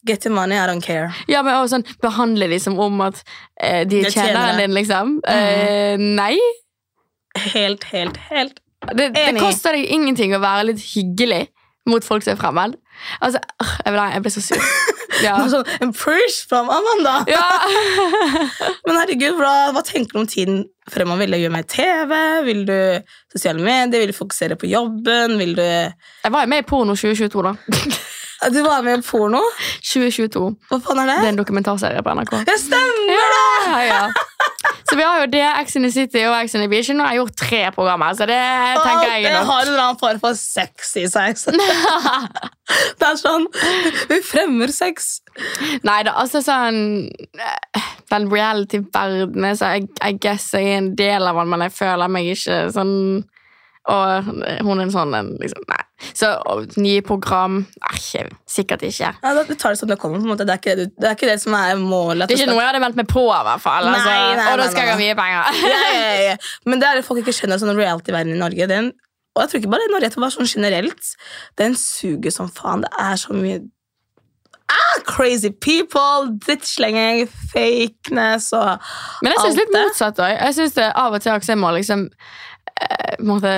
get 0.05 0.25
your 0.25 0.33
money, 0.35 0.55
I 0.55 0.65
don't 0.67 0.83
care. 0.85 1.11
Ja, 1.27 1.43
men 1.43 1.55
også 1.57 1.77
sånn, 1.77 1.85
Behandle 2.03 2.49
de 2.51 2.59
som 2.61 2.79
om 2.79 3.01
at 3.05 3.21
eh, 3.61 3.85
de 3.87 3.99
Det 3.99 4.09
er 4.09 4.15
tjener 4.15 4.33
tjeneren 4.33 4.61
din, 4.63 4.75
liksom. 4.77 5.15
Eh, 5.27 5.95
nei. 5.99 6.35
Helt, 7.53 7.83
helt, 7.93 8.19
helt. 8.29 8.59
Det, 8.95 9.09
det 9.13 9.25
Enig. 9.33 9.41
koster 9.43 9.75
deg 9.75 9.89
ingenting 9.91 10.33
å 10.35 10.39
være 10.41 10.69
litt 10.71 10.83
hyggelig 10.93 11.47
mot 11.89 12.05
folk 12.05 12.23
som 12.23 12.35
er 12.35 12.39
fremmed. 12.39 12.77
Altså, 13.23 13.41
øh, 13.63 13.75
jeg, 13.85 13.93
ble, 13.95 14.07
jeg 14.13 14.25
ble 14.25 14.33
så 14.37 14.47
sur. 14.51 14.65
Ja. 15.19 15.33
Sånn, 15.51 15.65
en 15.83 15.89
push 15.91 16.45
from 16.47 16.69
Amanda! 16.71 17.17
ja. 17.27 17.41
Men 18.87 18.99
herregud, 19.01 19.33
hva, 19.35 19.71
hva 19.75 19.81
tenker 19.83 20.15
du 20.15 20.21
om 20.21 20.29
tiden 20.29 20.61
fremover? 20.87 21.25
Vil 21.25 21.33
du 21.35 21.39
gjøre 21.41 21.55
mer 21.57 21.65
TV? 21.67 22.13
Vil 22.45 22.61
du 22.69 22.77
sosiale 23.33 23.59
medier? 23.59 23.99
Vil 23.99 24.13
du 24.13 24.15
fokusere 24.15 24.55
på 24.55 24.69
jobben? 24.71 25.35
Vil 25.41 25.57
du 25.57 25.65
Jeg 25.65 26.31
var 26.31 26.45
jo 26.45 26.51
med 26.53 26.63
i 26.63 26.67
Porno 26.69 26.95
2022, 26.95 27.43
da. 27.49 27.55
Du 28.53 28.61
var 28.63 28.81
med 28.85 28.99
i 28.99 29.03
porno? 29.03 29.41
2022. 29.83 30.45
Hva 30.71 30.77
faen 30.85 31.01
er 31.03 31.09
Det 31.09 31.15
det? 31.15 31.25
er 31.25 31.33
en 31.33 31.39
dokumentarserie 31.41 32.03
på 32.05 32.13
NRK. 32.15 32.37
Det 32.47 32.55
stemmer! 32.61 33.23
Ja, 33.67 33.79
ja. 33.83 34.01
Så 34.89 34.95
vi 34.97 35.03
har 35.05 35.19
jo 35.21 35.25
det, 35.29 35.43
Ex 35.59 35.75
in 35.77 35.83
the 35.85 35.91
City 35.93 36.21
og 36.25 36.33
Ex 36.39 36.55
in 36.57 36.63
the 36.63 36.69
Beach. 36.71 36.87
Nå 36.95 37.03
har 37.05 37.13
jeg 37.13 37.19
gjort 37.21 37.35
tre 37.37 37.59
programmer, 37.75 38.13
så 38.17 38.25
det 38.25 38.37
tenker 38.79 39.11
jeg 39.11 39.25
det 39.27 39.31
er 39.31 39.35
nok. 39.37 39.49
har 39.51 39.61
en 39.61 39.67
eller 39.73 39.83
annen 39.83 39.99
form 40.01 40.21
for 40.23 40.33
sex 40.39 40.95
i 40.97 41.03
seg. 41.11 41.35
Det 42.99 43.05
er 43.07 43.15
sånn 43.17 43.47
Vi 44.11 44.19
fremmer 44.21 44.69
sex. 44.73 45.07
Nei 45.87 45.99
da, 46.05 46.11
altså 46.21 46.41
sånn 46.45 46.77
Den 48.11 48.27
reality-verdenen, 48.29 49.57
så 49.57 49.71
jeg, 49.75 49.87
I 50.05 50.11
guess 50.21 50.51
jeg 50.53 50.67
er 50.69 50.77
en 50.83 50.91
del 50.97 51.25
av 51.29 51.39
den, 51.41 51.49
men 51.53 51.63
jeg 51.65 51.73
føler 51.79 52.11
meg 52.13 52.29
ikke 52.35 52.59
sånn 52.75 52.93
Og 53.89 54.29
hun 54.65 54.75
er 54.77 54.85
en 54.85 54.93
sånn 54.93 55.15
en, 55.17 55.31
liksom, 55.41 55.63
Nei. 55.69 55.81
Så 56.15 56.29
og, 56.47 56.77
nye 56.79 57.01
program 57.03 57.61
Nei, 57.65 58.23
sikkert 58.47 58.85
ikke. 58.87 59.11
Ja, 59.19 59.33
du 59.35 59.53
tar 59.55 59.75
det 59.75 59.81
som 59.81 59.89
det 59.89 59.97
kommer. 59.99 60.21
på 60.21 60.27
en 60.27 60.33
måte. 60.33 60.45
Det 60.47 60.55
er 60.55 60.61
ikke 60.61 60.75
det, 60.79 60.87
det, 60.95 61.07
er 61.09 61.17
ikke 61.17 61.31
det 61.31 61.39
som 61.43 61.55
er 61.57 61.73
målet. 61.81 62.29
Det 62.29 62.37
er 62.37 62.45
ikke 62.45 62.53
noe 62.53 62.61
jeg 62.61 62.71
hadde 62.71 62.83
meldt 62.85 63.01
meg 63.01 63.09
på, 63.11 63.25
i 63.25 63.41
hvert 63.49 63.63
fall. 63.63 63.89
Altså, 63.89 64.13
nei, 64.13 64.45
og 64.45 64.61
da 64.61 64.69
skal 64.71 64.85
jeg 64.85 64.93
ha 64.93 64.99
mye 65.01 65.17
penger. 65.19 65.59
ja, 65.73 65.81
ja, 65.95 66.13
ja. 66.29 66.37
Men 66.69 66.83
det 66.83 66.89
er 66.89 66.99
det 66.99 67.07
folk 67.07 67.23
ikke 67.23 67.35
skjønner 67.35 67.61
sånn 67.61 67.75
reality-verden 67.77 68.35
i 68.35 68.39
Norge. 68.39 68.69
Den, 68.71 68.93
og 69.35 69.43
jeg 69.43 69.51
tror 69.51 69.63
ikke 69.63 69.73
bare 69.75 69.89
i 69.89 69.91
Norge, 69.95 70.13
det 70.13 70.23
var 70.23 70.35
sånn 70.35 70.49
generelt. 70.49 71.11
Den 71.59 71.77
suger 71.79 72.35
som 72.35 72.51
faen. 72.53 72.85
Det 72.85 72.93
er 73.03 73.19
så 73.19 73.35
mye 73.35 73.59
ah, 74.69 74.99
Crazy 75.07 75.51
people, 75.51 76.35
drittslenging, 76.45 77.25
fakeness 77.53 78.51
og 78.53 78.75
alt 78.75 78.83
det. 78.83 79.23
Men 79.23 79.33
jeg 79.33 79.45
syns 79.45 79.59
litt 79.63 79.73
motsatt 79.75 80.21
òg. 80.23 80.61
Det 80.77 80.91
av 80.93 81.17
og 81.17 81.23
til 81.23 81.33
også 81.35 81.55
jeg 81.55 81.61
må 81.61 81.73
liksom 81.77 82.05
på 82.79 83.23
en 83.23 83.31
måte 83.33 83.55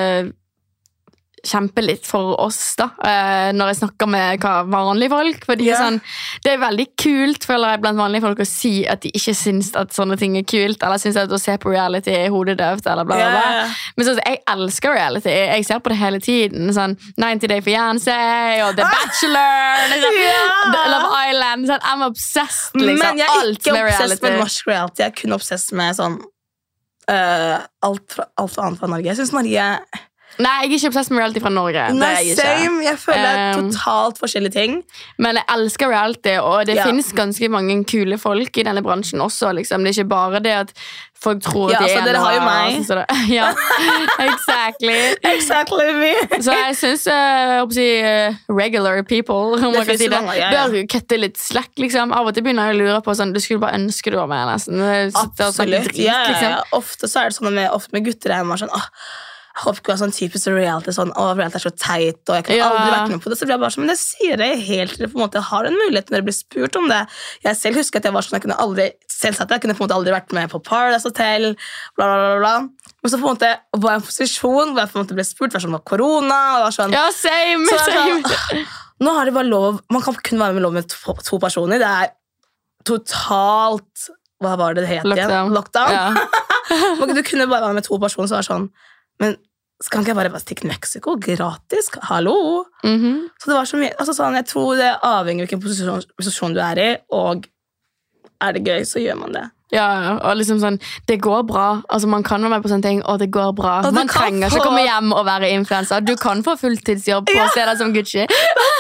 kjempe 1.42 1.82
litt 1.82 2.06
for 2.06 2.36
oss, 2.42 2.60
da. 2.78 2.88
eh, 3.06 3.50
når 3.56 3.72
jeg 3.72 3.80
snakker 3.82 4.10
med 4.10 4.44
vanlige 4.72 5.12
folk. 5.12 5.46
Fordi 5.48 5.68
yeah. 5.68 5.82
sånn, 5.82 6.00
Det 6.44 6.54
er 6.54 6.62
veldig 6.62 6.86
kult 7.00 7.46
føler 7.48 7.74
jeg, 7.74 7.82
blant 7.84 8.00
vanlige 8.00 8.26
folk 8.26 8.42
å 8.44 8.48
si 8.48 8.74
at 8.90 9.02
de 9.04 9.12
ikke 9.18 9.34
syns 9.38 9.72
at 9.80 9.94
sånne 9.96 10.18
ting 10.22 10.38
er 10.38 10.46
kult, 10.48 10.84
eller 10.84 11.02
syns 11.02 11.18
at 11.22 11.32
å 11.32 11.40
se 11.42 11.56
på 11.62 11.74
reality 11.74 12.14
er 12.14 12.30
hodedøvt, 12.34 12.86
eller 12.86 13.08
bla, 13.08 13.18
bla, 13.18 13.30
bla. 13.34 13.62
Ja. 13.62 13.64
Men 13.98 14.10
sånn, 14.10 14.22
jeg 14.22 14.42
elsker 14.54 14.98
reality. 14.98 15.34
Jeg 15.34 15.68
ser 15.68 15.82
på 15.84 15.94
det 15.94 16.00
hele 16.02 16.22
tiden. 16.24 16.74
Sånn 16.76 16.98
90 17.18 17.52
Day 17.52 17.66
Fiancé 17.66 18.20
og 18.68 18.76
The 18.78 18.86
Bachelor. 18.86 19.88
Liksom. 19.96 20.20
Ja! 20.22 20.84
Love 20.94 21.24
Island. 21.32 21.72
Sånn, 21.72 21.88
I'm 21.90 22.06
obsessed, 22.06 22.78
liksom. 22.78 23.02
Men 23.02 23.24
jeg 23.24 23.32
er 23.32 23.56
ikke 23.56 23.80
obsessed 23.80 24.28
med 24.28 24.38
norsk 24.44 24.70
reality. 24.70 25.06
Jeg 25.06 25.14
er 25.14 25.18
kun 25.24 25.40
obsessed 25.40 25.78
med 25.78 25.98
sånn 25.98 26.22
alt, 27.10 28.06
fra, 28.14 28.28
alt 28.38 28.60
annet 28.62 28.80
fra 28.80 28.90
Norge. 28.92 29.10
Jeg 29.10 29.18
syns 29.20 29.34
Norge 29.36 29.66
Nei, 30.40 30.50
jeg 30.64 30.72
er 30.72 30.78
ikke 30.78 30.88
obsessed 30.94 31.12
med 31.12 31.20
reality 31.22 31.40
fra 31.44 31.50
Norge. 31.50 31.84
Nei, 31.94 32.12
er 32.16 32.24
jeg 32.24 32.38
same. 32.38 32.84
Jeg 32.84 32.98
føler 32.98 33.22
det 33.22 33.32
er 33.42 33.60
Um, 33.60 33.70
totalt 33.72 34.18
forskjellige 34.22 34.52
ting. 34.54 34.84
Men 35.18 35.36
jeg 35.36 35.44
elsker 35.50 35.90
reality, 35.92 36.38
og 36.40 36.66
det 36.66 36.76
Ja. 36.78 36.86
finnes 36.86 37.12
ganske 37.14 37.50
mange 37.50 37.84
kule 37.86 38.18
folk 38.18 38.58
i 38.58 38.64
denne 38.64 38.82
bransjen 38.82 39.20
også. 39.22 39.52
Liksom. 39.54 39.84
Det 39.84 39.92
er 39.98 40.02
ikke 40.04 40.10
bare 40.10 40.40
det 40.40 40.52
at 40.52 40.74
folk 41.22 41.42
tror 41.44 41.70
Ja, 41.72 41.78
at 41.78 41.86
de 41.88 41.94
altså, 41.94 42.00
er 42.02 42.06
dere 42.14 42.24
har 42.24 42.34
jo 42.34 42.40
meg. 42.42 42.74
meg. 42.74 42.86
sånn 42.88 43.06
så 43.06 43.06
Ja, 43.38 43.54
exactly. 44.26 44.96
Exactly 45.22 45.94
me. 46.00 46.14
Så 46.42 46.52
jeg 46.56 46.76
syns 46.80 47.06
uh, 47.12 47.70
si, 47.70 47.88
uh, 48.02 48.34
regular 48.50 49.04
people 49.04 49.60
om 49.60 49.74
man 49.76 49.86
kan 49.86 49.98
si 50.00 50.08
det, 50.10 50.22
ja, 50.38 50.52
ja. 50.52 50.68
bør 50.70 50.88
kutte 50.90 51.20
litt 51.20 51.38
slack. 51.38 51.72
Liksom. 51.78 52.14
Av 52.14 52.26
og 52.26 52.34
til 52.34 52.44
begynner 52.46 52.72
jeg 52.72 52.80
å 52.80 52.82
lure 52.84 53.02
på 53.06 53.16
sånn, 53.18 53.34
Du 53.34 53.40
skulle 53.44 53.60
bare 53.62 53.78
ønske 53.78 54.12
du 54.12 54.18
var 54.18 54.28
med. 54.32 54.48
nesten 54.50 54.82
og 54.82 55.22
Absolutt. 55.26 55.92
drit, 55.92 56.06
Ja, 56.06 56.24
ja, 56.24 56.30
liksom. 56.32 56.50
ja. 56.50 56.64
Ofte 56.74 57.08
så 57.12 57.22
er 57.26 57.30
det 57.30 57.38
sånn 57.38 57.54
med, 57.54 57.70
ofte 57.72 57.94
med 57.94 58.06
gutter 58.06 58.32
er 58.40 58.44
man 58.44 58.58
sånn 58.58 58.74
åh, 58.74 58.88
jeg 59.52 59.64
håper 59.66 59.80
ikke 59.82 59.92
det 59.92 59.96
er 59.98 60.02
sånn 60.06 60.14
typisk 60.16 60.48
reality 60.48 60.92
sånn, 60.96 61.12
å, 61.20 61.24
reality 61.36 61.58
er 61.60 61.64
så 61.66 61.72
teit, 61.76 62.22
og 62.30 62.36
jeg 62.38 62.46
kan 62.48 62.56
Ja. 62.56 62.70
aldri 62.72 62.92
vært 62.96 63.10
med 63.12 63.22
på 63.22 63.30
det. 63.30 63.38
Så 63.38 63.46
blir 63.46 63.56
jeg 63.58 63.60
bare 63.64 63.74
sånn, 63.76 63.84
men 63.86 63.92
det 63.92 64.00
sier 64.00 64.38
jeg 64.40 64.62
helt 64.68 64.96
til 64.98 65.08
på 65.12 65.18
en 65.20 65.24
måte 65.28 65.42
har 65.44 65.66
en 65.68 65.76
mulighet 65.76 66.08
når 66.10 66.16
dere 66.18 66.28
blir 66.30 66.38
spurt 66.38 66.76
om 66.80 66.88
det. 66.88 67.02
Jeg 67.44 67.56
selv 67.60 67.76
husker 67.82 68.00
at 68.00 68.04
jeg 68.08 68.14
var 68.16 68.22
sånn, 68.28 68.38
jeg 68.40 68.46
kunne 68.48 68.60
aldri, 68.64 68.86
selvsagt, 69.12 69.50
jeg 69.52 69.62
kunne 69.62 69.76
på 69.76 69.84
en 69.84 69.88
måte 69.90 69.98
aldri 70.00 70.14
vært 70.16 70.32
med 70.34 70.50
på 70.50 70.62
Paradise 70.64 71.04
Hotel, 71.10 71.50
bla, 71.98 72.06
bla, 72.06 72.16
bla, 72.16 72.40
bla. 72.40 72.54
Men 73.02 73.10
så 73.12 73.18
på 73.20 73.28
en 73.28 73.34
måte 73.36 73.50
var 73.82 73.92
jeg 73.92 74.00
i 74.00 74.02
en 74.02 74.08
posisjon 74.08 74.72
hvor 74.72 74.80
jeg 74.86 74.90
på 74.94 74.98
en 75.00 75.04
måte 75.06 75.18
ble 75.20 75.26
spurt, 75.28 75.52
det 75.52 75.58
var 75.60 75.66
sånn, 75.66 75.76
det 75.76 75.80
var 75.82 75.90
korona, 75.92 76.40
og 76.56 76.64
var 76.68 76.76
sånn, 76.78 76.92
Ja, 76.96 77.06
same, 77.12 77.66
så 77.68 77.76
det 77.76 77.82
er 77.82 77.92
same. 77.92 78.24
sånn, 78.24 78.66
nå 79.02 79.16
har 79.18 79.26
de 79.26 79.32
bare 79.34 79.50
lov 79.50 79.80
Man 79.90 80.02
kan 80.06 80.14
kun 80.22 80.38
være 80.40 80.54
med 80.54 80.62
lov 80.64 80.74
med 80.74 80.88
to, 80.88 81.14
to 81.26 81.40
personer. 81.42 81.80
Det 81.82 81.88
er 81.90 82.12
totalt 82.86 84.10
Hva 84.42 84.56
var 84.58 84.74
det 84.78 84.86
det 84.88 84.90
het 84.90 85.06
igjen? 85.06 85.52
Lockdown. 85.54 85.54
Lockdown. 85.54 85.92
Ja. 85.92 86.14
Du 87.12 87.20
kunne 87.28 87.48
bare 87.52 87.66
være 87.68 87.74
med 87.76 87.84
to 87.84 87.98
personer, 88.00 88.30
så 88.30 88.38
var 88.38 88.46
det 88.46 88.48
sånn 88.48 88.70
Men 89.22 89.38
skal 89.82 90.04
ikke 90.04 90.14
jeg 90.14 90.30
bare 90.32 90.42
stikke 90.44 90.62
til 90.66 90.70
Mexico 90.74 91.16
gratis? 91.22 91.88
Hallo? 92.10 92.36
Mhm. 92.84 93.16
Så 93.42 93.50
det 93.50 93.56
var 93.58 93.66
så 93.70 93.78
mye 93.82 93.94
altså 93.98 94.14
sånn, 94.18 94.36
Jeg 94.38 94.46
tror 94.52 94.76
det 94.78 94.92
avhenger 95.02 95.44
av 95.44 95.48
hvilken 95.48 95.62
posisjon, 95.64 96.04
posisjon 96.20 96.54
du 96.54 96.60
er 96.62 96.78
i, 96.84 96.92
og 97.12 97.48
er 98.42 98.54
det 98.58 98.64
gøy, 98.66 98.82
så 98.86 99.02
gjør 99.02 99.18
man 99.22 99.34
det. 99.38 99.48
Ja, 99.72 99.86
ja, 100.04 100.14
og 100.28 100.36
liksom 100.36 100.58
sånn 100.60 100.78
Det 101.08 101.16
går 101.24 101.46
bra. 101.48 101.82
Altså 101.90 102.08
Man 102.12 102.24
kan 102.28 102.42
være 102.44 102.50
med 102.58 102.64
på 102.66 102.68
sånne 102.74 102.84
ting, 102.84 103.02
og 103.08 103.20
det 103.22 103.30
går 103.32 103.54
bra. 103.56 103.78
Og 103.88 103.94
Man 103.94 104.08
trenger 104.10 104.50
få- 104.50 104.58
ikke 104.60 104.66
komme 104.68 104.84
hjem 104.84 105.14
og 105.16 105.26
være 105.26 105.50
influenser. 105.56 106.02
Du 106.04 106.16
kan 106.18 106.44
få 106.44 106.58
fulltidsjobb 106.60 107.26
på 107.30 107.46
steder 107.54 107.78
som 107.78 107.94
Gucci. 107.94 108.26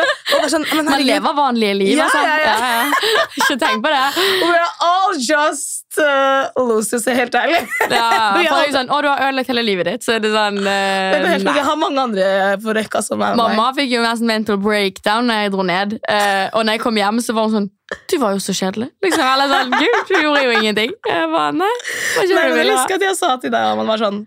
Og 0.32 0.46
er 0.46 0.50
sånn, 0.52 0.64
men 0.72 0.88
Man 0.88 1.02
lever 1.04 1.34
vanlige 1.36 1.74
liv. 1.76 1.92
Ja, 1.96 2.06
altså. 2.06 2.22
ja. 2.24 3.16
Ikke 3.40 3.56
tenk 3.60 3.84
på 3.84 3.92
det. 3.92 4.02
We're 4.46 4.70
all 4.86 5.16
just 5.18 5.98
uh, 6.00 6.48
losers, 6.68 7.06
helt 7.06 7.34
ærlig. 7.36 7.60
Ja, 7.90 8.08
sånn, 8.76 8.88
du 8.88 9.08
har 9.08 9.24
ødelagt 9.28 9.52
hele 9.52 9.64
livet 9.66 9.90
ditt, 9.90 10.06
så 10.06 10.16
er 10.16 10.24
det 10.24 10.32
sånn 10.32 10.60
eh, 10.62 11.18
helt, 11.34 11.48
jeg 11.48 11.66
har 11.68 11.78
mange 11.80 12.02
andre 12.06 12.26
på 12.62 12.74
rekka 12.76 13.02
som 13.04 13.20
er 13.20 13.36
Mamma 13.38 13.68
meg. 13.68 13.78
Fikk 13.82 13.94
jo 13.96 14.02
nesten 14.04 14.30
mental 14.30 14.60
breakdown 14.62 15.30
når 15.30 15.44
jeg 15.44 15.54
dro 15.54 15.68
ned. 15.68 15.96
Uh, 16.08 16.48
og 16.56 16.66
når 16.66 16.78
jeg 16.78 16.84
kom 16.86 17.00
hjem, 17.02 17.22
så 17.24 17.36
var 17.36 17.48
hun 17.48 17.56
sånn 17.58 17.70
Du 18.08 18.18
var 18.22 18.36
jo 18.36 18.42
så 18.42 18.56
kjedelig. 18.56 18.92
Liksom, 19.04 19.24
eller 19.26 19.52
sånn, 19.52 19.72
Gud, 19.76 20.02
du 20.10 20.14
gjorde 20.18 20.44
jo 20.46 20.58
ingenting. 20.60 20.94
Jeg 21.08 21.32
bare, 21.32 21.56
nei, 21.62 21.72
hva 22.16 22.28
Nei, 22.32 22.44
men 22.52 22.62
jeg 22.62 22.76
husker 22.76 23.00
at 23.00 23.08
jeg 23.10 23.18
sa 23.18 23.34
til 23.42 23.52
deg 23.52 23.72
Amanda, 23.72 23.90
var 23.92 24.06
sånn 24.06 24.22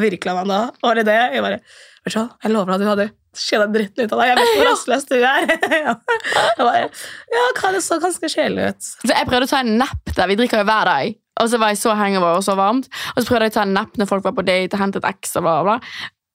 Virkelig, 0.00 0.32
Amanda? 0.32 0.60
Var 0.80 1.00
det 1.00 1.08
det? 1.10 1.22
Jeg 1.34 1.42
bare 1.44 1.62
Vet 2.00 2.14
du 2.14 2.16
hva, 2.16 2.28
jeg 2.40 2.54
lover 2.54 2.70
deg 2.70 2.76
at 2.78 2.80
du 2.80 2.88
hadde 2.88 3.08
skjeda 3.36 3.66
dritten 3.70 4.04
ut 4.06 4.12
av 4.14 4.22
deg. 4.22 4.30
Jeg 4.30 4.38
vet 4.40 4.52
hvor 4.58 4.68
rastløs 4.72 5.08
du 5.08 5.16
er. 5.18 5.48
jeg 5.74 6.60
bare 6.60 6.84
Ja, 6.84 7.48
hva 7.60 7.72
det 7.76 7.82
så 7.86 8.00
ganske 8.02 8.30
kjedelig 8.30 8.70
ut. 8.74 8.92
Så 9.00 9.12
jeg 9.12 9.28
prøvde 9.30 9.48
å 9.48 9.52
ta 9.52 9.64
en 9.64 9.74
napp 9.80 10.14
der. 10.14 10.30
Vi 10.30 10.38
drikker 10.40 10.62
jo 10.62 10.68
hver 10.70 10.90
dag. 10.90 11.18
Og 11.40 11.48
så 11.48 11.60
var 11.60 11.72
jeg 11.72 11.80
så 11.80 11.94
hangover 11.96 12.36
og 12.36 12.44
så 12.44 12.56
varmt. 12.58 12.90
Og 13.14 13.22
så 13.22 13.30
prøvde 13.30 13.48
jeg 13.48 13.54
å 13.54 13.58
ta 13.60 13.66
en 13.66 13.76
napp 13.78 13.94
når 13.96 14.10
folk 14.10 14.26
var 14.26 14.34
på 14.36 14.44
date 14.44 14.76
og 14.76 14.82
hentet 14.82 15.06
X. 15.08 15.36
Og, 15.40 15.46
bla, 15.46 15.60
bla. 15.64 15.76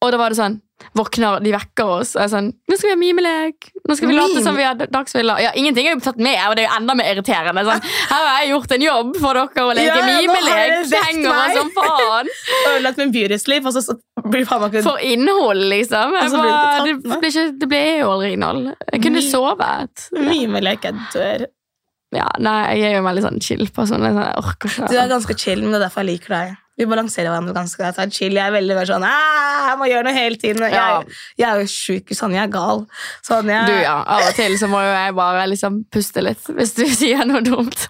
Og 0.06 0.14
da 0.14 0.22
var 0.22 0.34
det 0.34 0.40
sånn 0.40 0.62
Våkner, 0.96 1.40
de 1.40 1.52
vekker 1.54 1.88
oss. 1.88 2.10
Og 2.16 2.20
jeg 2.20 2.28
er 2.28 2.32
sånn, 2.34 2.48
Nå 2.68 2.76
skal 2.78 2.90
vi 2.90 2.94
ha 2.94 3.00
mimelek. 3.00 3.70
Nå 3.88 3.96
skal 3.96 4.10
vi 4.10 4.16
late 4.18 4.42
som 4.44 4.58
vi 4.58 4.66
har 4.66 4.76
dagsfylla. 4.76 5.38
Ja, 5.44 5.54
ingenting 5.56 5.88
er 5.88 5.96
jo 5.96 6.02
tatt 6.04 6.20
med, 6.20 6.36
og 6.50 6.56
det 6.58 6.66
er 6.66 6.68
jo 6.68 6.76
enda 6.76 6.96
mer 7.00 7.12
irriterende. 7.14 7.64
Sånn, 7.68 7.86
her 8.12 8.28
har 8.28 8.42
jeg 8.44 8.52
gjort 8.52 8.76
en 8.76 8.84
jobb 8.84 9.14
for 9.24 9.40
dere 9.40 9.64
å 9.64 9.74
leke 9.78 9.88
Ja, 9.88 10.20
mimelek. 10.20 10.76
Det 10.92 11.02
henger 11.08 11.32
meg. 11.32 11.56
som 11.56 11.72
faen. 11.78 12.32
Ødelagt 12.74 13.02
min 13.02 13.16
byrestliv, 13.16 13.72
og 13.72 13.78
så, 13.78 13.98
blir 14.28 14.48
faen 14.50 14.66
meg 14.66 14.78
For 14.86 15.00
innhold, 15.14 15.64
liksom. 15.72 16.16
Jeg 16.20 16.34
det 16.36 16.44
bare, 16.44 16.52
det, 16.52 16.96
tatt 17.08 17.08
med. 17.08 17.24
ble 17.24 17.46
det 17.64 17.72
ble 17.72 17.84
jo 18.02 18.12
aldri 18.18 18.34
innhold. 18.36 18.72
Jeg 18.92 19.06
kunne 19.08 19.26
sovet. 19.26 20.08
Mimelek, 20.28 20.90
jeg 20.90 21.08
dør. 21.16 21.48
Ja, 22.16 22.28
nei, 22.40 22.60
jeg 22.80 22.92
er 22.92 22.98
jo 22.98 23.02
en 23.04 23.10
veldig 23.10 23.26
sånn 23.26 23.42
chill 23.44 23.66
person. 23.76 24.04
Er 24.04 24.14
sånn, 24.14 24.28
jeg 24.28 24.44
orker 24.44 24.72
ikke. 24.72 24.92
Du 24.92 25.00
er 25.00 25.12
ganske 25.12 25.40
chill, 25.40 25.64
men 25.64 25.74
det 25.74 25.82
er 25.82 25.88
derfor 25.88 26.04
jeg 26.04 26.14
liker 26.14 26.36
deg. 26.36 26.54
Vi 26.78 26.86
balanserer 26.92 27.30
hverandre 27.32 27.54
ganske 27.56 27.80
greit. 27.80 27.96
Jeg 27.96 28.08
er 28.10 28.16
chill. 28.18 28.34
Jeg 28.36 28.46
er 28.50 28.52
veldig 28.58 28.76
mer 28.76 28.86
sånn 28.90 29.04
«Ah, 29.08 29.70
Jeg 29.70 29.78
må 29.80 29.86
gjøre 29.88 30.04
noe 30.10 30.14
hele 30.14 30.36
tiden. 30.42 30.62
Jeg, 30.68 30.74
Ja. 30.76 31.04
jeg 31.40 31.48
er 31.50 31.62
jo 31.62 31.68
sjuk. 31.72 32.12
Sånn, 32.18 32.34
jeg 32.36 32.44
er 32.44 32.52
gal. 32.52 32.86
Sånn, 33.24 33.48
jeg, 33.48 33.66
Du, 33.70 33.74
ja. 33.82 33.96
Av 34.04 34.28
og 34.28 34.36
til 34.36 34.58
så 34.60 34.68
må 34.68 34.82
jo 34.84 34.92
jeg 34.92 35.16
bare 35.16 35.46
liksom 35.48 35.86
puste 35.92 36.22
litt 36.22 36.44
hvis 36.52 36.74
du 36.76 36.84
sier 37.00 37.24
noe 37.26 37.42
dumt. 37.48 37.88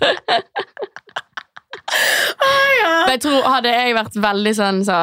Men 1.96 3.10
jeg 3.16 3.22
tror 3.26 3.44
Hadde 3.56 3.74
jeg 3.74 3.96
vært 3.98 4.16
veldig 4.22 4.54
sånn 4.58 4.80
så, 4.88 5.00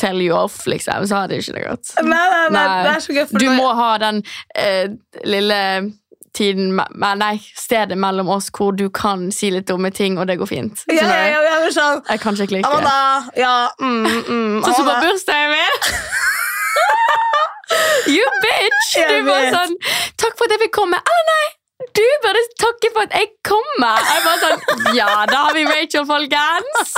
tell 0.00 0.20
you 0.24 0.34
off, 0.36 0.62
liksom, 0.66 1.04
så 1.08 1.22
hadde 1.22 1.36
ikke 1.40 1.52
det 1.56 1.64
gått. 1.66 1.90
Nei, 2.02 2.08
nei, 2.12 2.44
nei, 2.50 2.52
Nei. 2.56 2.82
det 2.86 2.92
er 2.96 3.02
så 3.04 3.16
gøy. 3.16 3.26
Du 3.38 3.48
må 3.56 3.72
ha 3.76 3.90
den 4.02 4.22
eh, 4.56 4.88
lille 5.28 5.58
tiden 6.36 6.74
Nei, 7.20 7.34
stedet 7.58 7.98
mellom 8.00 8.28
oss 8.32 8.50
hvor 8.56 8.72
du 8.76 8.86
kan 8.94 9.30
si 9.34 9.50
litt 9.52 9.68
dumme 9.68 9.90
ting, 9.94 10.18
og 10.18 10.26
det 10.30 10.38
går 10.40 10.48
fint. 10.50 10.84
ja, 10.88 11.04
ja, 11.04 11.24
ja, 11.32 11.40
jeg 11.46 11.66
er 11.68 11.74
sånn 11.76 12.02
Jeg 12.08 12.22
kan 12.24 12.36
ikke 12.38 12.50
klikke. 12.54 12.68
Amanda, 12.68 13.32
ja 13.36 13.54
mm, 13.80 14.06
mm, 14.28 14.60
Sånn 14.64 14.76
som 14.80 14.88
på 14.88 14.98
bursdagen 15.04 15.50
min! 15.56 15.74
you 18.16 18.28
bitch! 18.44 18.94
Jeg 18.96 19.08
Du 19.08 19.28
var 19.30 19.48
sånn 19.54 19.74
Takk 20.20 20.38
for 20.38 20.46
at 20.46 20.54
jeg 20.56 20.64
fikk 20.66 20.74
komme. 20.82 20.98
Eller 21.02 21.28
nei! 21.32 21.44
Du 21.92 22.02
burde 22.22 22.40
takke 22.62 22.88
for 22.94 23.02
at 23.08 23.14
jeg 23.16 23.28
kommer. 23.44 24.04
Jeg 24.06 24.20
var 24.24 24.36
sånn, 24.40 24.60
Ja, 24.96 25.08
da 25.28 25.40
har 25.48 25.56
vi 25.56 25.64
Rachel, 25.66 26.06
folkens! 26.08 26.92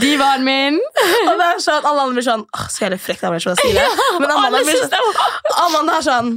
Divaen 0.00 0.44
min. 0.46 0.78
Og 1.26 1.32
det 1.40 1.48
er 1.48 1.62
sånn, 1.64 1.82
Alle 1.82 2.04
andre 2.06 2.16
blir 2.20 2.26
sånn 2.26 2.44
Åh, 2.46 2.66
Så 2.72 2.84
jævlig 2.86 3.00
frekt 3.02 3.24
av 3.26 3.34
Rachel 3.34 3.52
å 3.54 3.58
si 3.60 3.72
det. 3.74 3.86
Men 4.22 4.30
Amanda, 4.30 4.62
blir 4.66 4.78
sånn, 4.80 5.18
Amanda 5.66 5.98
er 6.00 6.06
sånn 6.06 6.30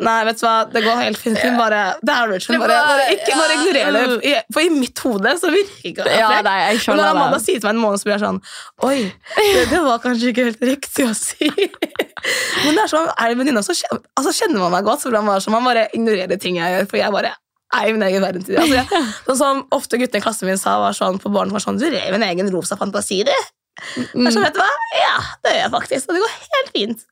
Nei, 0.00 0.16
vet 0.28 0.38
du 0.40 0.44
hva, 0.46 0.54
det 0.72 0.80
går 0.84 0.98
helt 1.02 1.20
fint. 1.20 1.38
Hun 1.44 1.58
Bare, 1.60 1.80
det 2.00 2.14
er 2.14 2.30
Rachel. 2.30 2.56
Bare, 2.62 2.76
bare, 2.88 3.06
ikke, 3.14 3.34
bare 3.36 3.56
ignorer 3.58 4.14
det. 4.22 4.36
For 4.54 4.64
i 4.64 4.70
mitt 4.72 5.02
hode 5.04 5.34
så 5.40 5.50
virker 5.52 6.06
det 6.06 6.14
Ja, 6.16 6.30
nei, 6.46 6.56
jeg 6.70 6.80
Men 6.88 7.02
når 7.02 7.10
Amanda 7.12 7.40
sier 7.42 7.60
til 7.60 7.68
meg 7.68 7.76
en 7.76 7.82
måned, 7.82 8.00
så 8.00 8.08
blir 8.08 8.16
jeg 8.16 8.22
sånn 8.24 8.40
Oi, 8.88 8.96
det, 9.36 9.66
det 9.74 9.82
var 9.84 10.00
kanskje 10.04 10.32
ikke 10.32 10.46
helt 10.48 10.64
riktig 10.70 11.06
å 11.08 11.12
si. 11.16 11.50
Men 11.50 12.78
det 12.78 12.86
er 12.86 12.90
sånn, 12.92 13.10
er 13.12 13.32
det 13.32 13.38
venninna, 13.42 13.62
så 13.64 13.76
kjenner, 13.76 14.02
altså, 14.16 14.34
kjenner 14.40 14.64
man 14.64 14.74
meg 14.78 14.88
godt. 14.88 15.04
Så 15.04 15.12
man, 15.12 15.28
bare 15.28 15.44
sånn, 15.44 15.56
man 15.56 15.68
bare 15.68 15.86
ignorerer 15.96 16.40
ting 16.40 16.58
jeg 16.60 16.76
gjør. 16.76 16.88
For 16.90 17.00
jeg 17.00 17.14
bare 17.16 17.34
er 17.76 17.86
i 17.86 17.94
min 17.94 18.02
egen 18.08 18.24
verden. 18.24 18.44
til 18.44 18.56
det. 18.56 18.64
Altså, 18.64 18.80
jeg, 18.80 19.14
sånn 19.28 19.40
som 19.42 19.62
ofte 19.76 20.00
guttene 20.00 20.20
i 20.20 20.24
klassen 20.24 20.50
min 20.50 20.60
sa 20.60 20.78
var 20.82 20.96
sånn 20.96 21.20
på 21.22 21.32
barn 21.34 21.52
var 21.54 21.62
sånn, 21.64 21.78
Du 21.80 21.86
rev 21.88 22.16
en 22.16 22.26
egen 22.26 22.50
rosa 22.54 22.78
fantasi, 22.80 23.22
du. 23.28 23.32
Jeg 23.32 24.08
er 24.26 24.34
sånn, 24.34 24.44
vet 24.44 24.56
du 24.56 24.60
hva? 24.60 24.68
Ja, 24.98 25.14
det 25.44 25.54
gjør 25.54 25.62
jeg 25.64 25.72
faktisk. 25.76 26.10
Og 26.10 26.16
det 26.18 26.24
går 26.24 26.36
helt 26.48 26.74
fint. 26.74 27.06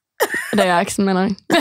Det 0.58 0.64
gjør 0.66 0.82
eksen 0.82 1.06
min 1.06 1.20
òg. 1.20 1.36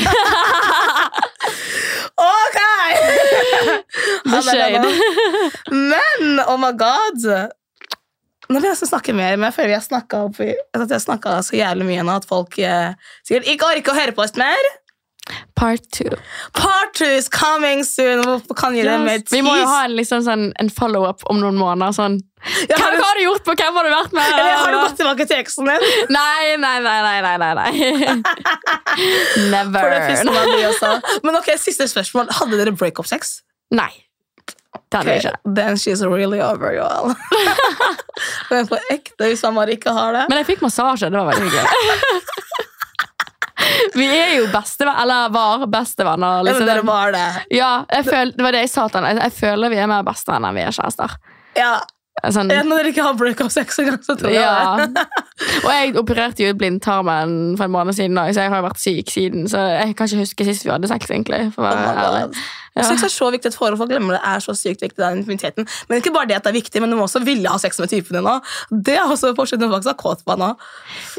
Ok! 2.17 2.59
The 4.27 4.41
shade. 4.43 4.87
Men, 5.71 6.39
oh 6.47 6.57
my 6.59 6.71
god 6.77 7.23
Nå 8.47 8.61
vil 8.61 8.69
jeg 8.69 8.87
snakke 8.87 9.15
mer, 9.15 9.35
men 9.35 9.49
jeg 9.49 9.55
føler 9.57 9.81
snakka 9.83 10.21
jeg 10.39 10.55
har 10.79 11.01
snakket 11.03 11.47
så 11.47 11.57
jævlig 11.57 11.87
mye 11.89 12.03
nå 12.07 12.13
at 12.21 12.27
folk 12.27 12.55
eh, 12.63 12.95
sikkert 13.27 13.49
ikke 13.51 13.71
orker 13.73 13.91
å 13.91 13.97
høre 13.97 14.15
på 14.15 14.23
oss 14.23 14.37
mer. 14.39 14.69
Part 15.55 15.81
two. 15.91 16.09
Part 16.53 16.93
two 16.93 17.09
is 17.17 17.27
coming 17.29 17.83
soon. 17.83 18.23
Hvorfor 18.23 18.55
kan 18.55 18.75
gi 18.77 18.83
det 18.85 18.97
mer 19.01 19.23
Vi 19.31 19.41
må 19.41 19.55
jo 19.57 19.65
ha 19.67 19.83
en, 19.87 19.95
liksom, 19.97 20.23
sånn, 20.25 20.49
en 20.61 20.69
follow-up 20.73 21.25
om 21.31 21.41
noen 21.41 21.57
måneder. 21.59 21.95
Sånn. 21.97 22.19
Ja, 22.69 22.77
har, 22.77 22.93
Hvem 22.93 22.99
du, 22.99 23.03
har 23.03 23.17
du 23.17 23.23
gjort 23.25 23.43
på? 23.47 23.55
Hvem 23.57 23.79
har 23.79 23.87
du 23.87 23.91
vært 23.91 24.13
med? 24.15 24.33
eller, 24.33 24.55
har 24.61 24.71
du 24.71 24.77
gått 24.77 24.97
tilbake 25.01 25.27
til 25.27 25.41
eksen 25.41 25.71
din? 25.71 25.85
Nei, 26.13 26.55
nei, 26.61 26.75
nei, 26.85 26.97
nei, 27.07 27.37
nei, 27.41 27.53
nei. 27.57 27.71
Never. 29.53 29.97
Men 31.25 31.39
ok, 31.41 31.55
siste 31.59 31.89
spørsmål. 31.89 32.29
Hadde 32.37 32.61
dere 32.61 32.75
breakup-sex? 32.77 33.39
Nei. 33.75 33.91
Det 34.87 34.99
hadde 35.01 35.09
vi 35.09 35.17
Ok, 35.17 35.25
ikke. 35.25 35.55
Then 35.57 35.77
she's 35.81 36.05
really 36.05 36.39
over 36.39 36.71
you 36.73 36.85
all. 36.85 37.15
Men 38.51 38.67
på 38.69 38.77
ekte, 38.93 39.27
hvis 39.27 39.43
man 39.43 39.57
bare 39.57 39.75
ikke 39.75 39.91
har 39.91 40.13
det 40.15 40.25
Men 40.29 40.39
jeg 40.41 40.53
fikk 40.53 40.63
massasje. 40.63 41.09
Det 41.11 41.19
var 41.19 41.33
veldig 41.33 41.49
hyggelig. 41.49 42.21
Vi 43.97 44.07
er 44.07 44.33
jo 44.37 44.47
bestevenner, 44.53 45.01
eller 45.03 45.29
var 45.35 45.65
bestevenner. 45.71 46.39
Ja, 46.39 46.47
Liksom. 46.47 46.63
men 46.65 46.71
dere 46.73 46.85
var 46.87 47.11
det. 47.15 47.25
Ja, 47.57 47.71
føl, 48.07 48.33
det 48.37 48.43
var 48.45 48.55
det 48.55 48.63
jeg 48.65 48.71
sa 48.73 48.87
til 48.91 49.03
han. 49.05 49.21
Jeg 49.25 49.35
føler 49.37 49.73
vi 49.73 49.79
er 49.83 49.91
mer 49.91 50.03
bestevenner 50.07 50.51
enn 50.53 50.59
vi 50.59 50.65
er 50.67 50.75
kjærester. 50.79 51.17
Ja, 51.57 51.75
Sånn, 52.33 52.49
ja, 52.49 52.63
Når 52.65 52.79
dere 52.81 52.89
ikke 52.89 53.03
har 53.05 53.13
breakup-sex 53.13 53.77
engang, 53.83 53.99
så 54.01 54.15
tror 54.17 54.31
jeg 54.33 54.41
ja. 54.41 54.87
det. 54.89 55.03
Og 55.63 55.69
jeg 55.71 55.95
opererte 55.99 56.45
jo 56.45 56.53
blindtarmen 56.57 57.57
for 57.57 57.67
en 57.67 57.73
måned 57.75 57.93
siden, 57.97 58.17
så 58.33 58.45
jeg 58.47 58.53
har 58.53 58.63
vært 58.65 58.81
syk 58.81 59.11
siden. 59.13 59.49
Så 59.51 59.59
jeg 59.59 59.95
kan 59.97 60.09
ikke 60.09 60.23
huske 60.23 60.47
sist 60.47 60.65
vi 60.65 60.73
hadde 60.73 60.89
sex, 60.89 61.11
egentlig. 61.13 61.51
For 61.55 61.67
å 61.67 61.73
Oh 61.73 61.83
være. 61.83 62.23
God. 62.27 62.39
Ja. 62.77 62.83
Sex 62.85 63.03
er 63.07 63.09
så 63.09 63.29
viktig 63.33 63.49
at 63.49 63.55
forhold, 63.57 63.77
folk 63.79 63.89
glemmer 63.89 64.17
det 64.17 64.21
er 64.29 64.41
så 64.43 64.53
sykt 64.57 64.83
viktig. 64.85 64.99
den 65.01 65.23
intimiteten. 65.23 65.65
Men 65.89 65.97
ikke 65.97 66.11
bare 66.13 66.29
det 66.29 66.35
at 66.37 66.45
det 66.45 66.51
er 66.51 66.57
viktig, 66.59 66.81
men 66.81 66.93
du 66.93 66.97
må 66.99 67.07
også 67.07 67.23
ville 67.25 67.49
ha 67.49 67.57
sex 67.61 67.79
med 67.81 67.89
typen 67.89 68.19
din 68.19 68.29
òg. 68.29 68.45
Det 68.69 68.97
er 68.97 69.09
også 69.09 69.33
forskjellen 69.37 69.71
faktisk 69.71 69.93
er 69.93 69.97
kåt 69.97 70.21
på 70.27 70.37
nå. 70.37 70.51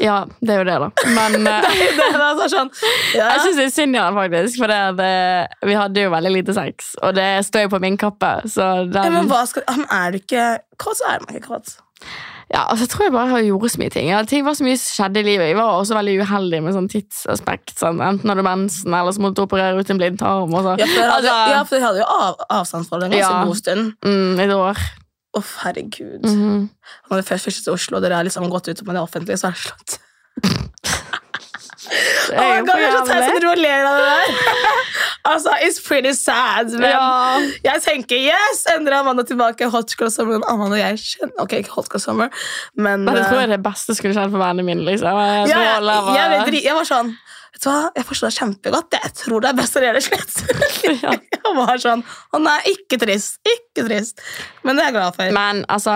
Ja, 0.03 0.21
det 0.39 0.55
er 0.55 0.61
jo 0.61 0.67
det, 0.69 0.77
da. 0.85 0.89
Men 1.17 1.47
eh, 1.51 1.67
Det 1.99 2.07
er 2.07 2.23
altså 2.29 2.47
sånn, 2.53 2.71
ja. 3.17 3.27
jeg 3.33 3.43
syns 3.43 3.59
det 3.59 3.67
er 3.67 3.75
synd 3.75 3.99
i 3.99 3.99
han, 3.99 4.15
faktisk. 4.15 4.61
For 4.61 4.71
det, 4.71 4.79
det, 5.01 5.67
vi 5.67 5.77
hadde 5.81 6.07
jo 6.07 6.15
veldig 6.15 6.33
lite 6.37 6.55
sex, 6.55 6.93
og 7.03 7.15
det 7.19 7.29
står 7.49 7.67
jo 7.67 7.75
på 7.75 7.83
min 7.83 7.99
kappe. 7.99 8.33
Så 8.47 8.71
ja, 8.87 9.05
men 9.11 9.27
hva 9.31 9.43
skal, 9.49 9.67
men 9.75 9.87
er 9.99 10.15
du 10.15 10.21
ikke 10.21 10.49
kåt, 10.79 11.01
så 11.01 11.11
er 11.11 11.25
man 11.25 11.35
ikke 11.35 11.57
kåt. 11.57 11.75
Ja, 12.49 12.63
altså, 12.65 12.85
jeg 12.87 12.89
tror 12.89 13.03
jeg 13.05 13.13
bare 13.13 13.41
gjorde 13.45 13.69
så 13.69 13.77
mye 13.77 13.91
ting. 13.93 14.07
Ja, 14.09 14.23
ting 14.25 14.43
var 14.45 14.55
så 14.57 14.63
mye 14.65 14.77
som 14.81 14.89
skjedde 14.97 15.21
i 15.21 15.25
livet. 15.27 15.47
Jeg 15.51 15.57
var 15.59 15.75
også 15.77 15.93
veldig 15.93 16.15
uheldig 16.23 16.61
med 16.65 16.73
sånn 16.73 16.87
tidsaspekt. 16.89 17.75
Sånn. 17.77 17.99
Enten 18.01 18.25
hadde 18.31 18.41
du 18.41 18.47
mensen, 18.47 18.93
eller 18.93 19.13
så 19.13 19.21
måtte 19.21 19.35
du 19.37 19.43
operere 19.45 19.77
ut 19.77 19.89
en 19.93 19.99
blindtarm. 20.01 20.49
Og 20.57 20.63
så. 20.65 20.73
Ja, 20.81 20.87
for 20.89 20.97
jeg 20.97 21.11
hadde, 21.11 21.29
Altså- 21.29 21.53
ja, 21.53 21.63
for 21.63 21.75
jeg 21.77 21.85
hadde 21.85 21.99
jo 22.01 22.07
av, 22.09 22.35
avstandsforhold 22.49 23.03
en 23.05 23.11
ganske 23.11 23.29
Ja. 23.37 23.43
god 23.45 23.57
stund. 23.61 23.93
Mm, 24.03 24.39
et 24.39 24.49
år. 24.55 24.77
Å, 25.37 25.43
herregud. 25.61 26.23
Mhm. 26.25 26.69
Når 27.11 27.15
dere 27.21 27.27
først 27.29 27.45
flyttet 27.45 27.63
til 27.63 27.73
Oslo, 27.73 27.97
og 27.97 28.03
dere 28.03 28.15
har 28.15 28.23
liksom 28.25 28.49
gått 28.49 28.67
ut 28.67 28.81
med 28.85 28.95
det 28.95 29.03
offentlige, 29.03 29.37
så 29.37 29.47
er 29.47 29.51
det 29.53 29.61
slått. 29.61 29.99
Det 32.29 32.37
Oh 32.37 32.43
er 32.43 32.57
jo 32.59 32.65
God, 32.65 32.69
for 32.69 32.77
jeg 32.77 32.89
er 32.89 32.97
så 32.97 33.05
teit 33.07 33.23
som 33.23 33.33
jævlig. 33.33 33.55
du 33.55 33.61
ler 33.61 33.85
av 33.89 33.95
det 33.97 34.05
der. 34.09 34.27
altså, 35.33 35.53
it's 35.65 35.79
pretty 35.85 36.11
sad, 36.17 36.71
men 36.75 36.89
Ja. 36.91 37.39
jeg 37.65 37.83
tenker 37.85 38.19
yes! 38.19 38.65
Endrer 38.75 38.99
Amanda 38.99 39.23
tilbake. 39.27 39.69
Hot 39.71 39.95
Girl 39.99 40.11
Summer. 40.13 40.37
Men 40.39 40.47
Amanda 40.51 40.77
og 40.77 40.81
jeg 40.81 41.01
kjenner 41.05 41.43
Ok, 41.45 41.57
ikke 41.63 41.75
Hot 41.77 41.89
Girl 41.93 42.03
Summer, 42.03 42.29
men 42.75 43.05
Men 43.07 43.15
det 43.15 43.25
tror 43.27 43.39
eh, 43.39 43.43
jeg 43.45 43.49
er 43.51 43.55
det 43.57 43.63
beste 43.65 43.95
skulle 43.97 44.13
skjedd 44.17 44.31
for 44.33 44.41
vennene 44.43 44.65
mine. 44.67 44.85
Liksom. 44.87 45.07
Jeg, 45.09 45.49
ja, 45.53 45.65
jeg, 45.65 45.83
jeg, 45.83 46.39
jeg, 46.53 46.63
jeg 46.69 46.79
var 46.79 46.89
sånn 46.89 47.13
Vet 47.49 47.63
du 47.65 47.69
hva, 47.71 47.89
jeg 47.97 48.05
forstår 48.05 48.29
det 48.29 48.37
kjempegodt. 48.37 48.95
Jeg 49.03 49.13
tror 49.17 49.41
det 49.43 49.49
er 49.49 49.55
best 49.57 49.75
å 49.75 49.81
gjøre 49.83 49.97
det 49.97 50.05
slett. 50.05 50.35
Ja. 51.03 51.11
jeg 51.17 51.53
var 51.57 51.81
sånn 51.81 52.01
Å 52.33 52.39
nei, 52.41 52.57
ikke 52.75 52.99
trist. 53.01 53.39
Ikke 53.45 53.87
trist. 53.87 54.21
Men 54.63 54.77
det 54.77 54.85
er 54.85 54.91
jeg 54.91 54.97
glad 54.99 55.17
for. 55.17 55.33
Men 55.35 55.63
altså 55.69 55.95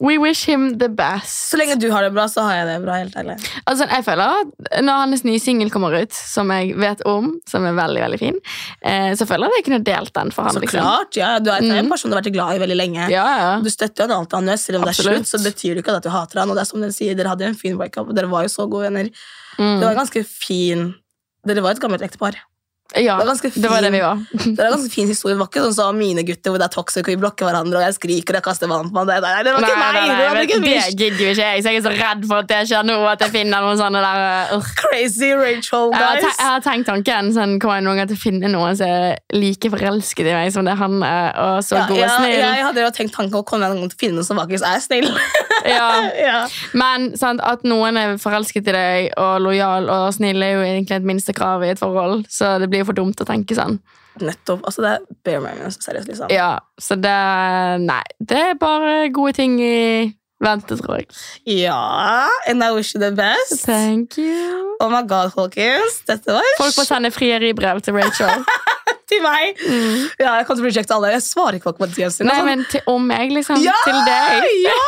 We 0.00 0.16
wish 0.16 0.46
him 0.48 0.78
the 0.80 0.88
best. 0.88 1.50
Så 1.52 1.58
lenge 1.60 1.74
du 1.78 1.90
har 1.92 2.02
det 2.06 2.14
bra, 2.14 2.24
så 2.32 2.40
har 2.46 2.54
jeg 2.56 2.66
det 2.70 2.76
bra. 2.86 2.94
helt 3.02 3.16
ærlig. 3.20 3.34
Altså, 3.68 3.84
jeg 3.90 4.04
føler 4.06 4.22
at 4.40 4.80
Når 4.82 5.00
hans 5.02 5.24
nye 5.28 5.38
singel 5.38 5.68
kommer 5.70 5.92
ut, 6.00 6.12
som 6.16 6.48
jeg 6.54 6.72
vet 6.80 7.02
om, 7.04 7.34
som 7.46 7.66
er 7.68 7.74
veldig 7.76 8.00
veldig 8.06 8.18
fin, 8.22 8.38
eh, 8.80 9.10
så 9.12 9.26
føler 9.28 9.44
jeg 9.44 9.52
at 9.52 9.58
jeg 9.60 9.66
kunne 9.68 9.84
delt 9.84 10.14
den 10.16 10.32
for 10.32 10.42
ham. 10.48 10.54
Så 10.56 10.62
liksom. 10.64 10.80
klart, 10.80 11.16
ja, 11.20 11.38
Du 11.38 11.50
er 11.50 11.58
en 11.60 11.84
Mm. 11.84 11.90
person 11.90 12.10
du 12.10 12.16
har 12.16 12.22
vært 12.22 12.32
glad 12.32 12.56
i 12.56 12.62
veldig 12.64 12.76
lenge. 12.80 13.10
Ja, 13.10 13.26
ja. 13.42 13.60
Du 13.60 13.68
støtter 13.68 14.08
jo 14.08 14.18
alt 14.20 14.32
han 14.32 14.46
gjør, 14.48 14.58
selv 14.58 14.76
om 14.80 14.84
det 14.88 14.98
er 14.98 15.02
slutt. 15.02 15.26
Så 15.28 15.38
betyr 15.44 15.74
det 15.74 15.84
ikke 15.84 15.96
at 15.96 16.02
du 16.02 16.08
hater 16.08 16.40
han. 16.40 16.48
Og 16.50 16.56
det 16.56 16.62
er 16.62 16.70
som 16.72 16.80
dere 16.80 16.92
sier, 16.96 17.14
Dere 17.14 17.28
hadde 17.28 17.42
en 17.44 17.54
fin 17.54 17.76
breakup, 17.76 18.08
og 18.08 18.14
dere 18.16 18.26
var 18.30 18.42
jo 18.42 18.48
så 18.48 18.64
gode 18.70 18.88
venner. 18.88 19.10
Mm. 19.58 19.80
Det 19.80 19.84
var 19.84 19.94
ganske 20.00 20.24
fin 20.24 20.94
Dere 21.46 21.60
var 21.60 21.72
et 21.72 21.80
gammelt 21.80 22.00
ektepar. 22.02 22.36
Ja. 22.98 23.16
det 23.20 23.26
var 23.26 23.50
Det 23.54 23.70
var 23.70 23.82
det 23.82 23.90
vi 23.90 24.00
var. 24.00 24.24
Det 24.50 24.56
var 24.56 24.64
en 24.64 24.72
ganske 24.72 24.94
fin 24.94 25.08
historie. 25.08 25.34
Det 25.34 25.40
var 25.40 25.50
ikke 25.50 25.62
sånn 25.68 25.76
som 25.76 25.98
mine 25.98 26.24
gutter, 26.26 26.50
hvor 26.50 26.60
det 26.60 26.66
er 26.66 26.74
toxic, 26.74 27.04
og 27.04 27.12
vi 27.12 27.18
blokker 27.20 27.46
hverandre, 27.46 27.78
og 27.78 27.84
jeg 27.86 27.96
skriker 27.96 28.34
og 28.34 28.40
jeg 28.40 28.46
kaster 28.46 28.70
vann 28.70 28.90
på 28.90 28.96
meg. 28.98 29.10
Det, 29.10 29.18
var 29.22 29.40
ikke 29.40 29.76
meg! 29.78 29.98
det 29.98 30.06
nei, 30.10 30.30
det, 30.34 30.44
ikke 30.48 30.60
det 30.64 30.74
gidder 30.98 31.22
jo 31.24 31.30
ikke 31.34 31.50
jeg, 31.50 31.62
så 31.62 31.74
jeg 31.74 31.80
er 31.80 31.86
så 31.86 31.94
redd 31.94 32.26
for 32.30 32.42
at 32.42 32.50
det 32.50 32.60
skjer 32.70 32.88
nå, 32.88 32.96
at 33.10 33.24
jeg 33.26 33.34
finner 33.36 33.66
noen 33.66 33.78
sånne 33.80 34.02
der 34.04 34.54
uh, 34.56 34.72
crazy 34.80 35.30
Rachel, 35.36 35.94
jeg, 35.94 36.00
har 36.00 36.18
guys. 36.18 36.40
jeg 36.40 36.48
har 36.50 36.64
tenkt 36.66 36.90
tanken 36.90 37.32
sånn, 37.36 37.56
Kommer 37.60 37.80
jeg 37.80 37.86
noen 37.86 38.00
gang 38.00 38.10
til 38.10 38.18
å 38.18 38.22
finne 38.24 38.50
noen 38.50 38.78
som 38.78 38.90
er 38.90 39.20
like 39.36 39.70
forelsket 39.72 40.30
i 40.30 40.34
meg 40.36 40.52
som 40.54 40.66
det 40.66 40.76
han 40.80 40.98
er, 41.06 41.30
og 41.44 41.64
så 41.66 41.78
Ja, 41.78 41.86
god 41.90 41.98
og 42.00 42.26
ja, 42.30 42.52
jeg 42.58 42.66
hadde 42.68 42.84
jo 42.86 42.92
tenkt 42.96 43.16
tanken 43.16 43.40
å 43.40 43.44
komme 43.46 43.68
noen 43.70 43.84
gang 43.84 43.92
til 43.92 43.98
å 43.98 44.02
finne 44.06 44.20
noen 44.20 44.28
som 44.28 44.40
faktisk 44.40 44.66
er 44.66 44.82
snill. 44.82 45.10
Ja. 45.68 45.88
ja. 46.26 46.42
Men 46.72 47.10
sant, 47.20 47.42
at 47.44 47.64
noen 47.68 47.98
er 48.00 48.18
forelsket 48.20 48.68
i 48.70 48.76
deg 48.76 49.08
og 49.20 49.40
lojal 49.44 49.90
og 49.92 50.10
snill, 50.16 50.42
er 50.42 50.56
jo 50.56 50.66
egentlig 50.66 51.00
et 51.00 51.08
minstekrav 51.12 51.64
i 51.66 51.72
et 51.74 51.82
forhold, 51.82 52.24
så 52.32 52.56
det 52.62 52.70
blir 52.70 52.84
jo 52.84 52.90
for 52.92 53.00
dumt 53.00 53.20
å 53.20 53.28
tenke 53.28 53.58
sånn. 53.58 53.80
Nettopp. 54.20 54.64
Altså, 54.66 54.82
det 54.82 54.94
er 54.94 55.04
bare 55.24 55.42
minimum, 55.44 55.74
seriøst, 55.74 56.08
liksom. 56.10 56.32
Ja, 56.34 56.58
Så 56.80 56.96
det 56.98 57.18
Nei. 57.84 58.02
Det 58.18 58.40
er 58.50 58.58
bare 58.60 59.12
gode 59.14 59.32
ting 59.38 59.60
i 59.62 60.10
vente, 60.40 60.76
tror 60.80 61.00
jeg. 61.00 61.08
Ja, 61.46 62.28
and 62.48 62.64
I 62.64 62.72
wish 62.74 62.94
you 62.94 63.00
the 63.00 63.12
best. 63.12 63.64
Thank 63.64 64.18
you. 64.18 64.76
Oh 64.80 64.88
my 64.90 65.02
god, 65.06 65.32
folkens. 65.36 66.00
Dette 66.08 66.32
var 66.32 66.46
Folk 66.58 66.74
får 66.74 66.88
sende 66.88 67.10
frieribrev 67.14 67.80
til 67.84 67.94
Rachel. 67.94 68.44
til 69.10 69.22
meg. 69.24 69.60
Ja, 70.20 70.36
jeg 70.40 70.46
kan 70.48 70.60
rejecte 70.64 70.94
alle. 70.96 71.10
Jeg 71.16 71.24
svarer 71.26 71.58
ikke 71.58 71.72
på 71.78 71.88
DM 71.90 72.10
sin. 72.14 72.28
Nei, 72.30 72.36
Sånn, 72.40 72.48
men 72.50 72.64
til, 72.70 72.82
om 72.90 73.06
meg, 73.10 73.32
liksom. 73.34 73.60
ja! 73.64 73.74
Til 73.84 73.98
deg. 74.06 74.46
Ja! 74.64 74.78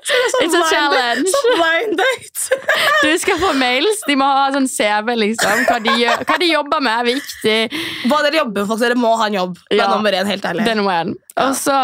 Så 0.00 0.16
det 0.16 0.28
sånn 0.32 0.44
It's 0.46 0.56
a 0.56 0.62
challenge. 0.70 1.32
Sånn 1.34 1.96
date. 1.98 2.60
Du 3.04 3.10
skal 3.20 3.40
få 3.42 3.50
mails. 3.58 4.00
De 4.08 4.16
må 4.20 4.28
ha 4.28 4.46
sånn 4.54 4.68
CV, 4.70 5.12
liksom. 5.24 5.64
Hva 5.68 5.80
de, 5.84 5.96
gjør, 6.04 6.24
hva 6.28 6.38
de 6.40 6.48
jobber 6.52 6.84
med, 6.86 6.94
er 7.02 7.10
viktig. 7.10 7.82
Hva 8.08 8.22
dere 8.24 8.40
jobber 8.44 8.68
med. 8.70 8.80
Dere 8.86 8.96
må 9.00 9.12
ha 9.20 9.28
en 9.28 9.36
jobb. 9.40 9.58
Det 9.68 9.76
er 9.78 9.82
Ja. 9.84 9.90
nummer 9.96 10.12
én, 10.20 10.26
helt 10.30 10.44
ærlig. 10.44 10.64
Det 10.64 10.72
er 10.72 10.80
nummer 10.80 11.04
én. 11.04 11.14
Og 11.40 11.54
så 11.56 11.76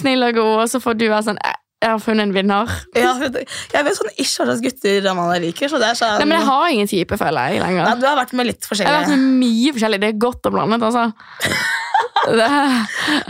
snill 0.00 0.22
og 0.30 0.34
god, 0.40 0.54
og 0.64 0.68
så 0.72 0.80
får 0.84 0.98
du 1.00 1.08
være 1.10 1.22
sånn 1.32 1.38
har 1.92 2.00
funnet 2.02 2.26
en 2.26 2.32
vinner. 2.34 2.72
Ja, 2.96 3.12
jeg 3.22 3.84
vet 3.86 3.96
sånn 3.98 4.10
ikke 4.14 4.26
hva 4.42 4.46
slags 4.50 4.62
gutter 4.64 5.08
Amanda 5.10 5.38
liker. 5.42 5.68
Så 5.72 5.78
det 5.82 5.88
er 5.92 5.98
sånn 5.98 6.18
Nei, 6.20 6.26
men 6.30 6.38
Jeg 6.40 6.46
har 6.48 6.68
ingen 6.74 6.90
type, 6.90 7.18
føler 7.20 7.52
jeg. 7.54 7.62
lenger. 7.62 7.84
Nei, 7.90 7.94
Du 8.00 8.06
har 8.08 8.16
vært 8.18 8.32
med 8.38 8.46
litt 8.50 8.66
forskjellige. 8.68 8.92
Jeg 8.92 8.96
har 8.96 9.06
vært 9.06 9.16
med 9.16 9.38
mye 9.44 9.72
forskjellig. 9.76 10.00
Det 10.04 10.08
er 10.12 10.18
godt 10.26 10.46
og 10.50 10.56
blandet, 10.56 10.82
altså. 10.82 11.06
Det, 12.26 12.46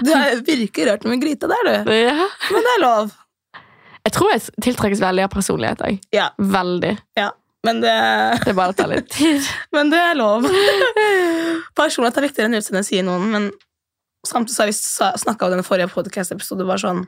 Du 0.06 0.10
har 0.14 0.38
virkelig 0.46 0.86
rørt 0.88 1.04
med 1.04 1.20
gryta 1.20 1.48
der, 1.50 1.66
du. 1.68 1.92
ja. 1.92 2.28
Men 2.50 2.62
det 2.64 2.70
er 2.76 2.80
lov. 2.80 3.10
Jeg 4.06 4.12
tror 4.14 4.30
jeg 4.32 4.42
tiltrekkes 4.62 5.00
veldig 5.02 5.24
av 5.26 5.32
personlighet. 5.34 5.82
Jeg. 5.84 5.98
Ja, 6.14 6.28
Veldig. 6.38 6.94
ja. 7.18 7.30
Men 7.66 7.80
det, 7.82 7.92
Det 8.44 8.52
er 8.52 8.54
bare 8.54 8.70
å 8.70 8.76
ta 8.78 8.86
litt 8.86 9.08
tid. 9.10 9.42
men 9.74 9.90
det 9.90 9.98
er 9.98 10.14
lov. 10.14 10.44
Personlighet 11.80 12.20
er 12.20 12.26
viktigere 12.28 12.46
enn 12.50 12.58
utseende, 12.60 12.84
sier 12.86 13.02
noen. 13.06 13.26
Men 13.32 13.48
samtidig 14.26 14.54
så 14.54 14.62
har 15.08 15.16
vi 15.16 15.22
snakka 15.24 15.48
om 15.48 15.56
den 15.56 15.66
forrige 15.66 15.90
podcast-episoden 15.92 16.70
sånn, 16.82 17.02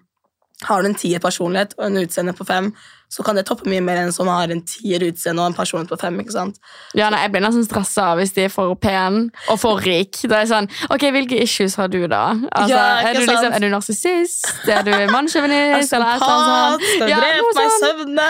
Har 0.67 0.83
du 0.83 0.89
en 0.89 0.95
tier 0.99 1.21
personlighet 1.23 1.77
og 1.79 1.85
en 1.87 2.01
utseende 2.01 2.33
på 2.35 2.43
fem, 2.47 2.73
så 3.09 3.23
kan 3.25 3.39
det 3.39 3.45
toppe 3.47 3.69
mye 3.71 3.81
mer 3.81 4.01
enn 4.03 4.11
som 4.13 4.27
har 4.27 4.51
en 4.51 4.61
tier 4.67 5.01
utseende 5.07 5.41
og 5.41 5.53
en 5.53 5.55
personlighet 5.57 5.93
på 5.93 5.99
fem. 6.01 6.17
ikke 6.21 6.35
sant? 6.35 6.59
Ja, 6.99 7.09
nei, 7.15 7.21
Jeg 7.23 7.31
blir 7.33 7.45
nesten 7.45 7.65
stressa 7.65 8.09
hvis 8.19 8.35
de 8.35 8.49
er 8.49 8.51
for 8.53 8.75
pen 8.75 9.31
og 9.49 9.61
for 9.63 9.79
rik. 9.79 10.19
Det 10.25 10.35
er 10.35 10.51
sånn, 10.51 10.67
ok, 10.91 11.07
Hvilke 11.15 11.39
issues 11.45 11.79
har 11.79 11.89
du, 11.89 12.01
da? 12.11 12.25
Altså, 12.51 12.75
Ja, 12.75 12.83
er, 13.07 13.15
du 13.15 13.23
liksom, 13.25 13.53
er 13.55 13.63
du 13.63 13.69
narsissist? 13.71 14.51
Er 14.67 14.83
du 14.83 14.93
mannssjåvinist? 15.15 15.93
eller 15.97 16.19
et 16.19 16.27
eller 16.27 16.43
annet 16.43 16.85
sånt? 16.91 17.09
Ja, 17.09 17.23
noe 17.39 17.55
sånn. 17.79 18.23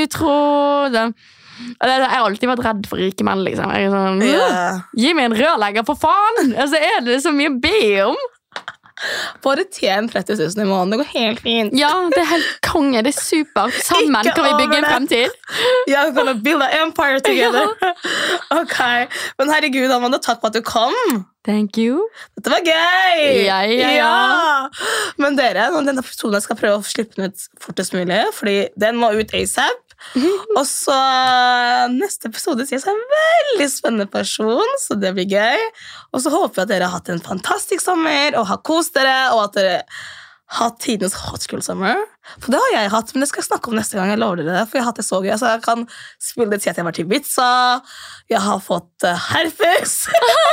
Utro 0.00 0.36
det. 0.94 1.06
Jeg 1.84 2.08
har 2.10 2.24
alltid 2.24 2.48
vært 2.50 2.64
redd 2.66 2.86
for 2.90 2.98
rike 2.98 3.26
menn. 3.28 3.44
liksom. 3.46 3.70
Sånn, 3.92 4.24
yeah. 4.26 4.80
Gi 4.98 5.12
meg 5.14 5.30
en 5.30 5.36
rørlegger, 5.38 5.84
for 5.86 6.00
faen! 6.00 6.56
Altså, 6.56 6.80
Er 6.80 7.04
det 7.06 7.20
så 7.22 7.30
mye 7.30 7.52
å 7.52 7.60
be 7.62 7.76
om? 8.08 8.16
Bare 9.42 9.64
tjen 9.74 10.08
30 10.08 10.36
000 10.38 10.62
i 10.62 10.68
måneden. 10.68 10.90
Det 10.90 10.98
går 11.02 11.10
helt 11.12 11.40
fint. 11.42 11.74
Ja, 11.78 11.90
det 12.14 12.20
er 12.22 12.28
helt 12.30 12.50
konge. 12.62 13.02
Det 13.02 13.10
er 13.14 13.18
supert. 13.18 13.74
Sammen 13.88 14.20
Ikke 14.22 14.36
kan 14.38 14.46
vi 14.46 14.54
bygge 14.62 14.78
en 14.78 14.88
fremtid. 14.88 15.36
Yeah, 15.88 16.06
we're 16.06 16.14
gonna 16.14 16.34
build 16.34 16.62
an 16.62 16.74
empire 16.86 17.20
together. 17.20 17.74
ok, 18.62 18.78
Men 19.38 19.54
herregud, 19.54 19.90
Amanda, 19.90 20.18
takk 20.22 20.40
for 20.40 20.52
at 20.52 20.58
du 20.58 20.62
kom. 20.62 21.24
Thank 21.44 21.76
you. 21.76 22.06
Dette 22.38 22.48
var 22.48 22.62
gøy! 22.64 23.44
Ja, 23.44 23.58
ja, 23.68 23.90
ja. 23.92 24.12
Men 25.20 25.36
dere, 25.36 25.66
denne 25.76 26.00
episoden 26.00 26.40
skal 26.40 26.56
prøve 26.56 26.78
å 26.78 26.86
slippe 26.88 27.18
den 27.18 27.34
ut 27.34 27.48
fortest 27.60 27.92
mulig, 27.92 28.22
fordi 28.32 28.56
den 28.80 28.96
må 29.02 29.12
ut 29.18 29.34
asap. 29.36 29.83
Og 30.58 30.64
så 30.68 30.96
neste 31.94 32.30
episode 32.30 32.66
sier 32.66 32.78
jeg 32.78 32.90
en 32.94 33.14
veldig 33.14 33.68
spennende 33.70 34.08
person, 34.10 34.76
så 34.80 34.98
det 34.98 35.14
blir 35.16 35.30
gøy. 35.30 35.64
Og 36.14 36.22
så 36.24 36.32
håper 36.34 36.62
jeg 36.62 36.68
at 36.68 36.74
dere 36.74 36.90
har 36.90 37.00
hatt 37.00 37.10
en 37.12 37.24
fantastisk 37.24 37.84
sommer 37.84 38.36
og 38.38 38.48
har 38.50 38.62
kost 38.66 38.94
dere, 38.98 39.16
og 39.34 39.48
at 39.48 39.58
dere 39.58 39.80
har 40.54 40.68
hatt 40.68 40.82
tidenes 40.84 41.16
hot 41.24 41.42
school 41.42 41.62
summer. 41.64 41.98
For 42.38 42.52
det 42.52 42.60
har 42.60 42.74
jeg 42.76 42.92
hatt, 42.92 43.12
men 43.14 43.24
det 43.24 43.30
skal 43.30 43.42
jeg 43.42 43.50
snakke 43.50 43.70
om 43.70 43.78
neste 43.78 43.98
gang. 43.98 44.12
jeg 44.12 44.20
lover 44.20 44.42
dere 44.42 44.58
det, 44.60 44.66
for 44.68 44.78
jeg 44.78 44.84
har 44.84 44.92
hatt 44.92 45.00
det 45.00 45.06
så 45.06 45.20
gøy. 45.24 45.32
Så 45.40 45.54
jeg 45.54 45.64
kan 45.64 45.86
spille 46.22 46.50
det 46.52 46.60
til 46.62 46.70
at 46.70 46.76
jeg 46.76 46.84
har 46.84 46.90
vært 46.90 47.00
i 47.00 47.06
Ibiza, 47.06 47.52
jeg 48.32 48.42
har 48.44 48.60
fått 48.64 49.08
uh, 49.08 49.26
herpes, 49.32 49.96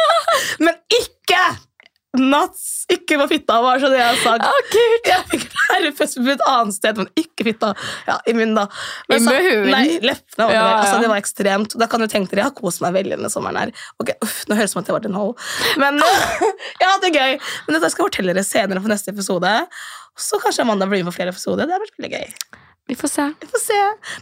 men 0.66 0.80
ikke 1.02 1.44
nuts, 2.20 2.86
ikke 2.92 3.16
på 3.22 3.28
fitta, 3.32 3.56
var 3.64 3.80
så 3.80 3.88
det 3.92 4.00
jeg 4.02 4.18
sa. 4.24 4.34
Å, 4.36 4.56
Jeg 5.08 5.26
fikk 5.32 5.46
herpes 5.72 6.16
på 6.18 6.26
et 6.34 6.44
annet 6.50 6.76
sted, 6.76 6.98
men 7.00 7.08
ikke 7.16 7.46
fitta. 7.48 7.70
Ja, 8.08 8.18
I 8.28 8.34
munnen, 8.36 8.56
da. 8.58 8.66
I 9.08 9.20
så-? 9.24 9.36
Nei, 9.70 9.86
leppene. 10.04 10.44
var 10.44 10.52
det 10.52 10.58
Ja, 10.58 10.66
vel. 10.66 10.82
Altså, 10.82 11.00
det 11.04 11.12
var 11.14 11.22
ekstremt. 11.24 11.78
Da 11.80 11.88
kan 11.88 12.04
du 12.04 12.08
tenke 12.12 12.32
dere, 12.36 12.44
Jeg 12.44 12.50
har 12.52 12.58
kost 12.58 12.82
meg 12.84 12.94
veldig 12.98 13.16
denne 13.18 13.32
sommeren. 13.32 13.58
her. 13.58 13.72
Ok, 14.04 14.12
uff, 14.22 14.42
Nå 14.50 14.56
høres 14.60 14.74
det 14.74 14.74
ut 14.74 14.76
som 14.76 14.82
at 14.84 14.92
jeg 14.92 14.98
vært 15.00 15.10
en 15.12 15.20
ho. 15.22 15.28
Men 15.78 16.02
jeg 16.82 17.00
det 17.02 17.12
er 17.14 17.20
gøy. 17.20 17.40
Men 17.68 17.78
dette 17.80 17.92
skal 17.94 18.04
jeg 18.04 18.10
fortelle 18.12 18.34
dere 18.36 18.44
senere 18.48 18.84
på 18.84 18.92
neste 18.92 19.14
episode. 19.16 19.54
Så 20.20 20.42
kanskje 20.44 20.66
Amanda 20.68 20.86
blir 20.92 21.04
med 21.06 21.14
på 21.14 21.18
flere 21.22 21.32
episoder. 21.32 21.66
Det 21.70 21.78
har 21.78 21.84
vært 21.86 21.96
veldig 22.02 22.12
gøy. 22.20 22.28
Vi 22.92 22.96
får 22.96 23.08
se. 23.08 23.26
Vi 23.40 23.48
får 23.48 23.60
se. 23.64 23.76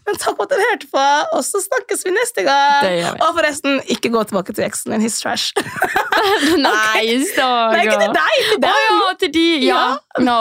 Men 0.05 0.17
takk 0.21 0.35
for 0.37 0.45
at 0.45 0.51
dere 0.53 0.65
hørte 0.69 0.87
på, 0.91 1.05
og 1.33 1.39
så 1.41 1.57
snakkes 1.63 2.03
vi 2.05 2.11
neste 2.13 2.43
gang. 2.45 3.15
Og 3.25 3.31
forresten, 3.33 3.79
ikke 3.89 4.11
gå 4.13 4.21
tilbake 4.29 4.53
til 4.53 4.67
eksen 4.67 4.93
din. 4.93 5.01
He's 5.01 5.17
trash. 5.17 5.55
Nei, 6.67 7.15
stakkar. 7.31 7.73
Nei, 7.73 7.87
ikke 7.87 7.97
til 8.03 8.13
deg! 8.19 8.35
Til 8.51 8.61
dem. 8.67 8.77
ja, 8.85 9.09
til 9.23 9.33
de. 9.33 9.47
Ja. 9.65 9.81
No. 10.21 10.37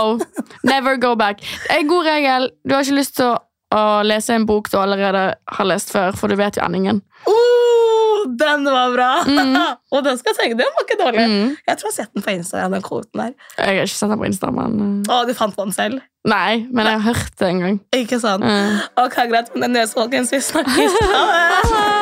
Never 0.68 1.00
go 1.00 1.14
back. 1.16 1.40
En 1.72 1.88
god 1.88 2.04
regel. 2.10 2.50
Du 2.68 2.76
har 2.76 2.84
ikke 2.84 2.98
lyst 3.00 3.16
til 3.16 3.30
å, 3.30 3.38
å 3.72 3.82
lese 4.04 4.36
en 4.36 4.44
bok 4.50 4.68
du 4.68 4.76
allerede 4.76 5.24
har 5.56 5.70
lest 5.72 5.96
før, 5.96 6.12
for 6.12 6.28
du 6.28 6.36
vet 6.36 6.60
jo 6.60 6.66
endingen. 6.68 7.00
Oh, 7.32 7.77
den 8.40 8.68
var 8.68 8.92
bra! 8.94 9.10
Mm. 9.26 9.56
og 9.94 10.04
den 10.06 10.20
skal 10.20 10.34
jeg 10.34 10.40
tenke, 10.42 10.60
den 10.60 10.76
var 10.76 10.86
ikke 10.86 10.98
dårlig. 11.00 11.26
Mm. 11.28 11.56
Jeg 11.68 11.80
tror 11.80 11.88
jeg 11.88 11.94
har 11.94 11.98
sett 12.02 12.14
den 12.14 12.26
på 12.26 12.34
Instagram, 12.36 12.76
den 12.76 12.86
kvoten 12.86 13.24
der. 13.24 13.34
Jeg 13.56 13.66
har 13.66 13.88
ikke 13.88 13.94
sett 13.94 14.14
den 14.14 14.22
på 14.22 14.30
Insta, 14.30 14.52
men 14.54 14.78
uh, 14.82 15.12
Å, 15.14 15.20
du 15.28 15.34
fant 15.38 15.58
den 15.58 15.74
selv. 15.76 16.02
Nei, 16.28 16.66
men 16.68 16.84
jeg 16.84 16.98
har 16.98 17.14
hørt 17.14 17.38
det 17.40 17.52
en 17.52 17.62
gang. 17.64 17.78
Ikke 17.96 18.18
sant? 18.20 18.44
Mm. 18.44 18.82
Ok, 19.04 19.22
greit, 19.30 19.54
men 19.56 19.76
det 19.76 19.86
er 19.86 19.94
folkens. 19.94 20.34
Vi 20.34 20.42
snakkes. 20.50 20.98
Ha 21.14 21.24
det! 21.32 21.97